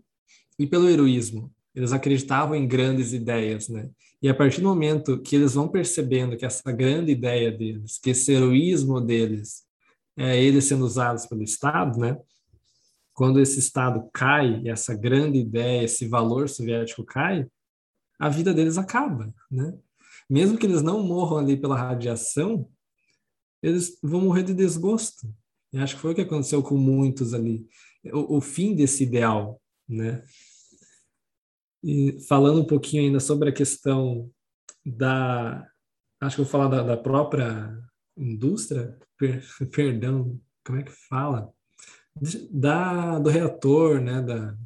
e 0.58 0.66
pelo 0.66 0.86
heroísmo. 0.86 1.50
Eles 1.74 1.92
acreditavam 1.92 2.54
em 2.54 2.68
grandes 2.68 3.14
ideias, 3.14 3.70
né? 3.70 3.88
E 4.20 4.28
a 4.28 4.34
partir 4.34 4.60
do 4.60 4.68
momento 4.68 5.20
que 5.20 5.34
eles 5.34 5.54
vão 5.54 5.66
percebendo 5.66 6.36
que 6.36 6.44
essa 6.44 6.70
grande 6.70 7.10
ideia 7.10 7.50
deles, 7.50 7.98
que 7.98 8.10
esse 8.10 8.32
heroísmo 8.32 9.00
deles, 9.00 9.64
é 10.16 10.40
eles 10.42 10.66
sendo 10.66 10.84
usados 10.84 11.24
pelo 11.24 11.42
Estado, 11.42 11.98
né? 11.98 12.18
Quando 13.14 13.40
esse 13.40 13.58
Estado 13.58 14.08
cai, 14.12 14.62
essa 14.66 14.94
grande 14.94 15.38
ideia, 15.38 15.84
esse 15.84 16.06
valor 16.06 16.48
soviético 16.48 17.02
cai, 17.02 17.46
a 18.18 18.28
vida 18.28 18.54
deles 18.54 18.78
acaba, 18.78 19.34
né? 19.50 19.76
Mesmo 20.28 20.56
que 20.56 20.66
eles 20.66 20.82
não 20.82 21.02
morram 21.02 21.38
ali 21.38 21.56
pela 21.56 21.76
radiação, 21.76 22.68
eles 23.62 23.98
vão 24.02 24.20
morrer 24.22 24.42
de 24.42 24.54
desgosto. 24.54 25.34
E 25.72 25.78
acho 25.78 25.96
que 25.96 26.00
foi 26.00 26.12
o 26.12 26.14
que 26.14 26.20
aconteceu 26.20 26.62
com 26.62 26.76
muitos 26.76 27.34
ali. 27.34 27.66
O, 28.12 28.36
o 28.36 28.40
fim 28.40 28.74
desse 28.74 29.02
ideal, 29.02 29.60
né? 29.88 30.22
E 31.82 32.18
falando 32.28 32.60
um 32.60 32.66
pouquinho 32.66 33.02
ainda 33.02 33.20
sobre 33.20 33.50
a 33.50 33.52
questão 33.52 34.30
da. 34.84 35.66
Acho 36.20 36.36
que 36.36 36.42
vou 36.42 36.50
falar 36.50 36.68
da, 36.68 36.82
da 36.82 36.96
própria 36.96 37.76
indústria, 38.16 38.98
per, 39.18 39.44
perdão, 39.72 40.40
como 40.64 40.78
é 40.78 40.82
que 40.82 40.92
fala? 40.92 41.52
Da, 42.50 43.18
do 43.18 43.28
reator, 43.28 44.00
né? 44.00 44.22
Da, 44.22 44.56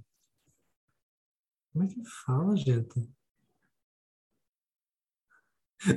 como 1.73 1.85
é 1.85 1.89
que 1.89 2.03
fala, 2.27 2.57
gente? 2.57 3.09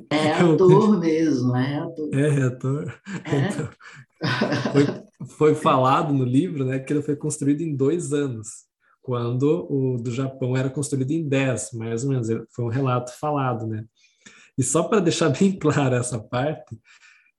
É 0.09 0.15
reator 0.33 0.99
mesmo, 0.99 1.55
é 1.55 1.67
reator. 1.67 2.09
É 2.13 2.29
reator. 2.29 3.01
É? 3.25 3.81
Então, 4.21 5.03
foi, 5.25 5.25
foi 5.25 5.55
falado 5.55 6.13
no 6.13 6.23
livro 6.23 6.63
né, 6.63 6.77
que 6.77 6.93
ele 6.93 7.01
foi 7.01 7.15
construído 7.15 7.61
em 7.61 7.75
dois 7.75 8.13
anos 8.13 8.67
quando 9.01 9.67
o 9.67 9.97
do 9.97 10.11
Japão 10.11 10.55
era 10.55 10.69
construído 10.69 11.11
em 11.11 11.27
10, 11.27 11.71
mais 11.73 12.03
ou 12.03 12.11
menos. 12.11 12.27
Foi 12.51 12.65
um 12.65 12.69
relato 12.69 13.11
falado, 13.19 13.65
né? 13.65 13.83
E 14.57 14.63
só 14.63 14.83
para 14.83 14.99
deixar 14.99 15.29
bem 15.37 15.57
clara 15.57 15.97
essa 15.97 16.19
parte, 16.19 16.77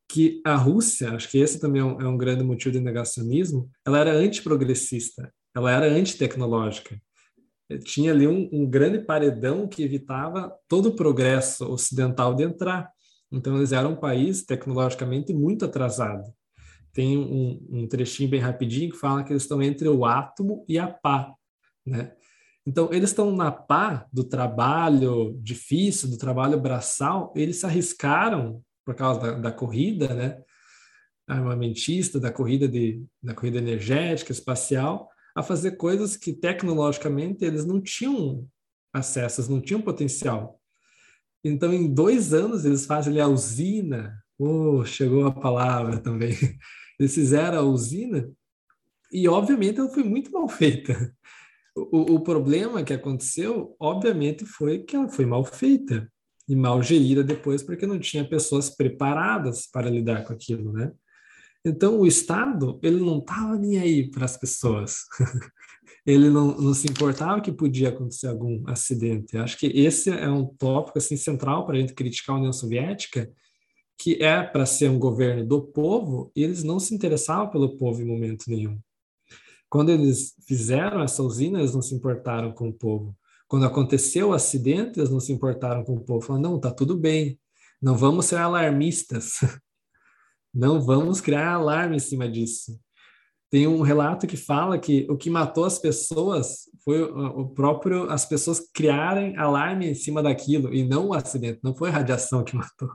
que 0.09 0.43
a 0.45 0.57
Rússia, 0.57 1.13
acho 1.13 1.31
que 1.31 1.39
esse 1.39 1.59
também 1.59 1.81
é 1.81 1.85
um, 1.85 2.01
é 2.01 2.07
um 2.07 2.19
grande 2.19 2.45
motivo 2.45 2.73
de 2.73 2.81
negacionismo, 2.81 3.71
ela 3.87 3.99
era 3.99 4.13
antiprogressista, 4.13 5.33
ela 5.55 5.71
era 5.71 5.87
antitecnológica. 5.87 7.01
Tinha 7.79 8.13
ali 8.13 8.27
um, 8.27 8.49
um 8.53 8.67
grande 8.67 8.99
paredão 9.01 9.67
que 9.67 9.83
evitava 9.83 10.53
todo 10.69 10.87
o 10.87 10.97
progresso 10.97 11.71
ocidental 11.71 12.35
de 12.35 12.45
entrar. 12.45 12.91
Então, 13.31 13.57
eles 13.57 13.73
eram 13.73 13.93
um 13.93 13.97
país 13.97 14.45
tecnologicamente 14.45 15.33
muito 15.33 15.65
atrasado. 15.65 16.33
Tem 16.93 17.17
um, 17.17 17.67
um 17.71 17.87
trechinho 17.87 18.29
bem 18.29 18.41
rapidinho 18.41 18.91
que 18.91 18.99
fala 18.99 19.25
que 19.25 19.33
eles 19.33 19.43
estão 19.43 19.63
entre 19.63 19.89
o 19.89 20.05
átomo 20.05 20.65
e 20.69 20.79
a 20.79 20.87
pá. 20.87 21.33
Né? 21.87 22.13
Então, 22.67 22.89
eles 22.93 23.11
estão 23.11 23.35
na 23.35 23.51
pá 23.51 24.07
do 24.13 24.23
trabalho 24.25 25.39
difícil, 25.43 26.11
do 26.11 26.19
trabalho 26.19 26.61
braçal, 26.61 27.33
eles 27.35 27.57
se 27.57 27.67
arriscaram 27.67 28.63
por 28.85 28.95
causa 28.95 29.21
da, 29.21 29.33
da 29.33 29.53
corrida, 29.53 30.15
né? 30.15 30.39
armamentista, 31.27 32.21
da 32.21 32.31
corrida, 32.31 32.69
de, 32.69 33.03
da 33.23 33.35
corrida 33.35 33.59
energética, 33.59 34.33
espacial, 34.33 35.09
a 35.35 35.43
fazer 35.43 35.73
coisas 35.73 36.17
que 36.17 36.33
tecnologicamente 36.33 37.45
eles 37.45 37.65
não 37.65 37.81
tinham 37.81 38.47
acesso, 38.93 39.51
não 39.51 39.61
tinham 39.61 39.81
potencial. 39.81 40.61
Então, 41.45 41.73
em 41.73 41.93
dois 41.93 42.33
anos, 42.33 42.65
eles 42.65 42.87
fazem 42.87 43.21
a 43.21 43.27
usina. 43.27 44.17
Oh, 44.39 44.85
chegou 44.85 45.27
a 45.27 45.33
palavra 45.33 45.99
também. 45.99 46.37
Eles 46.99 47.15
fizeram 47.15 47.59
a 47.59 47.63
usina 47.63 48.31
e, 49.13 49.29
obviamente, 49.29 49.79
ela 49.79 49.89
foi 49.89 50.05
muito 50.05 50.31
mal 50.31 50.49
feita. 50.49 51.15
O, 51.77 52.15
o 52.15 52.21
problema 52.21 52.83
que 52.83 52.93
aconteceu, 52.93 53.77
obviamente, 53.79 54.47
foi 54.47 54.81
que 54.81 54.95
ela 54.95 55.09
foi 55.09 55.27
mal 55.27 55.45
feita 55.45 56.11
e 56.49 56.57
mal 56.57 56.83
gerida 56.83 57.23
depois, 57.23 57.63
porque 57.63 57.87
não 57.87 57.99
tinha 57.99 58.29
pessoas 58.29 58.71
preparadas 58.71 59.67
para 59.67 59.91
lidar 59.91 60.25
com 60.25 60.33
aquilo, 60.33 60.73
né? 60.73 60.93
Então, 61.65 62.01
o 62.01 62.07
Estado, 62.07 62.79
ele 62.83 63.01
não 63.01 63.19
estava 63.19 63.57
nem 63.57 63.79
aí 63.79 64.11
para 64.11 64.25
as 64.25 64.37
pessoas. 64.37 65.05
ele 66.05 66.29
não, 66.29 66.57
não, 66.59 66.75
se 66.75 66.91
importava 66.91 67.41
que 67.41 67.53
podia 67.53 67.91
acontecer 67.91 68.27
algum 68.27 68.69
acidente. 68.69 69.39
Acho 69.39 69.57
que 69.57 69.67
esse 69.67 70.11
é 70.11 70.29
um 70.29 70.45
tópico 70.45 70.99
assim 70.99 71.17
central 71.17 71.65
para 71.65 71.77
a 71.77 71.81
gente 71.81 71.95
criticar 71.95 72.35
a 72.35 72.39
União 72.39 72.53
Soviética, 72.53 73.31
que 73.97 74.23
é 74.23 74.43
para 74.43 74.67
ser 74.67 74.91
um 74.91 74.99
governo 74.99 75.47
do 75.47 75.63
povo, 75.63 76.33
e 76.35 76.43
eles 76.43 76.65
não 76.65 76.81
se 76.81 76.93
interessavam 76.95 77.49
pelo 77.49 77.77
povo 77.77 78.03
em 78.03 78.07
momento 78.07 78.47
nenhum. 78.49 78.81
Quando 79.71 79.91
eles 79.91 80.35
fizeram 80.47 81.01
essa 81.01 81.23
usina, 81.23 81.61
eles 81.61 81.73
não 81.73 81.81
se 81.81 81.95
importaram 81.95 82.53
com 82.53 82.69
o 82.69 82.73
povo. 82.73 83.17
Quando 83.47 83.67
aconteceu 83.67 84.31
o 84.31 84.33
acidente, 84.33 84.99
eles 84.99 85.11
não 85.11 85.21
se 85.21 85.33
importaram 85.33 85.85
com 85.85 85.95
o 85.95 86.01
povo. 86.01 86.27
Falaram, 86.27 86.51
não, 86.51 86.61
tá 86.61 86.71
tudo 86.73 86.97
bem, 86.97 87.39
não 87.81 87.97
vamos 87.97 88.27
ser 88.27 88.37
alarmistas. 88.37 89.39
não 90.55 90.81
vamos 90.81 91.21
criar 91.21 91.55
alarme 91.55 91.97
em 91.97 92.01
cima 92.01 92.29
disso. 92.29 92.79
Tem 93.51 93.67
um 93.67 93.83
relato 93.83 94.27
que 94.27 94.37
fala 94.37 94.79
que 94.79 95.07
o 95.11 95.17
que 95.17 95.29
matou 95.29 95.65
as 95.65 95.79
pessoas 95.79 96.71
foi 96.85 97.03
o 97.03 97.49
próprio 97.51 98.11
as 98.11 98.25
pessoas 98.25 98.61
criarem 98.73 99.37
alarme 99.37 99.87
em 99.91 99.95
cima 99.95 100.23
daquilo 100.23 100.73
e 100.73 100.83
não 100.85 101.09
o 101.09 101.15
acidente, 101.15 101.61
não 101.63 101.75
foi 101.75 101.91
a 101.91 101.93
radiação 101.93 102.43
que 102.43 102.57
matou. 102.57 102.91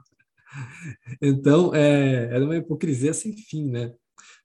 Então, 1.21 1.75
é, 1.75 2.33
era 2.33 2.43
uma 2.43 2.57
hipocrisia 2.57 3.13
sem 3.13 3.35
fim, 3.35 3.69
né? 3.69 3.93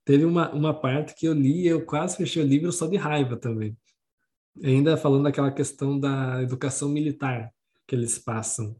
Teve 0.05 0.25
uma, 0.25 0.53
uma 0.53 0.75
parte 0.79 1.15
que 1.15 1.27
eu 1.27 1.33
li 1.33 1.67
eu 1.67 1.85
quase 1.85 2.17
fechei 2.17 2.43
o 2.43 2.47
livro 2.47 2.73
só 2.73 2.87
de 2.87 2.97
raiva 2.97 3.37
também. 3.37 3.77
Ainda 4.63 4.97
falando 4.97 5.25
daquela 5.25 5.51
questão 5.51 5.99
da 5.99 6.43
educação 6.43 6.89
militar 6.89 7.51
que 7.87 7.95
eles 7.95 8.19
passam. 8.19 8.77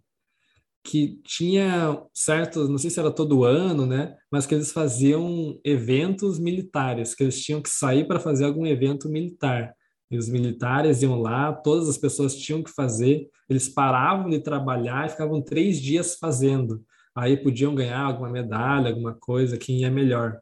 Que 0.85 1.21
tinha 1.25 2.01
certos, 2.13 2.69
não 2.69 2.79
sei 2.79 2.91
se 2.91 2.99
era 2.99 3.11
todo 3.11 3.45
ano, 3.45 3.87
né? 3.87 4.17
Mas 4.31 4.47
que 4.47 4.55
eles 4.55 4.73
faziam 4.73 5.59
eventos 5.65 6.39
militares, 6.39 7.15
que 7.15 7.23
eles 7.23 7.41
tinham 7.41 7.63
que 7.63 7.71
sair 7.71 8.07
para 8.07 8.19
fazer 8.19 8.45
algum 8.45 8.67
evento 8.67 9.09
militar. 9.09 9.75
E 10.11 10.19
os 10.19 10.29
militares 10.29 11.03
iam 11.03 11.21
lá, 11.21 11.53
todas 11.53 11.89
as 11.89 11.97
pessoas 11.97 12.37
tinham 12.37 12.63
que 12.63 12.71
fazer, 12.71 13.29
eles 13.49 13.69
paravam 13.69 14.29
de 14.29 14.41
trabalhar 14.41 15.07
e 15.07 15.11
ficavam 15.11 15.41
três 15.41 15.81
dias 15.81 16.17
fazendo. 16.17 16.85
Aí 17.15 17.37
podiam 17.37 17.75
ganhar 17.75 18.01
alguma 18.01 18.29
medalha, 18.29 18.91
alguma 18.91 19.15
coisa, 19.15 19.57
quem 19.57 19.81
ia 19.81 19.91
melhor. 19.91 20.39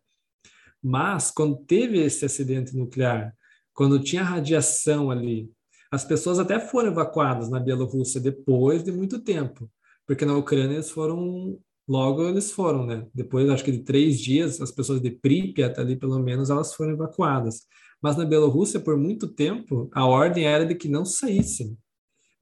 Mas, 0.82 1.30
quando 1.30 1.56
teve 1.56 1.98
esse 1.98 2.24
acidente 2.24 2.76
nuclear, 2.76 3.34
quando 3.74 4.00
tinha 4.00 4.22
radiação 4.22 5.10
ali, 5.10 5.50
as 5.90 6.04
pessoas 6.04 6.38
até 6.38 6.58
foram 6.58 6.90
evacuadas 6.90 7.50
na 7.50 7.58
Bielorrússia 7.58 8.20
depois 8.20 8.82
de 8.82 8.92
muito 8.92 9.20
tempo, 9.20 9.70
porque 10.10 10.24
na 10.24 10.36
Ucrânia 10.36 10.74
eles 10.74 10.90
foram, 10.90 11.56
logo 11.86 12.28
eles 12.28 12.50
foram, 12.50 12.84
né? 12.84 13.06
Depois, 13.14 13.48
acho 13.48 13.62
que 13.62 13.70
de 13.70 13.84
três 13.84 14.18
dias, 14.18 14.60
as 14.60 14.72
pessoas 14.72 15.00
de 15.00 15.08
Pripyat 15.08 15.78
ali, 15.78 15.94
pelo 15.94 16.18
menos, 16.18 16.50
elas 16.50 16.74
foram 16.74 16.94
evacuadas. 16.94 17.60
Mas 18.02 18.16
na 18.16 18.24
Bielorrússia, 18.24 18.80
por 18.80 18.96
muito 18.96 19.28
tempo, 19.28 19.88
a 19.94 20.04
ordem 20.04 20.46
era 20.46 20.66
de 20.66 20.74
que 20.74 20.88
não 20.88 21.04
saíssem, 21.04 21.78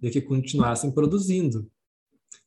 de 0.00 0.08
que 0.08 0.22
continuassem 0.22 0.90
produzindo. 0.90 1.70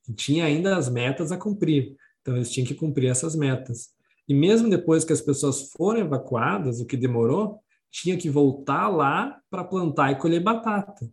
E 0.10 0.14
tinha 0.14 0.46
ainda 0.46 0.76
as 0.76 0.90
metas 0.90 1.32
a 1.32 1.38
cumprir, 1.38 1.96
então 2.20 2.36
eles 2.36 2.52
tinham 2.52 2.66
que 2.66 2.74
cumprir 2.74 3.12
essas 3.12 3.36
metas. 3.36 3.90
E 4.28 4.34
mesmo 4.34 4.72
depois 4.72 5.06
que 5.06 5.14
as 5.14 5.22
pessoas 5.22 5.70
foram 5.70 6.00
evacuadas, 6.00 6.82
o 6.82 6.86
que 6.88 6.98
demorou, 6.98 7.60
tinha 7.92 8.18
que 8.18 8.28
voltar 8.28 8.88
lá 8.88 9.40
para 9.52 9.64
plantar 9.64 10.14
e 10.14 10.16
colher 10.16 10.42
batata. 10.42 11.08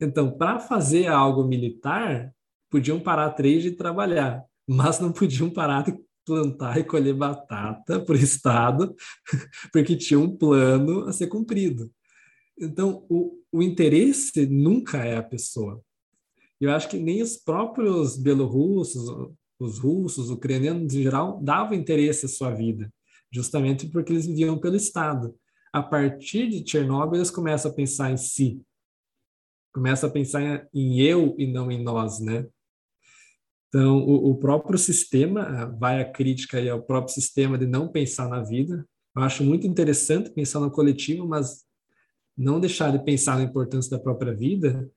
Então, 0.00 0.30
para 0.30 0.60
fazer 0.60 1.08
algo 1.08 1.42
militar, 1.42 2.32
podiam 2.72 2.98
parar 2.98 3.30
três 3.32 3.62
de 3.62 3.72
trabalhar, 3.72 4.42
mas 4.66 4.98
não 4.98 5.12
podiam 5.12 5.50
parar 5.50 5.84
de 5.84 5.94
plantar 6.24 6.78
e 6.78 6.84
colher 6.84 7.14
batata 7.14 8.02
o 8.08 8.14
Estado, 8.14 8.94
porque 9.70 9.94
tinha 9.94 10.18
um 10.18 10.34
plano 10.34 11.06
a 11.06 11.12
ser 11.12 11.26
cumprido. 11.26 11.90
Então, 12.58 13.04
o, 13.10 13.38
o 13.52 13.62
interesse 13.62 14.46
nunca 14.46 15.04
é 15.04 15.18
a 15.18 15.22
pessoa. 15.22 15.82
Eu 16.58 16.70
acho 16.70 16.88
que 16.88 16.98
nem 16.98 17.20
os 17.20 17.36
próprios 17.36 18.16
belorussos, 18.16 19.04
os 19.60 19.78
russos, 19.78 20.26
os 20.26 20.30
ucranianos 20.30 20.94
em 20.94 21.02
geral, 21.02 21.42
davam 21.42 21.74
interesse 21.74 22.24
à 22.24 22.28
sua 22.28 22.50
vida, 22.52 22.90
justamente 23.30 23.86
porque 23.88 24.12
eles 24.12 24.26
viviam 24.26 24.58
pelo 24.58 24.76
Estado. 24.76 25.34
A 25.72 25.82
partir 25.82 26.48
de 26.48 26.68
Chernobyl, 26.68 27.18
eles 27.18 27.30
começam 27.30 27.70
a 27.70 27.74
pensar 27.74 28.12
em 28.12 28.16
si, 28.16 28.62
começam 29.74 30.08
a 30.08 30.12
pensar 30.12 30.68
em 30.72 31.00
eu 31.00 31.34
e 31.38 31.46
não 31.46 31.70
em 31.70 31.82
nós, 31.82 32.20
né? 32.20 32.46
Então, 33.74 33.96
o, 33.98 34.32
o, 34.32 34.36
próprio 34.36 34.78
sistema, 34.78 35.74
vai 35.80 35.98
a 35.98 36.04
crítica 36.04 36.58
aí 36.58 36.68
ao 36.68 36.82
próprio 36.82 37.14
sistema 37.14 37.56
de 37.56 37.66
não 37.66 37.88
pensar 37.88 38.28
na 38.28 38.42
vida. 38.42 38.86
Eu 39.16 39.22
acho 39.22 39.42
muito 39.42 39.66
interessante 39.66 40.30
pensar 40.30 40.60
no 40.60 40.70
coletivo, 40.70 41.26
mas 41.26 41.62
não 42.36 42.60
deixar 42.60 42.92
de 42.92 43.02
pensar 43.02 43.36
na 43.36 43.44
importância 43.44 43.90
da 43.90 43.98
própria 44.02 44.34
vida. 44.34 44.90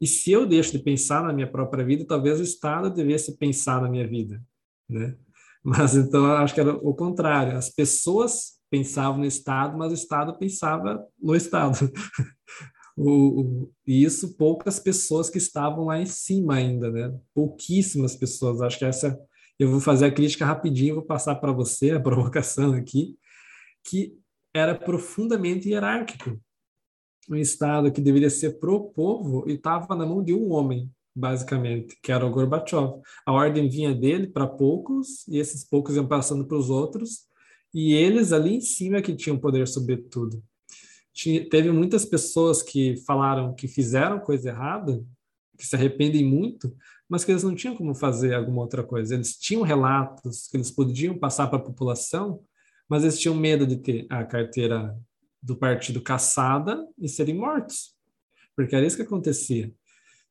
E 0.00 0.06
se 0.06 0.32
eu 0.32 0.46
deixo 0.46 0.72
de 0.72 0.78
pensar 0.78 1.22
na 1.22 1.32
minha 1.32 1.46
própria 1.46 1.84
vida, 1.84 2.06
talvez 2.06 2.40
o 2.40 2.42
Estado 2.42 2.88
devesse 2.90 3.36
pensar 3.36 3.82
na 3.82 3.88
minha 3.88 4.08
vida, 4.08 4.42
né? 4.88 5.14
Mas 5.62 5.94
então 5.94 6.24
eu 6.24 6.32
acho 6.38 6.54
que 6.54 6.60
era 6.60 6.74
o 6.74 6.92
contrário. 6.92 7.56
As 7.56 7.70
pessoas 7.70 8.58
pensavam 8.68 9.20
no 9.20 9.26
Estado, 9.26 9.78
mas 9.78 9.92
o 9.92 9.94
Estado 9.94 10.36
pensava 10.36 11.06
no 11.22 11.36
Estado. 11.36 11.78
o, 12.96 13.40
o, 13.40 13.72
e 13.86 14.04
isso 14.04 14.36
poucas 14.36 14.78
pessoas 14.78 15.30
que 15.30 15.38
estavam 15.38 15.86
lá 15.86 16.00
em 16.00 16.06
cima 16.06 16.56
ainda, 16.56 16.90
né? 16.90 17.18
Pouquíssimas 17.34 18.14
pessoas. 18.14 18.60
Acho 18.60 18.78
que 18.78 18.84
essa 18.84 19.18
eu 19.58 19.70
vou 19.70 19.80
fazer 19.80 20.06
a 20.06 20.10
crítica 20.10 20.44
rapidinho, 20.44 20.96
vou 20.96 21.04
passar 21.04 21.36
para 21.36 21.52
você 21.52 21.92
a 21.92 22.00
provocação 22.00 22.72
aqui, 22.72 23.16
que 23.84 24.16
era 24.54 24.74
profundamente 24.74 25.68
hierárquico. 25.68 26.40
Um 27.30 27.36
Estado 27.36 27.92
que 27.92 28.00
deveria 28.00 28.28
ser 28.28 28.58
pro 28.58 28.90
povo 28.90 29.48
e 29.48 29.52
estava 29.52 29.94
na 29.94 30.04
mão 30.04 30.22
de 30.22 30.34
um 30.34 30.50
homem, 30.50 30.90
basicamente, 31.14 31.96
que 32.02 32.10
era 32.10 32.26
o 32.26 32.30
Gorbachev. 32.30 33.00
A 33.24 33.32
ordem 33.32 33.68
vinha 33.68 33.94
dele 33.94 34.26
para 34.26 34.46
poucos, 34.46 35.26
e 35.28 35.38
esses 35.38 35.64
poucos 35.64 35.94
iam 35.94 36.06
passando 36.06 36.46
para 36.46 36.56
os 36.56 36.68
outros, 36.68 37.28
e 37.72 37.94
eles 37.94 38.32
ali 38.32 38.56
em 38.56 38.60
cima 38.60 39.00
que 39.00 39.14
tinham 39.14 39.38
poder 39.38 39.68
sobre 39.68 39.96
tudo. 39.96 40.42
Tinha, 41.12 41.48
teve 41.48 41.70
muitas 41.70 42.04
pessoas 42.04 42.62
que 42.62 42.96
falaram 43.06 43.54
que 43.54 43.68
fizeram 43.68 44.18
coisa 44.18 44.48
errada, 44.48 45.04
que 45.58 45.66
se 45.66 45.76
arrependem 45.76 46.24
muito, 46.24 46.74
mas 47.08 47.24
que 47.24 47.30
eles 47.30 47.42
não 47.42 47.54
tinham 47.54 47.76
como 47.76 47.94
fazer 47.94 48.34
alguma 48.34 48.62
outra 48.62 48.82
coisa. 48.82 49.14
Eles 49.14 49.36
tinham 49.36 49.62
relatos 49.62 50.48
que 50.48 50.56
eles 50.56 50.70
podiam 50.70 51.18
passar 51.18 51.48
para 51.48 51.58
a 51.58 51.62
população, 51.62 52.42
mas 52.88 53.02
eles 53.02 53.18
tinham 53.18 53.34
medo 53.34 53.66
de 53.66 53.76
ter 53.76 54.06
a 54.08 54.24
carteira 54.24 54.98
do 55.42 55.56
partido 55.56 56.00
caçada 56.00 56.86
e 56.98 57.08
serem 57.08 57.36
mortos, 57.36 57.94
porque 58.56 58.74
era 58.74 58.86
isso 58.86 58.96
que 58.96 59.02
acontecia. 59.02 59.72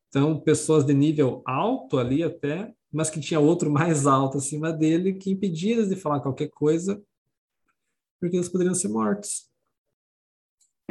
Então, 0.08 0.40
pessoas 0.40 0.86
de 0.86 0.94
nível 0.94 1.42
alto 1.46 1.98
ali 1.98 2.24
até, 2.24 2.74
mas 2.92 3.10
que 3.10 3.20
tinha 3.20 3.40
outro 3.40 3.70
mais 3.70 4.08
alto 4.08 4.38
acima 4.38 4.72
dele 4.74 5.14
que 5.14 5.32
impedia 5.32 5.76
eles 5.76 5.90
de 5.90 5.96
falar 5.96 6.20
qualquer 6.20 6.50
coisa, 6.50 7.02
porque 8.20 8.38
eles 8.38 8.50
poderiam 8.50 8.76
ser 8.76 8.88
mortos. 8.88 9.51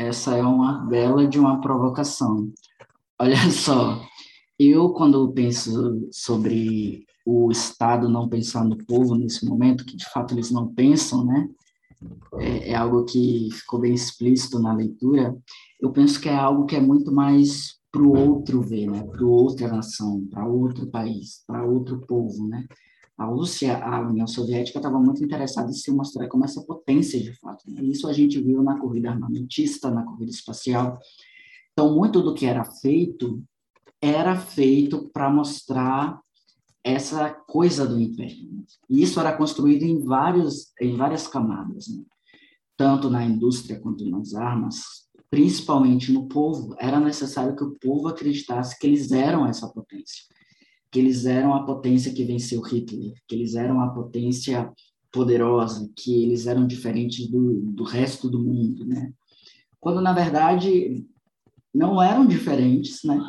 Essa 0.01 0.34
é 0.34 0.42
uma 0.42 0.78
bela 0.86 1.28
de 1.28 1.38
uma 1.38 1.61
provocação. 1.61 2.51
Olha 3.20 3.36
só, 3.53 4.01
eu 4.59 4.94
quando 4.94 5.30
penso 5.32 6.09
sobre 6.11 7.05
o 7.26 7.53
Estado 7.53 8.09
não 8.09 8.26
pensar 8.26 8.64
no 8.64 8.78
povo 8.78 9.14
nesse 9.14 9.44
momento, 9.44 9.84
que 9.84 9.94
de 9.94 10.09
fato 10.09 10.32
eles 10.32 10.51
não 10.51 10.72
pensam, 10.72 11.26
né? 11.26 11.46
É, 12.38 12.70
é 12.70 12.74
algo 12.74 13.05
que 13.05 13.51
ficou 13.53 13.78
bem 13.78 13.92
explícito 13.92 14.59
na 14.59 14.72
leitura. 14.72 15.36
Eu 15.78 15.92
penso 15.92 16.18
que 16.18 16.30
é 16.30 16.34
algo 16.34 16.64
que 16.64 16.76
é 16.76 16.80
muito 16.80 17.12
mais 17.12 17.74
para 17.92 18.03
o 18.03 18.16
outro 18.16 18.62
ver, 18.62 18.86
né? 18.86 19.03
Para 19.03 19.26
outra 19.26 19.68
nação, 19.68 20.26
para 20.30 20.46
outro 20.46 20.86
país, 20.86 21.44
para 21.46 21.62
outro 21.62 22.01
povo, 22.07 22.48
né? 22.48 22.66
A 23.21 23.27
Rússia, 23.27 23.77
a 23.85 24.01
União 24.01 24.27
Soviética 24.27 24.79
estava 24.79 24.99
muito 24.99 25.23
interessada 25.23 25.68
em 25.68 25.75
se 25.75 25.93
mostrar 25.93 26.27
como 26.27 26.43
essa 26.43 26.62
potência 26.62 27.21
de 27.21 27.35
fato. 27.35 27.71
Né? 27.71 27.83
Isso 27.85 28.09
a 28.09 28.14
gente 28.14 28.41
viu 28.41 28.62
na 28.62 28.81
corrida 28.81 29.11
armamentista, 29.11 29.91
na 29.91 30.03
corrida 30.03 30.31
espacial. 30.31 30.99
Então, 31.71 31.95
muito 31.95 32.23
do 32.23 32.33
que 32.33 32.47
era 32.47 32.64
feito 32.64 33.45
era 34.01 34.35
feito 34.35 35.11
para 35.12 35.29
mostrar 35.29 36.18
essa 36.83 37.29
coisa 37.29 37.87
do 37.87 38.01
império. 38.01 38.51
Né? 38.51 38.62
E 38.89 39.03
isso 39.03 39.21
era 39.21 39.37
construído 39.37 39.83
em 39.83 40.03
vários 40.03 40.73
em 40.81 40.97
várias 40.97 41.29
camadas, 41.29 41.89
né? 41.89 42.03
tanto 42.75 43.11
na 43.11 43.23
indústria 43.23 43.79
quanto 43.79 44.09
nas 44.09 44.35
armas, 44.35 44.81
principalmente 45.29 46.11
no 46.11 46.27
povo, 46.27 46.75
era 46.79 46.99
necessário 46.99 47.55
que 47.55 47.64
o 47.64 47.77
povo 47.79 48.09
acreditasse 48.09 48.79
que 48.79 48.87
eles 48.87 49.12
eram 49.12 49.47
essa 49.47 49.68
potência, 49.68 50.25
que 50.91 50.99
eles 50.99 51.24
eram 51.24 51.55
a 51.55 51.64
potência 51.64 52.12
que 52.12 52.24
venceu 52.24 52.61
Hitler, 52.61 53.14
que 53.26 53.34
eles 53.34 53.55
eram 53.55 53.80
a 53.80 53.88
potência 53.88 54.72
poderosa, 55.12 55.91
que 55.97 56.22
eles 56.22 56.47
eram 56.47 56.66
diferentes 56.66 57.28
do, 57.28 57.61
do 57.72 57.84
resto 57.84 58.28
do 58.28 58.41
mundo, 58.41 58.84
né? 58.84 59.12
Quando, 59.78 60.01
na 60.01 60.12
verdade, 60.12 61.07
não 61.74 62.03
eram 62.03 62.26
diferentes, 62.26 63.01
né? 63.05 63.20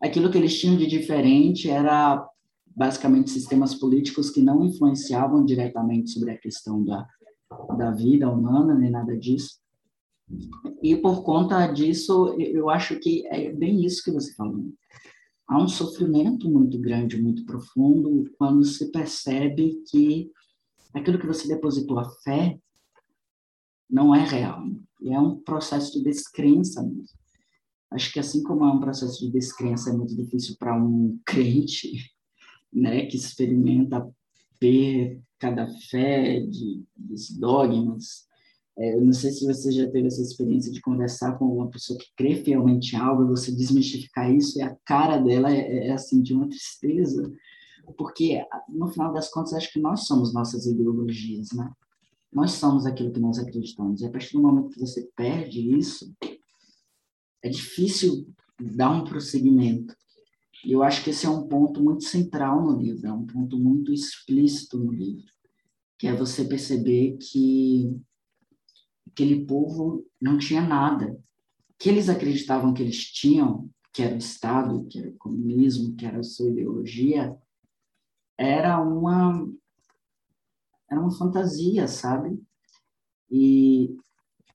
Aquilo 0.00 0.30
que 0.30 0.38
eles 0.38 0.58
tinham 0.58 0.76
de 0.76 0.86
diferente 0.86 1.68
era 1.68 2.26
basicamente 2.66 3.30
sistemas 3.30 3.74
políticos 3.74 4.30
que 4.30 4.40
não 4.40 4.64
influenciavam 4.64 5.44
diretamente 5.44 6.10
sobre 6.10 6.30
a 6.30 6.38
questão 6.38 6.84
da, 6.84 7.06
da 7.76 7.90
vida 7.90 8.30
humana, 8.30 8.74
nem 8.74 8.90
nada 8.90 9.16
disso, 9.16 9.58
e 10.82 10.96
por 10.96 11.22
conta 11.22 11.66
disso, 11.66 12.34
eu 12.38 12.68
acho 12.68 12.98
que 13.00 13.26
é 13.28 13.52
bem 13.52 13.84
isso 13.84 14.02
que 14.04 14.10
você 14.10 14.34
falou. 14.34 14.66
Há 15.48 15.62
um 15.62 15.66
sofrimento 15.66 16.50
muito 16.50 16.78
grande, 16.78 17.20
muito 17.20 17.46
profundo, 17.46 18.30
quando 18.36 18.62
se 18.64 18.92
percebe 18.92 19.82
que 19.90 20.30
aquilo 20.92 21.18
que 21.18 21.26
você 21.26 21.48
depositou 21.48 21.98
a 21.98 22.04
fé 22.22 22.60
não 23.88 24.14
é 24.14 24.22
real. 24.22 24.62
E 25.00 25.10
é 25.10 25.18
um 25.18 25.40
processo 25.40 25.92
de 25.92 26.04
descrença 26.04 26.82
mesmo. 26.82 27.18
Acho 27.90 28.12
que 28.12 28.20
assim 28.20 28.42
como 28.42 28.64
é 28.64 28.70
um 28.70 28.80
processo 28.80 29.24
de 29.24 29.32
descrença 29.32 29.88
é 29.88 29.94
muito 29.94 30.14
difícil 30.14 30.54
para 30.58 30.76
um 30.76 31.18
crente, 31.24 32.12
né, 32.70 33.06
que 33.06 33.16
experimenta 33.16 34.06
perca 34.60 35.50
da 35.50 35.66
fé, 35.88 36.40
de, 36.40 36.84
dos 36.94 37.30
dogmas, 37.30 38.27
é, 38.78 38.94
eu 38.94 39.04
não 39.04 39.12
sei 39.12 39.32
se 39.32 39.44
você 39.44 39.72
já 39.72 39.90
teve 39.90 40.06
essa 40.06 40.22
experiência 40.22 40.70
de 40.70 40.80
conversar 40.80 41.36
com 41.36 41.46
uma 41.46 41.68
pessoa 41.68 41.98
que 41.98 42.06
crê 42.16 42.36
fielmente 42.36 42.94
em 42.94 42.98
algo, 42.98 43.26
você 43.26 43.50
desmistificar 43.50 44.32
isso 44.32 44.58
e 44.58 44.62
a 44.62 44.74
cara 44.84 45.18
dela 45.18 45.52
é, 45.52 45.88
é 45.88 45.92
assim 45.92 46.22
de 46.22 46.32
uma 46.32 46.48
tristeza, 46.48 47.32
porque 47.96 48.40
no 48.68 48.86
final 48.86 49.12
das 49.12 49.28
contas 49.30 49.52
acho 49.54 49.72
que 49.72 49.80
nós 49.80 50.06
somos 50.06 50.32
nossas 50.32 50.64
ideologias, 50.66 51.48
né? 51.52 51.68
Nós 52.32 52.52
somos 52.52 52.86
aquilo 52.86 53.10
que 53.10 53.18
nós 53.18 53.38
acreditamos. 53.38 54.00
E 54.00 54.06
a 54.06 54.10
partir 54.10 54.34
do 54.34 54.42
momento 54.42 54.70
que 54.70 54.80
você 54.80 55.08
perde 55.16 55.76
isso, 55.76 56.14
é 57.42 57.48
difícil 57.48 58.28
dar 58.60 58.90
um 58.90 59.02
prosseguimento. 59.02 59.96
E 60.64 60.72
eu 60.72 60.82
acho 60.82 61.02
que 61.02 61.10
esse 61.10 61.26
é 61.26 61.30
um 61.30 61.48
ponto 61.48 61.82
muito 61.82 62.04
central 62.04 62.62
no 62.62 62.78
livro, 62.78 63.08
é 63.08 63.12
um 63.12 63.26
ponto 63.26 63.58
muito 63.58 63.92
explícito 63.92 64.78
no 64.78 64.92
livro, 64.92 65.24
que 65.98 66.06
é 66.06 66.14
você 66.14 66.44
perceber 66.44 67.16
que 67.16 67.98
aquele 69.18 69.44
povo 69.44 70.06
não 70.20 70.38
tinha 70.38 70.62
nada. 70.62 71.18
Que 71.76 71.88
eles 71.88 72.08
acreditavam 72.08 72.72
que 72.72 72.82
eles 72.82 73.04
tinham, 73.04 73.68
que 73.92 74.02
era 74.02 74.14
o 74.14 74.18
Estado, 74.18 74.86
que 74.88 74.98
era 75.00 75.08
o 75.08 75.16
comunismo, 75.16 75.96
que 75.96 76.06
era 76.06 76.20
a 76.20 76.22
sua 76.22 76.48
ideologia, 76.48 77.36
era 78.36 78.80
uma 78.80 79.46
era 80.90 81.00
uma 81.00 81.10
fantasia, 81.10 81.86
sabe? 81.86 82.40
E 83.30 83.94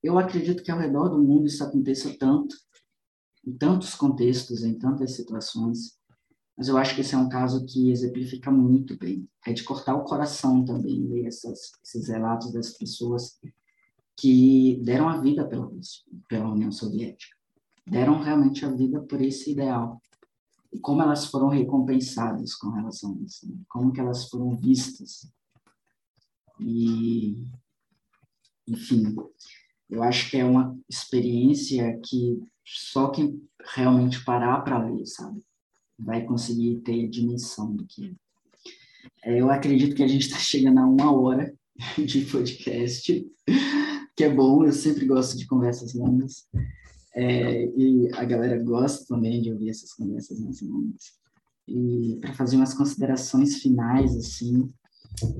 eu 0.02 0.18
acredito 0.18 0.64
que 0.64 0.70
ao 0.70 0.78
redor 0.78 1.08
do 1.08 1.22
mundo 1.22 1.46
isso 1.46 1.62
aconteça 1.62 2.12
tanto, 2.18 2.56
em 3.46 3.56
tantos 3.56 3.94
contextos, 3.94 4.64
em 4.64 4.76
tantas 4.76 5.14
situações. 5.14 5.96
Mas 6.56 6.66
eu 6.66 6.76
acho 6.76 6.94
que 6.94 7.02
esse 7.02 7.14
é 7.14 7.18
um 7.18 7.28
caso 7.28 7.64
que 7.66 7.92
exemplifica 7.92 8.50
muito 8.50 8.98
bem. 8.98 9.28
É 9.46 9.52
de 9.52 9.62
cortar 9.62 9.94
o 9.94 10.04
coração 10.04 10.64
também 10.64 11.06
ler 11.06 11.26
essas, 11.26 11.72
esses 11.84 12.08
relatos 12.08 12.52
das 12.52 12.70
pessoas 12.70 13.38
que 14.16 14.80
deram 14.82 15.08
a 15.08 15.20
vida 15.20 15.46
pela, 15.46 15.70
pela 16.28 16.50
União 16.50 16.70
Soviética, 16.70 17.34
deram 17.86 18.20
realmente 18.20 18.64
a 18.64 18.70
vida 18.70 19.00
por 19.00 19.20
esse 19.20 19.52
ideal. 19.52 20.00
E 20.72 20.78
como 20.78 21.02
elas 21.02 21.26
foram 21.26 21.48
recompensadas 21.48 22.54
com 22.54 22.70
relação 22.70 23.16
a 23.16 23.24
isso, 23.24 23.48
né? 23.48 23.56
como 23.68 23.92
que 23.92 24.00
elas 24.00 24.28
foram 24.28 24.56
vistas. 24.56 25.30
E, 26.58 27.44
enfim, 28.66 29.14
eu 29.88 30.02
acho 30.02 30.30
que 30.30 30.36
é 30.36 30.44
uma 30.44 30.76
experiência 30.88 32.00
que 32.04 32.42
só 32.64 33.10
quem 33.10 33.40
realmente 33.74 34.24
parar 34.24 34.62
para 34.62 34.78
ler, 34.78 35.06
sabe, 35.06 35.42
vai 35.98 36.24
conseguir 36.24 36.80
ter 36.80 37.08
dimensão 37.08 37.74
do 37.74 37.86
que 37.86 38.16
é. 39.22 39.38
Eu 39.38 39.50
acredito 39.50 39.94
que 39.94 40.02
a 40.02 40.08
gente 40.08 40.26
está 40.26 40.38
chegando 40.38 40.78
a 40.78 40.86
uma 40.86 41.12
hora 41.12 41.54
de 41.98 42.24
podcast 42.26 43.26
que 44.16 44.24
é 44.24 44.32
bom, 44.32 44.64
eu 44.64 44.72
sempre 44.72 45.06
gosto 45.06 45.36
de 45.36 45.46
conversas 45.46 45.94
longas. 45.94 46.46
É, 47.16 47.66
e 47.76 48.10
a 48.14 48.24
galera 48.24 48.62
gosta 48.62 49.04
também 49.06 49.40
de 49.40 49.52
ouvir 49.52 49.70
essas 49.70 49.92
conversas 49.92 50.40
mais 50.40 50.60
longas. 50.62 51.12
E 51.66 52.18
para 52.20 52.34
fazer 52.34 52.56
umas 52.56 52.74
considerações 52.74 53.56
finais, 53.56 54.16
assim, 54.16 54.68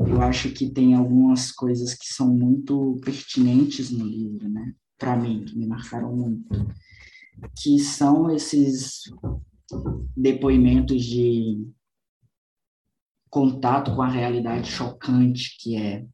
eu 0.06 0.22
acho 0.22 0.50
que 0.52 0.70
tem 0.70 0.94
algumas 0.94 1.50
coisas 1.50 1.94
que 1.94 2.06
são 2.06 2.32
muito 2.32 2.98
pertinentes 3.04 3.90
no 3.90 4.04
livro, 4.04 4.48
né? 4.48 4.72
Para 4.98 5.16
mim, 5.16 5.44
que 5.44 5.58
me 5.58 5.66
marcaram 5.66 6.14
muito. 6.14 6.48
Que 7.60 7.78
são 7.80 8.30
esses 8.30 9.02
depoimentos 10.16 11.04
de 11.04 11.66
contato 13.28 13.94
com 13.96 14.02
a 14.02 14.08
realidade 14.08 14.70
chocante 14.70 15.58
que 15.58 15.76
é 15.76 16.06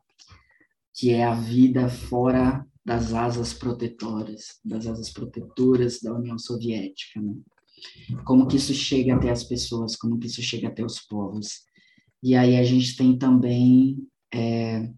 que 0.95 1.11
é 1.11 1.25
a 1.25 1.35
vida 1.35 1.89
fora 1.89 2.67
das 2.85 3.13
asas 3.13 3.53
protetoras, 3.53 4.59
das 4.65 4.87
asas 4.87 5.11
protetoras 5.11 6.01
da 6.01 6.15
União 6.15 6.39
Soviética, 6.39 7.21
né? 7.21 7.35
Como 8.25 8.47
que 8.47 8.57
isso 8.57 8.75
chega 8.75 9.15
até 9.15 9.31
as 9.31 9.45
pessoas, 9.45 9.97
como 9.97 10.19
que 10.19 10.27
isso 10.27 10.43
chega 10.43 10.69
até 10.69 10.85
os 10.85 11.01
povos. 11.01 11.63
E 12.23 12.35
aí 12.35 12.57
a 12.57 12.65
gente 12.65 12.97
tem 12.97 13.17
também 13.17 14.07
é, 14.33 14.91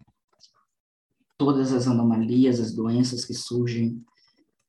todas 1.37 1.71
as 1.71 1.87
anomalias, 1.87 2.59
as 2.59 2.73
doenças 2.73 3.23
que 3.23 3.33
surgem 3.33 4.03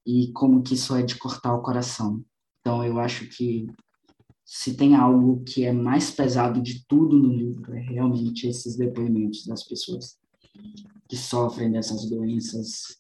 e 0.06 0.30
como 0.32 0.62
que 0.62 0.74
isso 0.74 0.94
é 0.94 1.02
de 1.02 1.16
cortar 1.16 1.54
o 1.54 1.62
coração. 1.62 2.22
Então 2.60 2.84
eu 2.84 2.98
acho 2.98 3.28
que 3.28 3.66
se 4.44 4.76
tem 4.76 4.94
algo 4.94 5.42
que 5.42 5.64
é 5.64 5.72
mais 5.72 6.10
pesado 6.10 6.60
de 6.60 6.86
tudo 6.86 7.18
no 7.18 7.32
livro 7.32 7.74
é 7.74 7.80
realmente 7.80 8.46
esses 8.46 8.76
depoimentos 8.76 9.46
das 9.46 9.64
pessoas 9.64 10.18
que 11.08 11.16
sofrem 11.16 11.70
dessas 11.70 12.08
doenças 12.08 12.98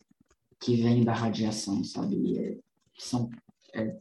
que 0.60 0.76
vêm 0.76 1.04
da 1.04 1.12
radiação, 1.12 1.84
sabe? 1.84 2.38
É, 2.38 2.58
são, 2.98 3.30
é, 3.74 3.96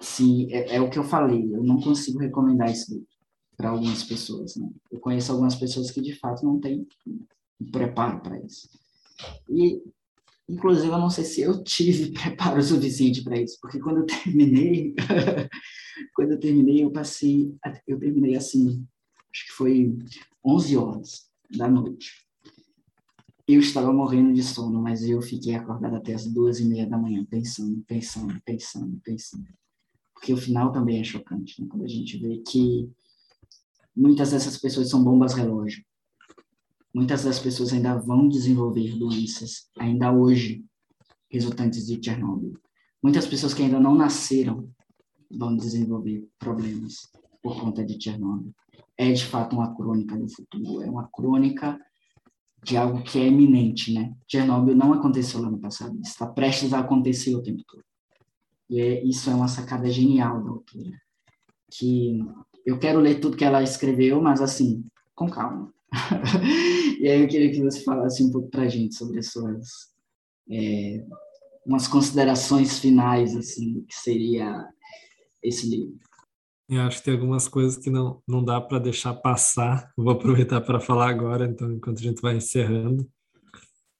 sim, 0.00 0.52
é, 0.52 0.76
é, 0.76 0.80
o 0.80 0.90
que 0.90 0.98
eu 0.98 1.04
falei, 1.04 1.54
eu 1.54 1.62
não 1.62 1.80
consigo 1.80 2.18
recomendar 2.18 2.72
livro 2.72 3.06
para 3.56 3.70
algumas 3.70 4.02
pessoas, 4.02 4.56
né? 4.56 4.68
Eu 4.90 5.00
conheço 5.00 5.32
algumas 5.32 5.54
pessoas 5.54 5.90
que 5.90 6.00
de 6.00 6.14
fato 6.14 6.44
não 6.44 6.60
têm 6.60 6.86
preparo 7.72 8.20
para 8.20 8.38
isso. 8.40 8.68
E, 9.48 9.82
inclusive, 10.48 10.92
eu 10.92 10.98
não 10.98 11.08
sei 11.08 11.24
se 11.24 11.40
eu 11.40 11.62
tive 11.62 12.12
preparo 12.18 12.62
suficiente 12.62 13.22
para 13.22 13.40
isso, 13.40 13.56
porque 13.60 13.78
quando 13.78 13.98
eu 13.98 14.06
terminei, 14.06 14.94
quando 16.14 16.32
eu 16.32 16.40
terminei, 16.40 16.84
eu 16.84 16.90
passei, 16.90 17.54
eu 17.86 17.98
terminei 17.98 18.36
assim, 18.36 18.86
acho 19.32 19.46
que 19.46 19.52
foi 19.52 19.96
11 20.44 20.76
horas 20.76 21.30
da 21.56 21.68
noite. 21.68 22.25
Eu 23.48 23.60
estava 23.60 23.92
morrendo 23.92 24.34
de 24.34 24.42
sono, 24.42 24.82
mas 24.82 25.04
eu 25.04 25.22
fiquei 25.22 25.54
acordado 25.54 25.94
até 25.94 26.12
as 26.14 26.26
duas 26.26 26.58
e 26.58 26.64
meia 26.64 26.84
da 26.84 26.98
manhã, 26.98 27.24
pensando, 27.24 27.80
pensando, 27.86 28.40
pensando, 28.44 29.00
pensando. 29.04 29.46
Porque 30.12 30.32
o 30.32 30.36
final 30.36 30.72
também 30.72 31.00
é 31.00 31.04
chocante, 31.04 31.62
né? 31.62 31.68
quando 31.70 31.84
a 31.84 31.88
gente 31.88 32.18
vê 32.18 32.38
que 32.38 32.90
muitas 33.94 34.32
dessas 34.32 34.58
pessoas 34.58 34.90
são 34.90 35.04
bombas 35.04 35.34
relógio. 35.34 35.84
Muitas 36.92 37.22
das 37.22 37.38
pessoas 37.38 37.72
ainda 37.72 37.96
vão 37.96 38.26
desenvolver 38.26 38.98
doenças, 38.98 39.70
ainda 39.78 40.10
hoje, 40.10 40.64
resultantes 41.30 41.86
de 41.86 42.02
Chernobyl. 42.02 42.58
Muitas 43.00 43.28
pessoas 43.28 43.54
que 43.54 43.62
ainda 43.62 43.78
não 43.78 43.94
nasceram 43.94 44.68
vão 45.30 45.56
desenvolver 45.56 46.28
problemas 46.36 47.08
por 47.40 47.60
conta 47.60 47.84
de 47.84 48.02
Chernobyl. 48.02 48.52
É 48.98 49.12
de 49.12 49.24
fato 49.24 49.54
uma 49.54 49.72
crônica 49.76 50.16
do 50.16 50.28
futuro, 50.28 50.82
é 50.82 50.90
uma 50.90 51.08
crônica 51.08 51.78
de 52.62 52.76
algo 52.76 53.02
que 53.02 53.18
é 53.18 53.26
iminente, 53.26 53.92
né? 53.92 54.14
Chernobyl 54.26 54.74
não 54.74 54.92
aconteceu 54.92 55.40
no 55.40 55.58
passado, 55.58 55.98
está 56.02 56.26
prestes 56.26 56.72
a 56.72 56.80
acontecer 56.80 57.34
o 57.34 57.42
tempo 57.42 57.62
todo. 57.66 57.84
E 58.68 58.80
é, 58.80 59.04
isso 59.04 59.30
é 59.30 59.34
uma 59.34 59.48
sacada 59.48 59.88
genial 59.88 60.42
da 60.42 60.50
autora, 60.50 61.00
que 61.70 62.18
eu 62.64 62.78
quero 62.78 62.98
ler 62.98 63.20
tudo 63.20 63.36
que 63.36 63.44
ela 63.44 63.62
escreveu, 63.62 64.20
mas 64.20 64.40
assim, 64.40 64.84
com 65.14 65.30
calma. 65.30 65.72
e 67.00 67.08
aí 67.08 67.22
eu 67.22 67.28
queria 67.28 67.50
que 67.50 67.62
você 67.62 67.82
falasse 67.84 68.22
um 68.24 68.30
pouco 68.32 68.48
para 68.50 68.62
a 68.62 68.68
gente 68.68 68.96
sobre 68.96 69.20
as 69.20 69.30
suas 69.30 69.94
é, 70.50 71.04
umas 71.64 71.88
considerações 71.88 72.78
finais 72.78 73.36
assim 73.36 73.84
que 73.88 73.94
seria 73.94 74.68
esse 75.42 75.68
livro. 75.68 75.98
Eu 76.68 76.80
acho 76.82 76.98
que 76.98 77.04
tem 77.04 77.14
algumas 77.14 77.46
coisas 77.46 77.76
que 77.76 77.88
não, 77.90 78.20
não 78.26 78.44
dá 78.44 78.60
para 78.60 78.80
deixar 78.80 79.14
passar. 79.14 79.92
Vou 79.96 80.10
aproveitar 80.12 80.60
para 80.60 80.80
falar 80.80 81.08
agora, 81.08 81.46
então, 81.46 81.72
enquanto 81.72 82.00
a 82.00 82.02
gente 82.02 82.20
vai 82.20 82.36
encerrando. 82.36 83.08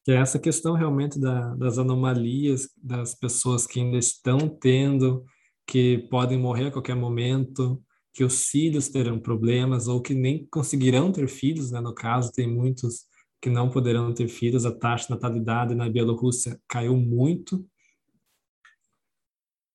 Que 0.05 0.11
é 0.13 0.17
essa 0.17 0.39
questão 0.39 0.75
realmente 0.75 1.19
da, 1.19 1.55
das 1.55 1.79
anomalias, 1.79 2.69
das 2.77 3.15
pessoas 3.15 3.67
que 3.67 3.79
ainda 3.79 3.99
estão 3.99 4.49
tendo, 4.49 5.25
que 5.65 6.07
podem 6.11 6.39
morrer 6.39 6.67
a 6.67 6.71
qualquer 6.73 6.97
momento, 6.97 7.81
que 8.13 8.25
os 8.25 8.47
filhos 8.47 8.89
terão 8.89 9.19
problemas, 9.19 9.87
ou 9.87 10.03
que 10.03 10.15
nem 10.15 10.45
conseguirão 10.47 11.13
ter 11.13 11.29
filhos, 11.29 11.71
né? 11.71 11.81
No 11.81 11.95
caso, 11.95 12.33
tem 12.33 12.53
muitos 12.53 13.05
que 13.41 13.49
não 13.49 13.71
poderão 13.71 14.13
ter 14.13 14.27
filhos. 14.27 14.67
A 14.67 14.73
taxa 14.73 15.07
de 15.07 15.11
natalidade 15.11 15.75
na 15.75 15.89
Bielorrússia 15.89 16.61
caiu 16.67 16.97
muito. 16.97 17.65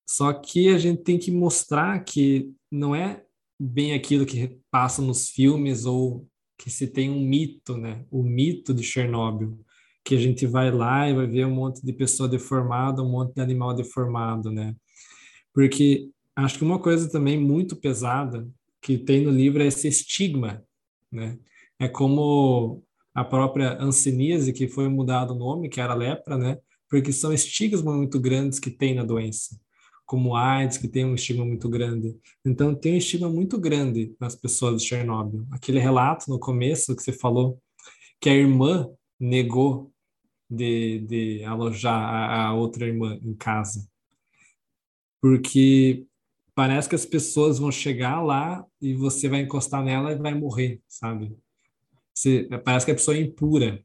Só 0.10 0.34
que 0.34 0.68
a 0.70 0.78
gente 0.78 1.04
tem 1.04 1.18
que 1.18 1.32
mostrar 1.32 2.04
que 2.04 2.52
não 2.72 2.96
é 2.96 3.24
bem 3.60 3.94
aquilo 3.94 4.26
que 4.26 4.58
passa 4.72 5.02
nos 5.02 5.30
filmes 5.30 5.86
ou 5.86 6.28
que 6.58 6.70
se 6.70 6.88
tem 6.88 7.10
um 7.10 7.22
mito, 7.22 7.76
né? 7.78 8.06
O 8.10 8.24
mito 8.24 8.74
de 8.74 8.84
Chernobyl, 8.84 9.60
que 10.04 10.16
a 10.16 10.20
gente 10.20 10.48
vai 10.48 10.72
lá 10.72 11.10
e 11.10 11.14
vai 11.14 11.28
ver 11.28 11.46
um 11.46 11.54
monte 11.54 11.86
de 11.86 11.92
pessoa 11.92 12.30
deformada, 12.30 13.04
um 13.04 13.10
monte 13.10 13.36
de 13.36 13.42
animal 13.42 13.76
deformado, 13.76 14.52
né? 14.52 14.76
Porque 15.54 16.10
acho 16.36 16.58
que 16.58 16.64
uma 16.64 16.80
coisa 16.80 17.12
também 17.12 17.38
muito 17.38 17.76
pesada 17.76 18.48
que 18.82 18.98
tem 18.98 19.24
no 19.26 19.32
livro 19.32 19.62
é 19.62 19.68
esse 19.68 19.88
estigma, 19.88 20.64
né? 21.12 21.38
É 21.78 21.88
como 21.88 22.84
a 23.14 23.24
própria 23.24 23.78
anseníase, 23.82 24.54
que 24.54 24.68
foi 24.68 24.88
mudado 24.88 25.34
o 25.34 25.38
nome, 25.38 25.70
que 25.70 25.82
era 25.82 25.94
lepra, 25.94 26.38
né? 26.38 26.58
Porque 26.90 27.12
são 27.12 27.34
estigmas 27.34 27.82
muito 27.82 28.20
grandes 28.20 28.60
que 28.60 28.72
tem 28.72 28.96
na 28.96 29.04
doença 29.04 29.60
como 30.12 30.36
AIDS, 30.36 30.78
que 30.78 30.90
tem 30.90 31.06
um 31.06 31.16
estigma 31.16 31.46
muito 31.46 31.70
grande. 31.70 32.20
Então, 32.44 32.76
tem 32.76 32.96
um 32.96 32.98
estigma 32.98 33.30
muito 33.30 33.58
grande 33.58 34.14
nas 34.20 34.36
pessoas 34.36 34.82
de 34.82 34.90
Chernobyl. 34.90 35.48
Aquele 35.54 35.80
relato 35.80 36.30
no 36.30 36.38
começo 36.38 36.94
que 36.94 37.02
você 37.02 37.14
falou, 37.14 37.58
que 38.20 38.30
a 38.30 38.36
irmã 38.36 38.90
negou 39.18 39.90
de, 40.50 41.00
de 41.08 41.46
alojar 41.46 41.96
a, 41.96 42.48
a 42.48 42.54
outra 42.54 42.86
irmã 42.86 43.18
em 43.24 43.34
casa. 43.34 43.88
Porque 45.22 46.06
parece 46.54 46.90
que 46.90 46.96
as 46.96 47.06
pessoas 47.06 47.58
vão 47.58 47.72
chegar 47.72 48.22
lá 48.22 48.66
e 48.82 48.94
você 48.94 49.30
vai 49.30 49.40
encostar 49.40 49.82
nela 49.82 50.12
e 50.12 50.16
vai 50.16 50.36
morrer, 50.36 50.82
sabe? 50.90 51.34
Você, 52.14 52.50
parece 52.66 52.86
que 52.86 52.92
a 52.92 52.96
pessoa 52.96 53.16
é 53.16 53.22
impura. 53.22 53.82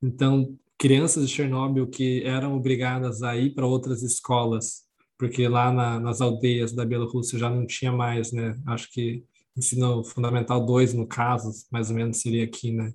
Então, 0.00 0.56
crianças 0.78 1.28
de 1.28 1.34
Chernobyl 1.34 1.88
que 1.88 2.22
eram 2.24 2.56
obrigadas 2.56 3.22
a 3.22 3.36
ir 3.36 3.54
para 3.54 3.66
outras 3.66 4.02
escolas, 4.02 4.84
porque 5.18 5.48
lá 5.48 5.72
na, 5.72 5.98
nas 5.98 6.20
aldeias 6.20 6.72
da 6.72 6.84
Bielorrússia 6.84 7.38
já 7.38 7.50
não 7.50 7.66
tinha 7.66 7.90
mais, 7.90 8.32
né? 8.32 8.56
Acho 8.66 8.90
que 8.92 9.24
ensino 9.56 10.04
fundamental 10.04 10.64
2, 10.64 10.94
no 10.94 11.06
caso, 11.06 11.50
mais 11.70 11.90
ou 11.90 11.96
menos 11.96 12.20
seria 12.20 12.44
aqui, 12.44 12.72
né? 12.72 12.92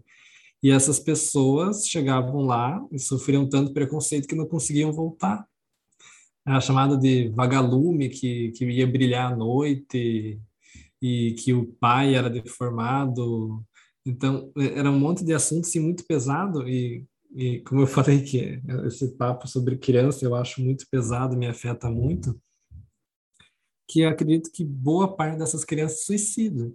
E 0.63 0.71
essas 0.71 0.97
pessoas 0.97 1.85
chegavam 1.85 2.41
lá 2.41 2.81
e 2.89 2.97
sofriam 2.97 3.47
tanto 3.49 3.73
preconceito 3.73 4.27
que 4.27 4.35
não 4.35 4.47
conseguiam 4.47 4.93
voltar. 4.93 5.45
Era 6.47 6.61
chamada 6.61 6.97
de 6.97 7.27
vagalume, 7.29 8.07
que, 8.07 8.51
que 8.51 8.65
ia 8.65 8.87
brilhar 8.87 9.33
à 9.33 9.35
noite, 9.35 10.39
e 11.01 11.33
que 11.33 11.53
o 11.53 11.65
pai 11.81 12.15
era 12.15 12.29
deformado. 12.29 13.61
Então, 14.05 14.51
era 14.55 14.89
um 14.89 14.97
monte 14.97 15.25
de 15.25 15.33
assuntos 15.33 15.69
assim, 15.69 15.81
muito 15.81 16.05
pesado, 16.05 16.67
e 16.67 17.05
e 17.35 17.61
como 17.61 17.81
eu 17.81 17.87
falei 17.87 18.21
que 18.21 18.61
esse 18.85 19.15
papo 19.15 19.47
sobre 19.47 19.77
criança 19.77 20.23
eu 20.23 20.35
acho 20.35 20.61
muito 20.61 20.87
pesado, 20.89 21.35
me 21.35 21.47
afeta 21.47 21.89
muito, 21.89 22.39
que 23.87 24.01
eu 24.01 24.09
acredito 24.09 24.51
que 24.51 24.63
boa 24.63 25.15
parte 25.15 25.39
dessas 25.39 25.65
crianças 25.65 26.05
suicidam. 26.05 26.73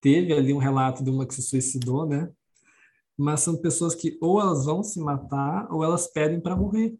Teve 0.00 0.32
ali 0.32 0.52
um 0.52 0.58
relato 0.58 1.04
de 1.04 1.10
uma 1.10 1.24
que 1.24 1.34
se 1.34 1.42
suicidou, 1.42 2.04
né? 2.04 2.30
Mas 3.16 3.40
são 3.40 3.56
pessoas 3.56 3.94
que 3.94 4.18
ou 4.20 4.40
elas 4.40 4.64
vão 4.64 4.82
se 4.82 4.98
matar 4.98 5.72
ou 5.72 5.84
elas 5.84 6.08
pedem 6.08 6.40
para 6.40 6.56
morrer. 6.56 6.96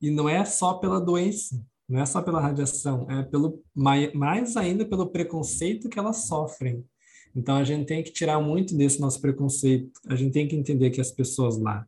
E 0.00 0.08
não 0.10 0.28
é 0.28 0.44
só 0.44 0.74
pela 0.74 1.00
doença, 1.00 1.60
não 1.88 2.00
é 2.00 2.06
só 2.06 2.22
pela 2.22 2.40
radiação, 2.40 3.10
é 3.10 3.24
pelo 3.24 3.60
mais 3.74 4.56
ainda 4.56 4.86
pelo 4.86 5.10
preconceito 5.10 5.88
que 5.88 5.98
elas 5.98 6.28
sofrem. 6.28 6.84
Então 7.34 7.56
a 7.56 7.64
gente 7.64 7.86
tem 7.86 8.02
que 8.02 8.12
tirar 8.12 8.40
muito 8.40 8.76
desse 8.76 9.00
nosso 9.00 9.20
preconceito. 9.20 9.90
A 10.06 10.14
gente 10.14 10.32
tem 10.32 10.46
que 10.46 10.54
entender 10.54 10.90
que 10.90 11.00
as 11.00 11.10
pessoas 11.10 11.58
lá 11.58 11.86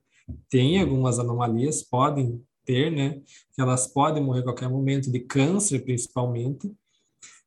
tem 0.49 0.81
algumas 0.81 1.19
anomalias, 1.19 1.83
podem 1.83 2.43
ter, 2.65 2.91
né? 2.91 3.21
Que 3.53 3.61
elas 3.61 3.87
podem 3.87 4.23
morrer 4.23 4.41
a 4.41 4.45
qualquer 4.45 4.69
momento, 4.69 5.11
de 5.11 5.21
câncer 5.21 5.81
principalmente, 5.85 6.73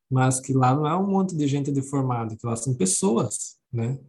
mas 0.09 0.39
que 0.39 0.53
lá 0.53 0.75
não 0.75 0.87
é 0.87 0.95
um 0.95 1.07
monte 1.07 1.35
de 1.35 1.47
gente 1.47 1.71
deformada, 1.71 2.35
que 2.35 2.45
lá 2.45 2.55
são 2.55 2.75
pessoas, 2.75 3.57
né? 3.71 3.99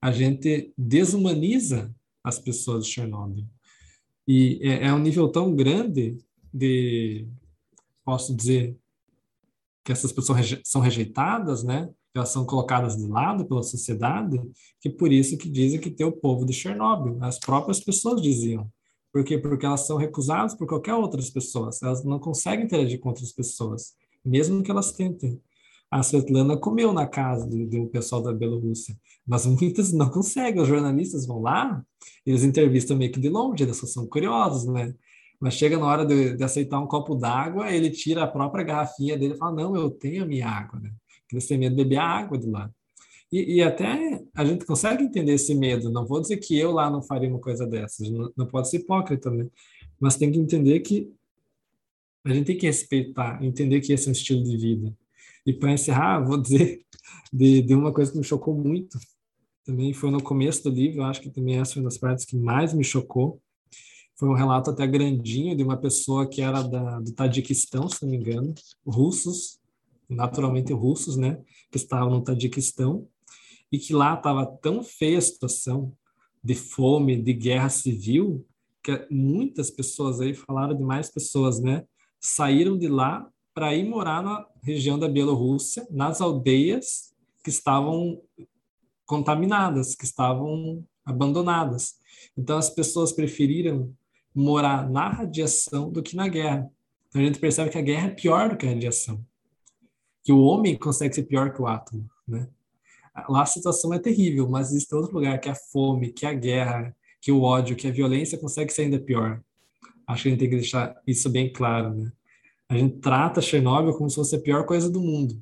A 0.00 0.12
gente 0.12 0.72
desumaniza 0.76 1.94
as 2.22 2.38
pessoas 2.38 2.84
de 2.84 2.92
Chernobyl. 2.92 3.46
E 4.26 4.58
é, 4.62 4.88
é 4.88 4.92
um 4.92 4.98
nível 4.98 5.28
tão 5.28 5.54
grande 5.54 6.18
de, 6.52 7.26
posso 8.04 8.34
dizer, 8.34 8.76
que 9.84 9.92
essas 9.92 10.10
pessoas 10.10 10.38
reje 10.38 10.60
são 10.64 10.80
rejeitadas, 10.80 11.62
né? 11.62 11.88
Elas 12.18 12.30
são 12.30 12.44
colocadas 12.44 12.96
de 12.96 13.06
lado 13.06 13.44
pela 13.46 13.62
sociedade, 13.62 14.40
que 14.80 14.90
por 14.90 15.12
isso 15.12 15.36
que 15.36 15.48
dizem 15.48 15.80
que 15.80 15.90
tem 15.90 16.06
o 16.06 16.12
povo 16.12 16.44
de 16.44 16.52
Chernobyl. 16.52 17.18
As 17.22 17.38
próprias 17.38 17.80
pessoas 17.80 18.20
diziam. 18.20 18.70
Por 19.12 19.24
quê? 19.24 19.38
Porque 19.38 19.64
elas 19.64 19.86
são 19.86 19.96
recusadas 19.96 20.54
por 20.54 20.66
qualquer 20.66 20.94
outras 20.94 21.30
pessoas. 21.30 21.82
Elas 21.82 22.04
não 22.04 22.18
conseguem 22.18 22.66
interagir 22.66 23.00
com 23.00 23.08
outras 23.08 23.32
pessoas, 23.32 23.94
mesmo 24.24 24.62
que 24.62 24.70
elas 24.70 24.92
tentem. 24.92 25.40
a 25.90 26.02
Svetlana 26.02 26.56
comeu 26.56 26.92
na 26.92 27.06
casa 27.06 27.46
do, 27.46 27.66
do 27.66 27.86
pessoal 27.86 28.22
da 28.22 28.32
Bielorrússia. 28.32 28.94
Mas 29.26 29.46
muitas 29.46 29.92
não 29.92 30.10
conseguem. 30.10 30.60
Os 30.60 30.68
jornalistas 30.68 31.26
vão 31.26 31.40
lá, 31.40 31.82
eles 32.26 32.44
entrevistam 32.44 32.96
meio 32.96 33.12
que 33.12 33.20
de 33.20 33.28
longe, 33.28 33.62
eles 33.64 33.78
são 33.78 34.06
curiosos, 34.06 34.66
né? 34.66 34.94
Mas 35.40 35.54
chega 35.54 35.78
na 35.78 35.86
hora 35.86 36.04
de, 36.04 36.36
de 36.36 36.44
aceitar 36.44 36.80
um 36.80 36.86
copo 36.86 37.14
d'água, 37.14 37.70
ele 37.70 37.90
tira 37.90 38.24
a 38.24 38.26
própria 38.26 38.64
garrafinha 38.64 39.16
dele 39.18 39.34
e 39.34 39.36
fala: 39.36 39.52
Não, 39.52 39.76
eu 39.76 39.90
tenho 39.90 40.24
a 40.24 40.26
minha 40.26 40.48
água, 40.48 40.80
né? 40.80 40.92
Eles 41.32 41.46
têm 41.46 41.58
medo 41.58 41.76
de 41.76 41.82
beber 41.82 41.98
água 41.98 42.38
de 42.38 42.48
lá. 42.48 42.70
E, 43.30 43.56
e, 43.56 43.62
até 43.62 44.22
a 44.34 44.44
gente 44.44 44.64
consegue 44.64 45.02
entender 45.02 45.32
esse 45.32 45.54
medo. 45.54 45.90
Não 45.90 46.06
vou 46.06 46.20
dizer 46.20 46.36
que 46.36 46.56
eu 46.56 46.70
lá 46.70 46.88
não 46.88 47.02
faria 47.02 47.28
uma 47.28 47.40
coisa 47.40 47.66
dessas, 47.66 48.08
não, 48.08 48.32
não 48.36 48.46
pode 48.46 48.70
ser 48.70 48.78
hipócrita, 48.78 49.30
né? 49.30 49.46
Mas 49.98 50.16
tem 50.16 50.30
que 50.30 50.38
entender 50.38 50.80
que 50.80 51.12
a 52.24 52.32
gente 52.32 52.46
tem 52.46 52.58
que 52.58 52.66
respeitar, 52.66 53.42
entender 53.42 53.80
que 53.80 53.92
esse 53.92 54.06
é 54.06 54.10
um 54.10 54.12
estilo 54.12 54.42
de 54.42 54.56
vida. 54.56 54.94
E 55.44 55.52
para 55.52 55.72
encerrar, 55.72 56.20
vou 56.20 56.38
dizer 56.40 56.84
de, 57.32 57.62
de 57.62 57.74
uma 57.74 57.92
coisa 57.92 58.10
que 58.10 58.18
me 58.18 58.24
chocou 58.24 58.54
muito. 58.54 58.98
Também 59.64 59.92
foi 59.92 60.10
no 60.10 60.22
começo 60.22 60.62
do 60.62 60.70
livro, 60.70 61.02
acho 61.02 61.20
que 61.20 61.30
também 61.30 61.58
essa 61.58 61.74
foi 61.74 61.82
uma 61.82 61.88
das 61.88 61.98
partes 61.98 62.24
que 62.24 62.36
mais 62.36 62.72
me 62.72 62.84
chocou. 62.84 63.40
Foi 64.16 64.28
um 64.28 64.34
relato 64.34 64.70
até 64.70 64.86
grandinho 64.86 65.56
de 65.56 65.62
uma 65.62 65.76
pessoa 65.76 66.28
que 66.28 66.40
era 66.40 66.62
da, 66.62 67.00
do 67.00 67.12
Tadiquistão, 67.12 67.88
se 67.88 68.02
não 68.02 68.10
me 68.10 68.16
engano, 68.16 68.54
russos, 68.86 69.58
naturalmente 70.08 70.72
russos, 70.72 71.16
né, 71.16 71.40
que 71.70 71.76
estavam 71.76 72.10
no 72.10 72.22
Tadiquistão, 72.22 73.08
e 73.70 73.78
que 73.78 73.92
lá 73.92 74.14
estava 74.14 74.46
tão 74.46 74.82
feia 74.82 75.18
a 75.18 75.22
situação 75.22 75.92
de 76.42 76.54
fome, 76.54 77.20
de 77.20 77.32
guerra 77.32 77.68
civil, 77.68 78.46
que 78.82 79.06
muitas 79.10 79.70
pessoas 79.70 80.20
aí 80.20 80.32
falaram 80.32 80.76
de 80.76 80.84
mais 80.84 81.10
pessoas, 81.10 81.60
né, 81.60 81.84
saíram 82.20 82.78
de 82.78 82.88
lá 82.88 83.28
para 83.52 83.74
ir 83.74 83.88
morar 83.88 84.22
na 84.22 84.46
região 84.62 84.98
da 84.98 85.08
Bielorrússia, 85.08 85.86
nas 85.90 86.20
aldeias 86.20 87.14
que 87.42 87.50
estavam 87.50 88.20
contaminadas, 89.06 89.94
que 89.94 90.04
estavam 90.04 90.84
abandonadas. 91.04 91.94
Então 92.36 92.58
as 92.58 92.68
pessoas 92.68 93.12
preferiram 93.12 93.94
morar 94.34 94.88
na 94.90 95.08
radiação 95.08 95.90
do 95.90 96.02
que 96.02 96.14
na 96.14 96.28
guerra. 96.28 96.70
Então 97.08 97.22
a 97.22 97.24
gente 97.24 97.38
percebe 97.38 97.70
que 97.70 97.78
a 97.78 97.82
guerra 97.82 98.08
é 98.08 98.14
pior 98.14 98.50
do 98.50 98.56
que 98.56 98.66
a 98.66 98.70
radiação. 98.70 99.24
Que 100.26 100.32
o 100.32 100.40
homem 100.40 100.76
consegue 100.76 101.14
ser 101.14 101.22
pior 101.22 101.52
que 101.54 101.62
o 101.62 101.68
átomo, 101.68 102.10
né? 102.26 102.48
Lá 103.28 103.42
a 103.42 103.46
situação 103.46 103.94
é 103.94 103.98
terrível, 104.00 104.48
mas 104.48 104.70
existe 104.70 104.92
outro 104.92 105.14
lugar 105.14 105.38
que 105.38 105.48
a 105.48 105.54
fome, 105.54 106.12
que 106.12 106.26
a 106.26 106.34
guerra, 106.34 106.94
que 107.20 107.30
o 107.30 107.42
ódio, 107.42 107.76
que 107.76 107.86
a 107.86 107.92
violência 107.92 108.36
consegue 108.36 108.72
ser 108.72 108.82
ainda 108.82 108.98
pior. 108.98 109.40
Acho 110.04 110.24
que 110.24 110.28
a 110.28 110.30
gente 110.32 110.40
tem 110.40 110.50
que 110.50 110.56
deixar 110.56 111.00
isso 111.06 111.30
bem 111.30 111.52
claro, 111.52 111.94
né? 111.94 112.12
A 112.68 112.76
gente 112.76 112.98
trata 112.98 113.40
Chernobyl 113.40 113.94
como 113.94 114.10
se 114.10 114.16
fosse 114.16 114.34
a 114.34 114.40
pior 114.40 114.66
coisa 114.66 114.90
do 114.90 115.00
mundo, 115.00 115.40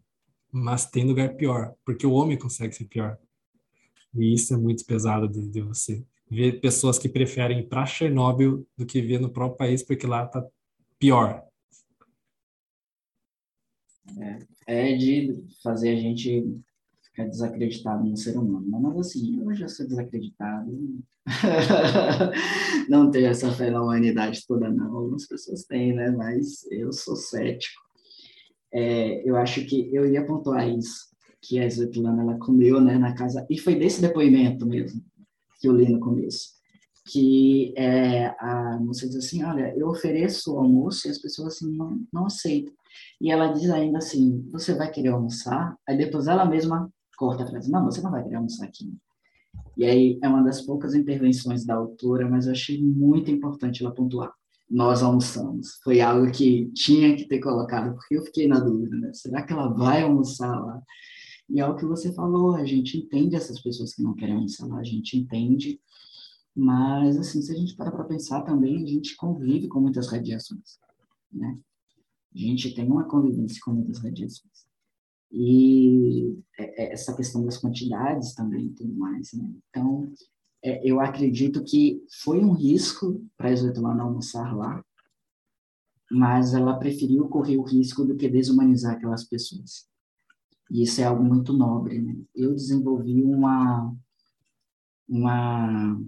mas 0.53 0.85
tem 0.85 1.07
lugar 1.07 1.35
pior, 1.35 1.75
porque 1.83 2.07
o 2.07 2.13
homem 2.13 2.37
consegue 2.37 2.75
ser 2.75 2.85
pior. 2.85 3.19
E 4.15 4.35
isso 4.35 4.53
é 4.53 4.57
muito 4.59 4.85
pesado 4.85 5.27
de, 5.27 5.49
de 5.49 5.63
você 5.63 6.05
ver 6.31 6.61
pessoas 6.61 6.99
que 6.99 7.09
preferem 7.09 7.61
ir 7.61 7.69
para 7.69 7.87
Chernobyl 7.87 8.67
do 8.77 8.85
que 8.85 9.01
vir 9.01 9.19
no 9.19 9.31
próprio 9.31 9.57
país, 9.57 9.83
porque 9.83 10.07
lá 10.07 10.27
tá 10.27 10.47
pior. 10.99 11.43
É, 14.19 14.39
é 14.67 14.95
de 14.95 15.45
fazer 15.63 15.91
a 15.91 15.97
gente 15.97 16.45
ficar 17.03 17.27
desacreditado 17.27 18.05
no 18.05 18.17
ser 18.17 18.37
humano. 18.37 18.67
Mas 18.69 18.99
assim, 18.99 19.41
eu 19.41 19.55
já 19.55 19.69
sou 19.69 19.87
desacreditado. 19.87 20.71
não 22.89 23.11
tenho 23.11 23.29
essa 23.29 23.51
fé 23.53 23.71
na 23.71 23.83
humanidade 23.83 24.45
toda, 24.47 24.69
não. 24.69 24.97
Algumas 24.97 25.27
pessoas 25.27 25.65
têm, 25.65 25.95
né? 25.95 26.11
Mas 26.11 26.67
eu 26.71 26.93
sou 26.93 27.17
cético. 27.17 27.85
É, 28.73 29.29
eu 29.29 29.37
acho 29.37 29.65
que 29.65 29.89
eu 29.95 30.05
ia 30.05 30.27
pontuar 30.27 30.69
isso, 30.69 31.15
que 31.41 31.61
a 31.61 31.67
Svetlana, 31.67 32.23
ela 32.23 32.39
comeu, 32.39 32.81
né, 32.81 32.99
na 32.99 33.15
casa, 33.15 33.47
e 33.49 33.57
foi 33.57 33.77
desse 33.77 34.01
depoimento 34.01 34.67
mesmo 34.67 35.01
que 35.61 35.69
eu 35.69 35.73
li 35.73 35.89
no 35.89 36.01
começo, 36.01 36.55
que 37.07 37.73
é, 37.77 38.27
a 38.39 38.79
moça 38.81 39.07
diz 39.07 39.17
assim, 39.17 39.45
olha, 39.45 39.73
eu 39.77 39.89
ofereço 39.89 40.53
o 40.53 40.59
almoço 40.59 41.07
e 41.07 41.11
as 41.11 41.19
pessoas 41.19 41.55
assim 41.55 41.75
não, 41.75 42.01
não 42.13 42.27
aceitam. 42.27 42.75
E 43.21 43.31
ela 43.31 43.49
diz 43.49 43.71
ainda 43.71 43.99
assim, 43.99 44.47
você 44.51 44.75
vai 44.75 44.91
querer 44.91 45.09
almoçar? 45.09 45.77
Aí 45.89 45.97
depois 45.97 46.27
ela 46.27 46.45
mesma 46.45 46.91
corta 47.17 47.45
a 47.45 47.47
frase, 47.47 47.71
não, 47.71 47.85
você 47.85 48.01
não 48.01 48.11
vai 48.11 48.23
querer 48.23 48.37
almoçar 48.37 48.67
aqui. 48.67 48.93
E 49.77 49.85
aí 49.85 50.19
é 50.23 50.29
uma 50.29 50.43
das 50.43 50.63
poucas 50.63 50.95
intervenções 50.95 51.65
da 51.65 51.75
autora, 51.75 52.29
mas 52.29 52.47
eu 52.47 52.53
achei 52.53 52.83
muito 52.83 53.31
importante 53.31 53.83
ela 53.83 53.95
pontuar. 53.95 54.33
Nós 54.71 55.03
almoçamos. 55.03 55.79
Foi 55.83 56.01
algo 56.01 56.31
que 56.31 56.71
tinha 56.75 57.15
que 57.17 57.27
ter 57.27 57.39
colocado, 57.39 57.95
porque 57.95 58.17
eu 58.17 58.23
fiquei 58.23 58.49
na 58.49 58.59
dúvida, 58.59 58.97
né? 58.97 59.13
Será 59.13 59.43
que 59.43 59.53
ela 59.53 59.69
vai 59.69 60.03
almoçar 60.03 60.59
lá? 60.59 60.81
E 61.49 61.61
é 61.61 61.67
o 61.67 61.77
que 61.77 61.85
você 61.85 62.13
falou, 62.13 62.55
a 62.55 62.65
gente 62.65 62.97
entende 62.97 63.37
essas 63.37 63.61
pessoas 63.61 63.95
que 63.95 64.03
não 64.03 64.15
querem 64.15 64.35
almoçar 64.35 64.67
lá, 64.67 64.79
a 64.79 64.85
gente 64.85 65.17
entende, 65.17 65.79
mas, 66.57 67.19
assim, 67.19 67.43
se 67.43 67.53
a 67.53 67.57
gente 67.57 67.75
parar 67.75 67.91
para 67.91 68.05
pensar 68.05 68.43
também, 68.43 68.83
a 68.83 68.87
gente 68.87 69.17
convive 69.17 69.69
com 69.69 69.81
muitas 69.81 70.09
radiações, 70.09 70.79
né? 71.33 71.59
A 72.35 72.39
gente 72.39 72.75
tem 72.75 72.87
uma 72.87 73.05
convivência 73.05 73.61
com 73.65 73.73
muitas 73.73 73.99
radiações. 73.99 74.67
E 75.31 76.37
é, 76.59 76.85
é, 76.85 76.93
essa 76.93 77.15
questão 77.15 77.45
das 77.45 77.59
quantidades 77.59 78.35
também 78.35 78.73
tudo 78.73 78.93
mais, 78.95 79.33
né? 79.33 79.51
Então, 79.69 80.13
é, 80.63 80.81
eu 80.89 81.01
acredito 81.01 81.63
que 81.63 82.03
foi 82.23 82.39
um 82.41 82.53
risco 82.53 83.25
para 83.37 83.49
a 83.49 83.53
Svetlana 83.53 84.03
almoçar 84.03 84.55
lá, 84.57 84.85
mas 86.11 86.55
ela 86.55 86.79
preferiu 86.79 87.29
correr 87.29 87.57
o 87.57 87.65
risco 87.65 88.05
do 88.05 88.17
que 88.17 88.29
desumanizar 88.29 88.95
aquelas 88.95 89.25
pessoas. 89.25 89.89
E 90.71 90.83
isso 90.83 91.01
é 91.01 91.05
algo 91.05 91.23
muito 91.23 91.53
nobre, 91.53 92.01
né? 92.01 92.17
Eu 92.35 92.55
desenvolvi 92.55 93.23
uma 93.23 93.95
uma 95.09 96.01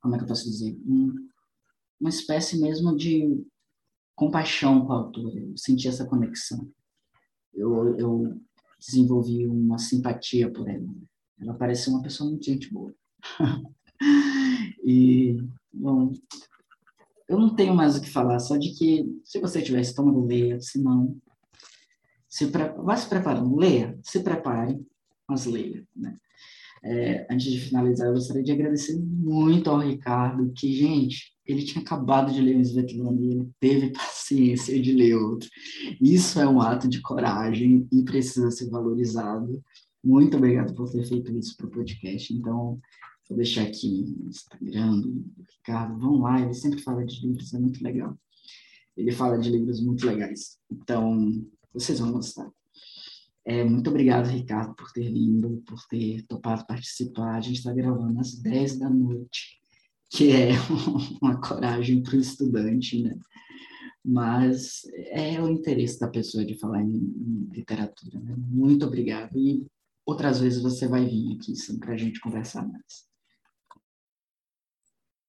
como 0.00 0.14
é 0.14 0.18
que 0.18 0.24
eu 0.24 0.28
posso 0.28 0.44
dizer? 0.44 0.80
Um, 0.86 1.28
uma 2.00 2.08
espécie 2.08 2.60
mesmo 2.60 2.96
de 2.96 3.44
compaixão 4.18 4.84
com 4.84 4.92
a 4.92 4.96
autora. 4.96 5.38
Eu 5.38 5.56
senti 5.56 5.88
essa 5.88 6.04
conexão 6.04 6.68
eu, 7.58 7.98
eu 7.98 8.40
desenvolvi 8.78 9.46
uma 9.46 9.78
simpatia 9.78 10.50
por 10.50 10.68
ela. 10.68 10.88
Ela 11.40 11.54
parece 11.54 11.90
uma 11.90 12.02
pessoa 12.02 12.30
muito 12.30 12.44
gente 12.44 12.72
boa. 12.72 12.94
e, 14.84 15.36
bom, 15.72 16.12
eu 17.28 17.38
não 17.38 17.54
tenho 17.54 17.74
mais 17.74 17.96
o 17.96 18.00
que 18.00 18.08
falar, 18.08 18.38
só 18.38 18.56
de 18.56 18.70
que 18.70 19.04
se 19.24 19.40
você 19.40 19.60
tiver 19.60 19.80
estômago, 19.80 20.24
leia, 20.24 20.60
se 20.60 20.80
não, 20.80 21.16
se 22.28 22.46
pre... 22.48 22.68
vá 22.70 22.96
se 22.96 23.08
preparando, 23.08 23.56
leia, 23.56 23.98
se 24.02 24.20
prepare, 24.20 24.80
mas 25.28 25.44
leia, 25.44 25.86
né? 25.94 26.16
É, 26.80 27.26
antes 27.28 27.50
de 27.50 27.60
finalizar, 27.60 28.06
eu 28.06 28.14
gostaria 28.14 28.42
de 28.42 28.52
agradecer 28.52 28.96
muito 29.00 29.68
ao 29.68 29.80
Ricardo, 29.80 30.52
que, 30.52 30.72
gente, 30.72 31.36
ele 31.48 31.64
tinha 31.64 31.82
acabado 31.82 32.30
de 32.30 32.42
ler 32.42 32.56
o 32.56 32.60
Svetlana 32.60 33.18
e 33.18 33.30
ele 33.30 33.48
teve 33.58 33.90
paciência 33.96 34.80
de 34.80 34.92
ler 34.92 35.14
outro. 35.16 35.48
Isso 35.98 36.38
é 36.38 36.46
um 36.46 36.60
ato 36.60 36.86
de 36.86 37.00
coragem 37.00 37.88
e 37.90 38.04
precisa 38.04 38.50
ser 38.50 38.68
valorizado. 38.68 39.64
Muito 40.04 40.36
obrigado 40.36 40.74
por 40.74 40.90
ter 40.90 41.04
feito 41.06 41.32
isso 41.32 41.56
para 41.56 41.66
o 41.66 41.70
podcast. 41.70 42.34
Então, 42.34 42.78
vou 43.26 43.38
deixar 43.38 43.62
aqui 43.62 44.14
no 44.18 44.28
Instagram 44.28 45.00
do 45.00 45.24
Ricardo. 45.56 45.98
Vão 45.98 46.20
lá, 46.20 46.38
ele 46.38 46.52
sempre 46.52 46.82
fala 46.82 47.04
de 47.04 47.26
livros, 47.26 47.54
é 47.54 47.58
muito 47.58 47.82
legal. 47.82 48.16
Ele 48.94 49.10
fala 49.10 49.38
de 49.38 49.50
livros 49.50 49.80
muito 49.80 50.06
legais. 50.06 50.58
Então, 50.70 51.42
vocês 51.72 51.98
vão 51.98 52.12
gostar. 52.12 52.50
É, 53.46 53.64
muito 53.64 53.88
obrigado, 53.88 54.26
Ricardo, 54.26 54.74
por 54.74 54.92
ter 54.92 55.10
vindo, 55.10 55.62
por 55.66 55.80
ter 55.88 56.22
topado 56.26 56.66
participar. 56.66 57.36
A 57.36 57.40
gente 57.40 57.56
está 57.56 57.72
gravando 57.72 58.20
às 58.20 58.34
10 58.34 58.78
da 58.80 58.90
noite 58.90 59.57
que 60.10 60.32
é 60.32 60.50
uma 61.20 61.40
coragem 61.40 62.02
para 62.02 62.16
o 62.16 62.20
estudante, 62.20 63.02
né? 63.02 63.18
Mas 64.04 64.82
é 65.10 65.40
o 65.40 65.48
interesse 65.48 65.98
da 65.98 66.08
pessoa 66.08 66.44
de 66.44 66.58
falar 66.58 66.82
em, 66.82 66.96
em 66.96 67.48
literatura, 67.52 68.18
né? 68.20 68.34
Muito 68.38 68.86
obrigado. 68.86 69.38
E 69.38 69.66
outras 70.06 70.40
vezes 70.40 70.62
você 70.62 70.86
vai 70.88 71.04
vir 71.04 71.36
aqui 71.36 71.52
para 71.78 71.92
a 71.92 71.96
gente 71.96 72.20
conversar 72.20 72.66
mais. 72.66 73.06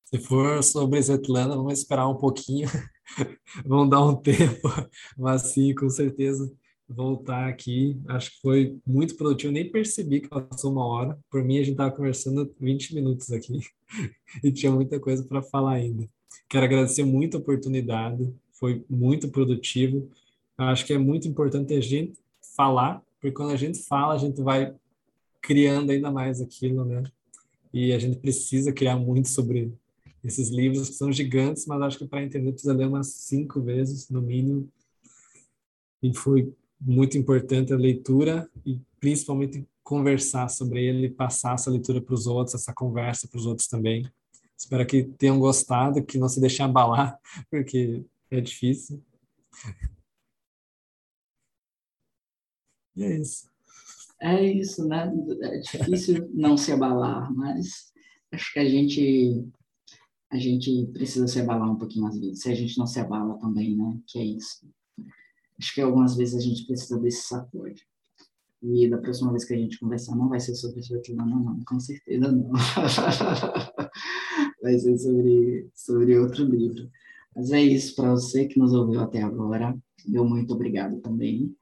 Se 0.05 0.17
for 0.17 0.63
sobre 0.63 0.99
Svetlana, 0.99 1.55
vamos 1.55 1.79
esperar 1.79 2.07
um 2.07 2.17
pouquinho, 2.17 2.67
vamos 3.65 3.89
dar 3.89 4.03
um 4.03 4.15
tempo, 4.15 4.67
mas 5.17 5.53
sim, 5.53 5.75
com 5.75 5.89
certeza 5.89 6.51
voltar 6.89 7.47
aqui. 7.47 7.97
Acho 8.07 8.31
que 8.31 8.41
foi 8.41 8.77
muito 8.85 9.15
produtivo. 9.15 9.53
Nem 9.53 9.69
percebi 9.69 10.21
que 10.21 10.27
passou 10.27 10.71
uma 10.71 10.85
hora. 10.85 11.17
Por 11.29 11.43
mim, 11.43 11.57
a 11.57 11.63
gente 11.63 11.71
estava 11.71 11.91
conversando 11.91 12.53
20 12.59 12.95
minutos 12.95 13.31
aqui 13.31 13.59
e 14.43 14.51
tinha 14.51 14.71
muita 14.71 14.99
coisa 14.99 15.23
para 15.23 15.41
falar 15.41 15.73
ainda. 15.73 16.07
Quero 16.49 16.65
agradecer 16.65 17.03
muito 17.03 17.37
a 17.37 17.39
oportunidade. 17.39 18.27
Foi 18.53 18.83
muito 18.89 19.29
produtivo. 19.29 20.09
Acho 20.57 20.85
que 20.85 20.93
é 20.93 20.97
muito 20.97 21.27
importante 21.27 21.73
a 21.73 21.81
gente 21.81 22.19
falar, 22.55 23.01
porque 23.19 23.31
quando 23.31 23.51
a 23.51 23.55
gente 23.55 23.79
fala, 23.79 24.15
a 24.15 24.17
gente 24.17 24.41
vai 24.41 24.73
criando 25.41 25.91
ainda 25.91 26.11
mais 26.11 26.41
aquilo, 26.41 26.83
né? 26.83 27.03
E 27.71 27.93
a 27.93 27.99
gente 27.99 28.17
precisa 28.17 28.73
criar 28.73 28.97
muito 28.97 29.29
sobre 29.29 29.71
esses 30.23 30.49
livros 30.49 30.89
que 30.89 30.95
são 30.95 31.11
gigantes, 31.11 31.65
mas 31.65 31.81
acho 31.81 31.97
que 31.97 32.07
para 32.07 32.23
entender 32.23 32.51
precisa 32.51 32.73
ler 32.73 32.87
umas 32.87 33.07
cinco 33.07 33.61
vezes, 33.61 34.09
no 34.09 34.21
mínimo. 34.21 34.67
E 36.01 36.15
foi 36.15 36.53
muito 36.79 37.17
importante 37.17 37.73
a 37.73 37.77
leitura 37.77 38.49
e 38.65 38.79
principalmente 38.99 39.67
conversar 39.83 40.49
sobre 40.49 40.85
ele, 40.85 41.09
passar 41.09 41.55
essa 41.55 41.71
leitura 41.71 42.01
para 42.01 42.13
os 42.13 42.27
outros, 42.27 42.55
essa 42.55 42.73
conversa 42.73 43.27
para 43.27 43.39
os 43.39 43.45
outros 43.45 43.67
também. 43.67 44.09
Espero 44.57 44.85
que 44.85 45.03
tenham 45.03 45.39
gostado, 45.39 46.03
que 46.03 46.17
não 46.17 46.29
se 46.29 46.39
deixem 46.39 46.65
abalar, 46.65 47.19
porque 47.49 48.05
é 48.29 48.41
difícil. 48.41 49.01
E 52.95 53.03
é 53.03 53.17
isso. 53.17 53.49
É 54.21 54.43
isso, 54.43 54.85
né? 54.85 55.11
É 55.41 55.57
difícil 55.59 56.29
não 56.33 56.57
se 56.57 56.71
abalar, 56.71 57.33
mas 57.33 57.93
acho 58.31 58.53
que 58.53 58.59
a 58.59 58.69
gente 58.69 59.47
a 60.31 60.37
gente 60.37 60.85
precisa 60.93 61.27
se 61.27 61.39
abalar 61.39 61.71
um 61.71 61.77
pouquinho 61.77 62.05
às 62.05 62.19
vezes. 62.19 62.41
Se 62.41 62.51
a 62.51 62.55
gente 62.55 62.77
não 62.77 62.85
se 62.85 62.99
abala 62.99 63.39
também, 63.39 63.75
né? 63.75 63.97
Que 64.05 64.19
é 64.19 64.23
isso. 64.23 64.67
Acho 65.59 65.73
que 65.73 65.81
algumas 65.81 66.15
vezes 66.15 66.35
a 66.35 66.39
gente 66.39 66.65
precisa 66.65 66.97
desse 66.97 67.27
sacode. 67.27 67.85
E 68.61 68.89
da 68.89 68.97
próxima 68.97 69.31
vez 69.31 69.43
que 69.43 69.53
a 69.53 69.57
gente 69.57 69.79
conversar, 69.79 70.15
não 70.15 70.29
vai 70.29 70.39
ser 70.39 70.55
sobre 70.55 70.81
Svetlana, 70.81 71.25
não, 71.25 71.59
com 71.65 71.79
certeza 71.79 72.31
não. 72.31 72.51
vai 74.61 74.79
ser 74.79 74.97
sobre, 74.97 75.69
sobre 75.73 76.17
outro 76.17 76.45
livro. 76.45 76.89
Mas 77.35 77.51
é 77.51 77.61
isso, 77.61 77.95
para 77.95 78.11
você 78.11 78.45
que 78.45 78.59
nos 78.59 78.73
ouviu 78.73 78.99
até 78.99 79.21
agora, 79.21 79.77
meu 80.05 80.25
muito 80.25 80.53
obrigado 80.53 80.99
também. 80.99 81.55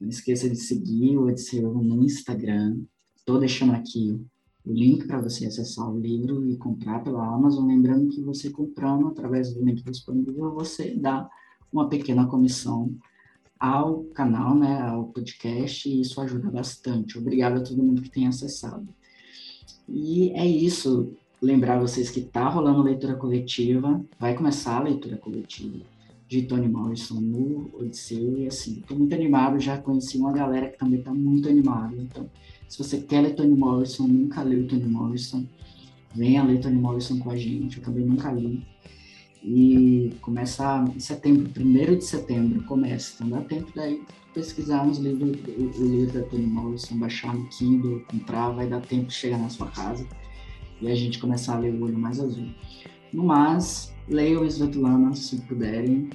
Não 0.00 0.08
esqueça 0.08 0.48
de 0.48 0.56
seguir 0.56 1.16
o 1.16 1.26
Odisseu 1.26 1.72
no 1.74 2.02
Instagram. 2.02 2.80
Estou 3.16 3.38
deixando 3.38 3.72
aqui 3.72 4.18
o 4.64 4.72
link 4.72 5.06
para 5.06 5.20
você 5.20 5.46
acessar 5.46 5.88
o 5.88 5.98
livro 5.98 6.48
e 6.48 6.56
comprar 6.56 7.04
pela 7.04 7.26
Amazon. 7.26 7.66
Lembrando 7.66 8.08
que 8.08 8.22
você 8.22 8.50
comprando 8.50 9.08
através 9.08 9.52
do 9.52 9.64
link 9.64 9.82
disponível, 9.84 10.54
você 10.54 10.94
dá 10.94 11.28
uma 11.72 11.88
pequena 11.88 12.26
comissão 12.26 12.96
ao 13.60 14.04
canal, 14.14 14.56
né, 14.56 14.80
ao 14.80 15.04
podcast, 15.04 15.88
e 15.88 16.00
isso 16.00 16.20
ajuda 16.20 16.50
bastante. 16.50 17.18
Obrigado 17.18 17.58
a 17.58 17.62
todo 17.62 17.82
mundo 17.82 18.00
que 18.00 18.10
tem 18.10 18.26
acessado. 18.26 18.88
E 19.86 20.30
é 20.30 20.46
isso. 20.46 21.12
Lembrar 21.42 21.78
vocês 21.78 22.10
que 22.10 22.20
tá 22.20 22.48
rolando 22.48 22.82
leitura 22.82 23.14
coletiva, 23.14 24.04
vai 24.18 24.34
começar 24.34 24.76
a 24.76 24.82
leitura 24.82 25.16
coletiva 25.16 25.78
de 26.30 26.42
Toni 26.42 26.68
Morrison 26.68 27.20
no 27.20 27.70
Odisseu, 27.74 28.38
e 28.38 28.46
assim, 28.46 28.78
estou 28.78 28.96
muito 28.96 29.12
animado, 29.12 29.58
já 29.58 29.76
conheci 29.76 30.16
uma 30.16 30.32
galera 30.32 30.68
que 30.68 30.78
também 30.78 31.00
está 31.00 31.12
muito 31.12 31.48
animada, 31.48 31.96
então, 31.96 32.30
se 32.68 32.78
você 32.78 33.00
quer 33.00 33.22
ler 33.22 33.34
Toni 33.34 33.56
Morrison, 33.56 34.06
nunca 34.06 34.40
leu 34.42 34.64
Toni 34.68 34.84
Morrison, 34.84 35.44
venha 36.14 36.44
ler 36.44 36.60
Toni 36.60 36.76
Morrison 36.76 37.18
com 37.18 37.30
a 37.30 37.36
gente, 37.36 37.78
eu 37.78 37.82
também 37.82 38.04
nunca 38.04 38.30
li, 38.30 38.64
e 39.42 40.12
começa 40.20 40.84
em 40.94 41.00
setembro, 41.00 41.48
primeiro 41.48 41.96
de 41.96 42.04
setembro 42.04 42.62
começa, 42.64 43.14
então 43.14 43.38
dá 43.38 43.44
tempo 43.44 43.72
daí 43.74 44.02
pesquisar 44.34 44.82
uns 44.82 44.98
livros, 44.98 45.36
o, 45.48 45.82
o 45.82 45.86
livro 45.86 46.12
da 46.12 46.26
Toni 46.26 46.46
Morrison, 46.46 46.96
baixar 46.98 47.34
no 47.34 47.48
Kindle, 47.48 48.00
comprar, 48.10 48.50
vai 48.50 48.68
dar 48.68 48.80
tempo 48.80 49.06
de 49.06 49.14
chegar 49.14 49.38
na 49.38 49.48
sua 49.48 49.68
casa 49.68 50.06
e 50.80 50.90
a 50.90 50.94
gente 50.94 51.18
começar 51.18 51.56
a 51.56 51.58
ler 51.58 51.74
o 51.74 51.84
Olho 51.84 51.98
Mais 51.98 52.20
Azul. 52.20 52.48
No 53.12 53.24
mais, 53.24 53.92
leiam 54.08 54.44
Svetlana 54.44 55.14
se 55.14 55.36
puderem, 55.42 56.10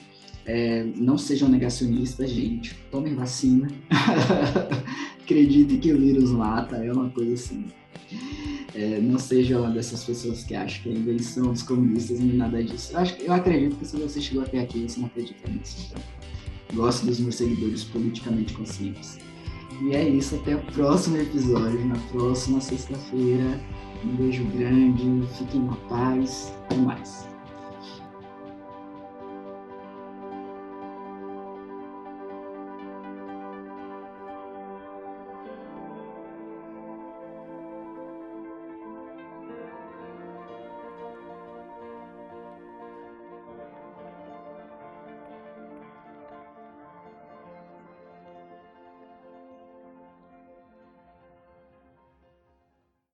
é, 0.45 0.83
não 0.95 1.17
sejam 1.17 1.49
negacionistas, 1.49 2.29
gente, 2.29 2.75
tomem 2.91 3.15
vacina, 3.15 3.67
acreditem 5.21 5.79
que 5.79 5.91
o 5.91 5.99
vírus 5.99 6.31
mata, 6.31 6.77
é 6.77 6.91
uma 6.91 7.09
coisa 7.09 7.33
assim. 7.33 7.65
É, 8.75 8.99
não 8.99 9.17
seja 9.17 9.57
uma 9.57 9.69
dessas 9.71 10.03
pessoas 10.03 10.43
que 10.43 10.53
acham 10.53 10.83
que 10.83 10.89
a 10.89 10.91
invenção 10.91 11.53
dos 11.53 11.63
comunistas 11.63 12.19
nem 12.19 12.33
nada 12.33 12.61
disso. 12.61 12.91
Eu, 12.91 12.99
acho, 12.99 13.15
eu 13.21 13.33
acredito 13.33 13.77
que 13.77 13.85
se 13.85 13.95
você 13.95 14.19
chegou 14.19 14.43
até 14.43 14.59
aqui, 14.59 14.85
você 14.87 14.99
não 14.99 15.07
acredita 15.07 15.49
nisso. 15.49 15.87
Então, 15.89 16.03
gosto 16.73 17.05
dos 17.05 17.19
meus 17.19 17.35
seguidores 17.35 17.85
politicamente 17.85 18.53
conscientes. 18.53 19.17
E 19.81 19.95
é 19.95 20.07
isso, 20.07 20.35
até 20.35 20.55
o 20.55 20.61
próximo 20.73 21.17
episódio, 21.17 21.85
na 21.85 21.95
próxima 22.11 22.59
sexta-feira. 22.59 23.59
Um 24.03 24.15
beijo 24.17 24.43
grande, 24.45 25.25
fiquem 25.37 25.63
na 25.63 25.75
paz, 25.87 26.53
até 26.65 26.75
mais. 26.75 27.34